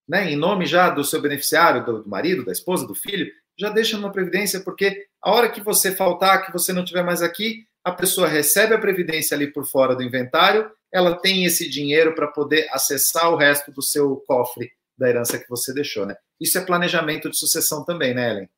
Né, 0.08 0.32
em 0.32 0.36
nome 0.36 0.66
já 0.66 0.90
do 0.90 1.04
seu 1.04 1.22
beneficiário, 1.22 1.84
do 1.84 2.08
marido, 2.08 2.44
da 2.44 2.50
esposa, 2.50 2.84
do 2.84 2.96
filho, 2.96 3.30
já 3.58 3.70
deixa 3.70 3.96
numa 3.96 4.12
previdência, 4.12 4.60
porque 4.60 5.06
a 5.22 5.30
hora 5.30 5.50
que 5.50 5.60
você 5.60 5.94
faltar, 5.94 6.46
que 6.46 6.52
você 6.52 6.72
não 6.72 6.84
tiver 6.84 7.02
mais 7.02 7.22
aqui, 7.22 7.66
a 7.84 7.92
pessoa 7.92 8.28
recebe 8.28 8.74
a 8.74 8.78
previdência 8.78 9.34
ali 9.34 9.52
por 9.52 9.66
fora 9.66 9.94
do 9.94 10.02
inventário, 10.02 10.70
ela 10.92 11.14
tem 11.14 11.44
esse 11.44 11.68
dinheiro 11.68 12.14
para 12.14 12.26
poder 12.26 12.68
acessar 12.72 13.30
o 13.30 13.36
resto 13.36 13.70
do 13.70 13.82
seu 13.82 14.16
cofre 14.26 14.70
da 14.98 15.08
herança 15.08 15.38
que 15.38 15.48
você 15.48 15.72
deixou, 15.72 16.04
né? 16.04 16.14
Isso 16.40 16.58
é 16.58 16.60
planejamento 16.60 17.30
de 17.30 17.38
sucessão 17.38 17.84
também, 17.84 18.14
né, 18.14 18.30
Ellen? 18.30 18.50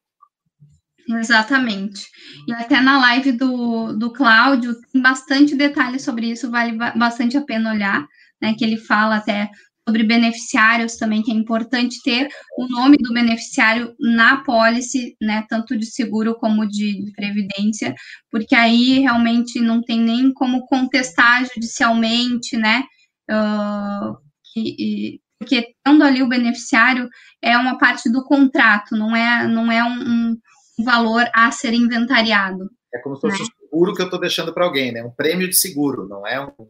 Exatamente. 1.08 2.06
E 2.46 2.52
até 2.52 2.80
na 2.80 2.98
live 3.00 3.32
do, 3.32 3.92
do 3.92 4.12
Cláudio 4.12 4.74
tem 4.92 5.02
bastante 5.02 5.54
detalhe 5.54 5.98
sobre 5.98 6.26
isso, 6.26 6.50
vale 6.50 6.76
bastante 6.96 7.36
a 7.36 7.42
pena 7.42 7.72
olhar, 7.72 8.06
né? 8.40 8.54
Que 8.56 8.64
ele 8.64 8.76
fala 8.76 9.16
até 9.16 9.50
sobre 9.86 10.04
beneficiários 10.04 10.96
também, 10.96 11.22
que 11.22 11.32
é 11.32 11.34
importante 11.34 12.00
ter 12.04 12.28
o 12.56 12.66
nome 12.68 12.96
do 12.96 13.12
beneficiário 13.12 13.94
na 13.98 14.42
pólice, 14.44 15.16
né, 15.20 15.44
tanto 15.48 15.76
de 15.76 15.86
seguro 15.86 16.36
como 16.36 16.66
de, 16.66 17.04
de 17.04 17.12
previdência, 17.12 17.94
porque 18.30 18.54
aí 18.54 19.00
realmente 19.00 19.60
não 19.60 19.82
tem 19.82 20.00
nem 20.00 20.32
como 20.32 20.64
contestar 20.66 21.44
judicialmente, 21.52 22.56
né, 22.56 22.84
uh, 23.30 24.16
que, 24.52 25.20
porque 25.38 25.74
tendo 25.84 26.04
ali 26.04 26.22
o 26.22 26.28
beneficiário 26.28 27.08
é 27.42 27.56
uma 27.56 27.76
parte 27.76 28.08
do 28.08 28.24
contrato, 28.24 28.96
não 28.96 29.16
é, 29.16 29.48
não 29.48 29.70
é 29.70 29.82
um, 29.82 30.36
um 30.78 30.84
valor 30.84 31.28
a 31.34 31.50
ser 31.50 31.74
inventariado. 31.74 32.70
É 32.94 32.98
como 33.00 33.16
se 33.16 33.22
fosse 33.22 33.40
né? 33.40 33.44
um 33.44 33.64
seguro 33.64 33.94
que 33.94 34.02
eu 34.02 34.06
estou 34.06 34.20
deixando 34.20 34.54
para 34.54 34.64
alguém, 34.64 34.92
né, 34.92 35.02
um 35.02 35.10
prêmio 35.10 35.48
de 35.48 35.56
seguro, 35.56 36.06
não 36.06 36.24
é 36.24 36.40
um 36.40 36.68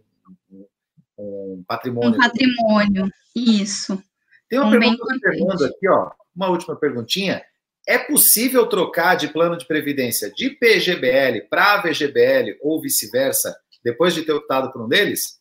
um 1.18 1.64
patrimônio. 1.66 2.10
Um 2.10 2.18
patrimônio, 2.18 3.10
isso. 3.34 4.02
Tem 4.48 4.58
uma 4.58 4.68
um 4.68 4.70
pergunta 4.70 5.18
perguntando 5.20 5.64
aqui, 5.64 5.88
ó, 5.88 6.10
uma 6.34 6.48
última 6.48 6.76
perguntinha. 6.76 7.42
É 7.86 7.98
possível 7.98 8.66
trocar 8.66 9.16
de 9.16 9.28
plano 9.28 9.56
de 9.56 9.66
previdência 9.66 10.30
de 10.30 10.50
PGBL 10.50 11.48
para 11.50 11.82
VGBL 11.82 12.58
ou 12.60 12.80
vice-versa 12.80 13.56
depois 13.82 14.14
de 14.14 14.22
ter 14.22 14.32
optado 14.32 14.72
por 14.72 14.84
um 14.84 14.88
deles? 14.88 15.40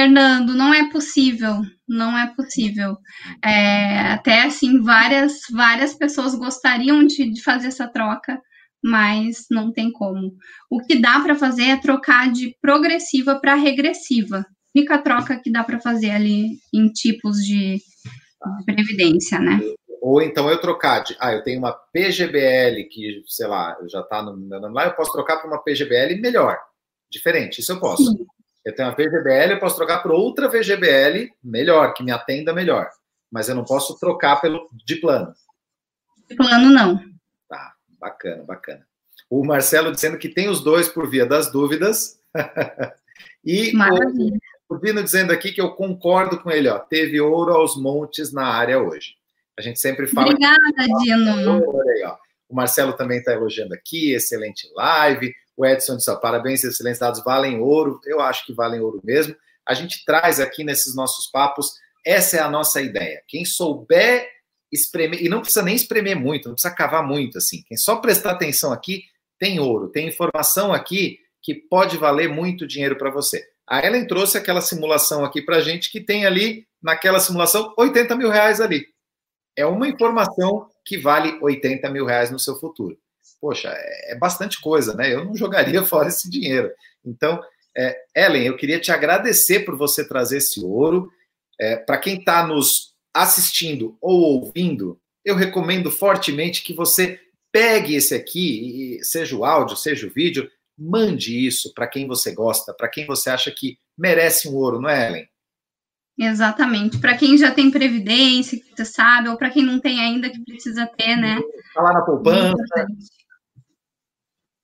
Fernando, 0.00 0.54
não 0.54 0.72
é 0.72 0.90
possível, 0.90 1.62
não 1.88 2.16
é 2.16 2.34
possível. 2.34 2.96
É, 3.44 4.12
até 4.12 4.42
assim, 4.44 4.82
várias, 4.82 5.40
várias 5.52 5.94
pessoas 5.94 6.34
gostariam 6.34 7.04
de, 7.04 7.30
de 7.30 7.42
fazer 7.42 7.68
essa 7.68 7.86
troca, 7.86 8.40
mas 8.82 9.46
não 9.50 9.72
tem 9.72 9.90
como. 9.92 10.34
O 10.70 10.80
que 10.80 11.00
dá 11.00 11.20
para 11.20 11.34
fazer 11.34 11.64
é 11.64 11.80
trocar 11.80 12.30
de 12.30 12.56
progressiva 12.60 13.38
para 13.40 13.54
regressiva. 13.54 14.38
A 14.38 14.78
única 14.78 14.98
troca 14.98 15.40
que 15.42 15.50
dá 15.50 15.64
para 15.64 15.80
fazer 15.80 16.10
ali 16.10 16.58
em 16.72 16.88
tipos 16.88 17.38
de, 17.38 17.78
previdência, 18.64 19.38
né? 19.38 19.60
Ou 20.00 20.22
então 20.22 20.48
eu 20.48 20.58
trocar 20.60 21.00
de, 21.00 21.14
ah, 21.20 21.32
eu 21.32 21.42
tenho 21.42 21.58
uma 21.58 21.72
PGBL 21.72 22.88
que, 22.90 23.22
sei 23.26 23.46
lá, 23.46 23.76
já 23.88 24.00
está 24.00 24.22
no 24.22 24.36
meu 24.36 24.60
nome 24.60 24.74
lá, 24.74 24.86
eu 24.86 24.94
posso 24.94 25.12
trocar 25.12 25.36
para 25.38 25.48
uma 25.48 25.62
PGBL 25.62 26.18
melhor, 26.20 26.58
diferente, 27.10 27.60
isso 27.60 27.72
eu 27.72 27.80
posso. 27.80 28.04
Sim. 28.04 28.24
Eu 28.64 28.74
tenho 28.74 28.88
uma 28.88 28.94
PGBL, 28.94 29.52
eu 29.52 29.60
posso 29.60 29.76
trocar 29.76 30.02
por 30.02 30.12
outra 30.12 30.48
VGBL 30.48 31.30
melhor, 31.42 31.92
que 31.94 32.02
me 32.02 32.12
atenda 32.12 32.52
melhor. 32.52 32.88
Mas 33.30 33.48
eu 33.48 33.54
não 33.54 33.64
posso 33.64 33.98
trocar 33.98 34.40
pelo 34.40 34.68
de 34.84 34.96
plano. 34.96 35.32
De 36.28 36.36
plano, 36.36 36.70
não. 36.70 37.00
Bacana, 38.00 38.42
bacana. 38.42 38.86
O 39.28 39.44
Marcelo 39.44 39.92
dizendo 39.92 40.18
que 40.18 40.28
tem 40.28 40.48
os 40.48 40.64
dois 40.64 40.88
por 40.88 41.08
via 41.08 41.26
das 41.26 41.52
dúvidas. 41.52 42.18
e 43.44 43.72
Maravilha. 43.72 44.38
o, 44.68 44.74
o 44.74 44.78
Dino 44.78 45.02
dizendo 45.02 45.32
aqui 45.32 45.52
que 45.52 45.60
eu 45.60 45.72
concordo 45.72 46.40
com 46.40 46.50
ele, 46.50 46.68
ó. 46.68 46.78
Teve 46.78 47.20
ouro 47.20 47.52
aos 47.52 47.76
montes 47.76 48.32
na 48.32 48.46
área 48.46 48.80
hoje. 48.80 49.16
A 49.58 49.62
gente 49.62 49.78
sempre 49.78 50.06
fala. 50.06 50.28
Obrigada, 50.28 50.58
que... 50.76 51.04
Dino. 51.04 51.78
O 52.48 52.54
Marcelo 52.54 52.94
também 52.94 53.18
está 53.18 53.32
elogiando 53.32 53.74
aqui, 53.74 54.12
excelente 54.12 54.68
live. 54.74 55.32
O 55.56 55.66
Edson 55.66 55.96
disse: 55.96 56.10
ó, 56.10 56.16
parabéns, 56.16 56.64
excelentes 56.64 56.98
dados, 56.98 57.22
valem 57.22 57.60
ouro. 57.60 58.00
Eu 58.04 58.20
acho 58.20 58.46
que 58.46 58.54
valem 58.54 58.80
ouro 58.80 59.00
mesmo. 59.04 59.36
A 59.66 59.74
gente 59.74 60.04
traz 60.04 60.40
aqui 60.40 60.64
nesses 60.64 60.96
nossos 60.96 61.26
papos, 61.30 61.74
essa 62.04 62.38
é 62.38 62.40
a 62.40 62.50
nossa 62.50 62.80
ideia. 62.80 63.22
Quem 63.28 63.44
souber 63.44 64.26
espremer, 64.72 65.22
e 65.22 65.28
não 65.28 65.40
precisa 65.40 65.62
nem 65.62 65.74
espremer 65.74 66.18
muito, 66.18 66.48
não 66.48 66.54
precisa 66.54 66.74
cavar 66.74 67.06
muito, 67.06 67.38
assim. 67.38 67.62
Quem 67.66 67.76
só 67.76 67.96
prestar 67.96 68.32
atenção 68.32 68.72
aqui, 68.72 69.04
tem 69.38 69.58
ouro, 69.58 69.88
tem 69.88 70.08
informação 70.08 70.72
aqui 70.72 71.18
que 71.42 71.54
pode 71.54 71.96
valer 71.96 72.28
muito 72.28 72.66
dinheiro 72.66 72.96
para 72.96 73.10
você. 73.10 73.42
A 73.66 73.84
Ellen 73.84 74.06
trouxe 74.06 74.36
aquela 74.36 74.60
simulação 74.60 75.24
aqui 75.24 75.40
para 75.40 75.60
gente 75.60 75.90
que 75.90 76.00
tem 76.00 76.26
ali, 76.26 76.66
naquela 76.82 77.20
simulação, 77.20 77.72
80 77.76 78.16
mil 78.16 78.28
reais 78.28 78.60
ali 78.60 78.84
é 79.56 79.66
uma 79.66 79.88
informação 79.88 80.68
que 80.84 80.98
vale 80.98 81.38
80 81.40 81.88
mil 81.90 82.06
reais 82.06 82.30
no 82.30 82.38
seu 82.38 82.56
futuro. 82.56 82.96
Poxa, 83.40 83.68
é, 83.74 84.16
bastante 84.16 84.60
coisa, 84.60 84.94
né? 84.94 85.12
Eu 85.12 85.24
não 85.24 85.34
jogaria 85.34 85.82
fora 85.86 86.08
esse 86.08 86.30
dinheiro. 86.30 86.70
Então, 87.04 87.40
é, 87.76 87.96
Ellen, 88.14 88.46
eu 88.46 88.56
queria 88.56 88.80
te 88.80 88.90
agradecer 88.90 89.60
por 89.60 89.76
você 89.76 90.06
trazer 90.06 90.38
esse 90.38 90.64
ouro. 90.64 91.10
É, 91.58 91.76
Para 91.76 91.98
quem 91.98 92.18
está 92.18 92.46
nos 92.46 92.94
assistindo 93.14 93.96
ou 94.00 94.20
ouvindo, 94.20 95.00
eu 95.24 95.34
recomendo 95.34 95.90
fortemente 95.90 96.62
que 96.62 96.72
você 96.72 97.20
pegue 97.52 97.94
esse 97.94 98.14
aqui, 98.14 98.98
seja 99.02 99.36
o 99.36 99.44
áudio, 99.44 99.76
seja 99.76 100.06
o 100.06 100.10
vídeo, 100.10 100.50
mande 100.78 101.46
isso 101.46 101.74
para 101.74 101.86
quem 101.86 102.06
você 102.06 102.32
gosta, 102.34 102.72
para 102.72 102.88
quem 102.88 103.06
você 103.06 103.28
acha 103.28 103.50
que 103.50 103.78
merece 103.98 104.48
um 104.48 104.54
ouro, 104.54 104.80
não 104.80 104.88
é, 104.88 105.08
Ellen? 105.08 105.28
Exatamente. 106.18 106.98
Para 106.98 107.16
quem 107.16 107.36
já 107.36 107.50
tem 107.50 107.70
previdência, 107.70 108.58
que 108.58 108.76
você 108.76 108.84
sabe, 108.84 109.28
ou 109.28 109.36
para 109.36 109.50
quem 109.50 109.62
não 109.62 109.80
tem 109.80 110.00
ainda, 110.00 110.28
que 110.28 110.44
precisa 110.44 110.86
ter, 110.86 111.16
né? 111.16 111.40
Está 111.68 111.82
lá 111.82 111.92
na 111.94 112.02
poupança. 112.02 112.54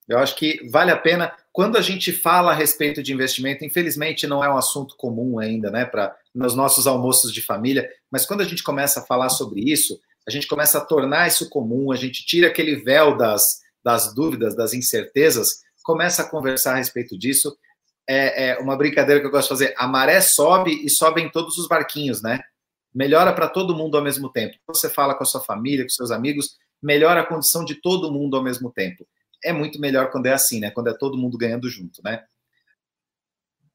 Eu 0.06 0.18
acho 0.18 0.36
que 0.36 0.68
vale 0.70 0.90
a 0.90 0.96
pena. 0.96 1.34
Quando 1.56 1.78
a 1.78 1.80
gente 1.80 2.12
fala 2.12 2.52
a 2.52 2.54
respeito 2.54 3.02
de 3.02 3.14
investimento, 3.14 3.64
infelizmente 3.64 4.26
não 4.26 4.44
é 4.44 4.52
um 4.52 4.58
assunto 4.58 4.94
comum 4.94 5.38
ainda, 5.38 5.70
né, 5.70 5.86
para 5.86 6.14
nos 6.34 6.54
nossos 6.54 6.86
almoços 6.86 7.32
de 7.32 7.40
família, 7.40 7.88
mas 8.10 8.26
quando 8.26 8.42
a 8.42 8.44
gente 8.44 8.62
começa 8.62 9.00
a 9.00 9.02
falar 9.02 9.30
sobre 9.30 9.62
isso, 9.62 9.98
a 10.28 10.30
gente 10.30 10.46
começa 10.46 10.76
a 10.76 10.84
tornar 10.84 11.28
isso 11.28 11.48
comum, 11.48 11.90
a 11.90 11.96
gente 11.96 12.26
tira 12.26 12.48
aquele 12.48 12.76
véu 12.76 13.16
das, 13.16 13.42
das 13.82 14.14
dúvidas, 14.14 14.54
das 14.54 14.74
incertezas, 14.74 15.62
começa 15.82 16.20
a 16.20 16.28
conversar 16.28 16.74
a 16.74 16.76
respeito 16.76 17.16
disso 17.16 17.56
é, 18.06 18.50
é, 18.50 18.58
uma 18.58 18.76
brincadeira 18.76 19.18
que 19.18 19.26
eu 19.26 19.30
gosto 19.30 19.44
de 19.44 19.64
fazer. 19.64 19.74
A 19.78 19.88
maré 19.88 20.20
sobe 20.20 20.84
e 20.84 20.90
sobem 20.90 21.30
todos 21.30 21.56
os 21.56 21.66
barquinhos, 21.66 22.20
né? 22.20 22.38
Melhora 22.94 23.32
para 23.32 23.48
todo 23.48 23.74
mundo 23.74 23.96
ao 23.96 24.04
mesmo 24.04 24.28
tempo. 24.28 24.58
Você 24.68 24.90
fala 24.90 25.14
com 25.14 25.22
a 25.22 25.26
sua 25.26 25.40
família, 25.40 25.86
com 25.86 25.88
seus 25.88 26.10
amigos, 26.10 26.58
melhora 26.82 27.22
a 27.22 27.26
condição 27.26 27.64
de 27.64 27.76
todo 27.76 28.12
mundo 28.12 28.36
ao 28.36 28.42
mesmo 28.42 28.70
tempo. 28.70 29.06
É 29.48 29.52
muito 29.52 29.80
melhor 29.80 30.10
quando 30.10 30.26
é 30.26 30.32
assim, 30.32 30.60
né? 30.60 30.70
Quando 30.70 30.88
é 30.88 30.94
todo 30.94 31.16
mundo 31.16 31.38
ganhando 31.38 31.68
junto, 31.68 32.02
né? 32.04 32.22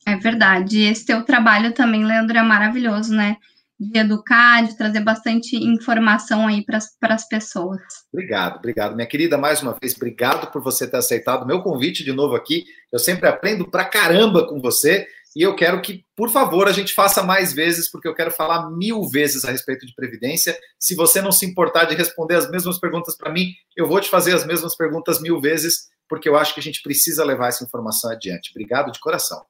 É 0.06 0.16
verdade. 0.16 0.82
Esse 0.82 1.06
teu 1.06 1.24
trabalho 1.24 1.74
também, 1.74 2.04
Leandro, 2.04 2.38
é 2.38 2.42
maravilhoso, 2.42 3.14
né? 3.14 3.38
de 3.82 3.98
educar, 3.98 4.64
de 4.64 4.78
trazer 4.78 5.00
bastante 5.00 5.56
informação 5.56 6.48
aí 6.48 6.64
para 6.64 6.78
as 7.16 7.28
pessoas. 7.28 7.82
Obrigado, 8.14 8.58
obrigado. 8.58 8.96
Minha 8.96 9.08
querida, 9.08 9.40
mais 9.40 9.64
uma 9.64 9.76
vez, 9.82 9.96
obrigado 9.96 10.52
por 10.52 10.62
você 10.62 10.88
ter 10.88 10.98
aceitado 10.98 11.48
meu 11.48 11.64
convite 11.64 12.04
de 12.04 12.14
novo 12.14 12.36
aqui. 12.36 12.64
Eu 12.94 13.00
sempre 13.00 13.28
aprendo 13.28 13.68
pra 13.68 13.84
caramba 13.84 14.48
com 14.48 14.62
você 14.62 15.08
e 15.36 15.42
eu 15.42 15.56
quero 15.56 15.82
que, 15.82 16.04
por 16.16 16.30
favor, 16.30 16.68
a 16.68 16.74
gente 16.74 16.94
faça 16.94 17.24
mais 17.24 17.54
vezes, 17.54 17.90
porque 17.90 18.08
eu 18.08 18.14
quero 18.14 18.32
falar 18.32 18.70
mil 18.70 19.08
vezes 19.08 19.46
a 19.46 19.52
respeito 19.52 19.86
de 19.86 19.96
Previdência. 19.96 20.58
Se 20.78 20.94
você 20.94 21.22
não 21.22 21.32
se 21.32 21.46
importar 21.46 21.86
de 21.86 21.96
responder 21.96 22.36
as 22.36 22.50
mesmas 22.50 22.80
perguntas 22.80 23.16
para 23.16 23.32
mim, 23.32 23.54
eu 23.76 23.88
vou 23.88 24.02
te 24.02 24.10
fazer 24.10 24.36
as 24.36 24.46
mesmas 24.46 24.76
perguntas 24.76 25.22
mil 25.22 25.40
vezes, 25.40 25.90
porque 26.10 26.28
eu 26.28 26.36
acho 26.36 26.54
que 26.54 26.60
a 26.60 26.64
gente 26.64 26.82
precisa 26.82 27.24
levar 27.24 27.48
essa 27.48 27.64
informação 27.64 28.12
adiante. 28.12 28.52
Obrigado 28.52 28.92
de 28.92 29.00
coração. 29.00 29.42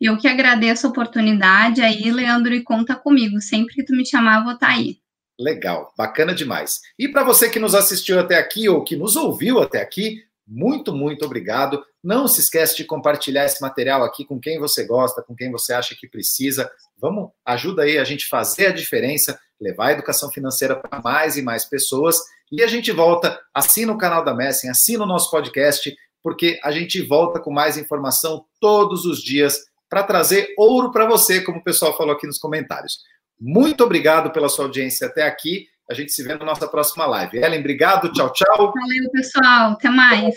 Eu 0.00 0.16
que 0.16 0.26
agradeço 0.26 0.86
a 0.86 0.90
oportunidade 0.90 1.80
aí, 1.80 2.10
Leandro, 2.10 2.52
e 2.52 2.64
conta 2.64 2.96
comigo. 2.96 3.40
Sempre 3.40 3.76
que 3.76 3.84
tu 3.84 3.94
me 3.94 4.04
chamar, 4.04 4.38
eu 4.38 4.44
vou 4.44 4.54
estar 4.54 4.66
tá 4.66 4.72
aí. 4.72 4.98
Legal, 5.38 5.94
bacana 5.96 6.34
demais. 6.34 6.80
E 6.98 7.08
para 7.08 7.22
você 7.22 7.48
que 7.48 7.60
nos 7.60 7.74
assistiu 7.74 8.18
até 8.18 8.36
aqui 8.36 8.68
ou 8.68 8.82
que 8.82 8.96
nos 8.96 9.14
ouviu 9.14 9.60
até 9.60 9.80
aqui, 9.80 10.24
muito, 10.54 10.94
muito 10.94 11.24
obrigado. 11.24 11.82
Não 12.04 12.28
se 12.28 12.40
esquece 12.40 12.76
de 12.76 12.84
compartilhar 12.84 13.46
esse 13.46 13.62
material 13.62 14.04
aqui 14.04 14.22
com 14.22 14.38
quem 14.38 14.58
você 14.60 14.84
gosta, 14.84 15.22
com 15.22 15.34
quem 15.34 15.50
você 15.50 15.72
acha 15.72 15.96
que 15.98 16.06
precisa. 16.06 16.70
Vamos, 17.00 17.30
ajuda 17.42 17.84
aí 17.84 17.96
a 17.96 18.04
gente 18.04 18.28
fazer 18.28 18.66
a 18.66 18.72
diferença, 18.72 19.38
levar 19.58 19.86
a 19.86 19.92
educação 19.92 20.30
financeira 20.30 20.76
para 20.76 21.00
mais 21.00 21.38
e 21.38 21.42
mais 21.42 21.64
pessoas. 21.64 22.18
E 22.50 22.62
a 22.62 22.66
gente 22.66 22.92
volta, 22.92 23.40
assina 23.54 23.94
o 23.94 23.98
canal 23.98 24.22
da 24.22 24.34
Messing, 24.34 24.68
assina 24.68 25.04
o 25.04 25.06
nosso 25.06 25.30
podcast, 25.30 25.96
porque 26.22 26.60
a 26.62 26.70
gente 26.70 27.00
volta 27.00 27.40
com 27.40 27.50
mais 27.50 27.78
informação 27.78 28.44
todos 28.60 29.06
os 29.06 29.22
dias 29.22 29.58
para 29.88 30.02
trazer 30.02 30.52
ouro 30.58 30.92
para 30.92 31.06
você, 31.06 31.40
como 31.40 31.60
o 31.60 31.64
pessoal 31.64 31.96
falou 31.96 32.14
aqui 32.14 32.26
nos 32.26 32.38
comentários. 32.38 32.98
Muito 33.40 33.82
obrigado 33.82 34.30
pela 34.30 34.50
sua 34.50 34.66
audiência 34.66 35.06
até 35.06 35.22
aqui. 35.22 35.66
A 35.92 35.94
gente 35.94 36.10
se 36.10 36.22
vê 36.22 36.34
na 36.34 36.44
nossa 36.44 36.66
próxima 36.66 37.06
live. 37.06 37.38
Ellen, 37.38 37.60
obrigado. 37.60 38.10
Tchau, 38.12 38.32
tchau. 38.32 38.56
Valeu, 38.56 39.10
pessoal. 39.12 39.72
Até 39.72 39.90
mais. 39.90 40.34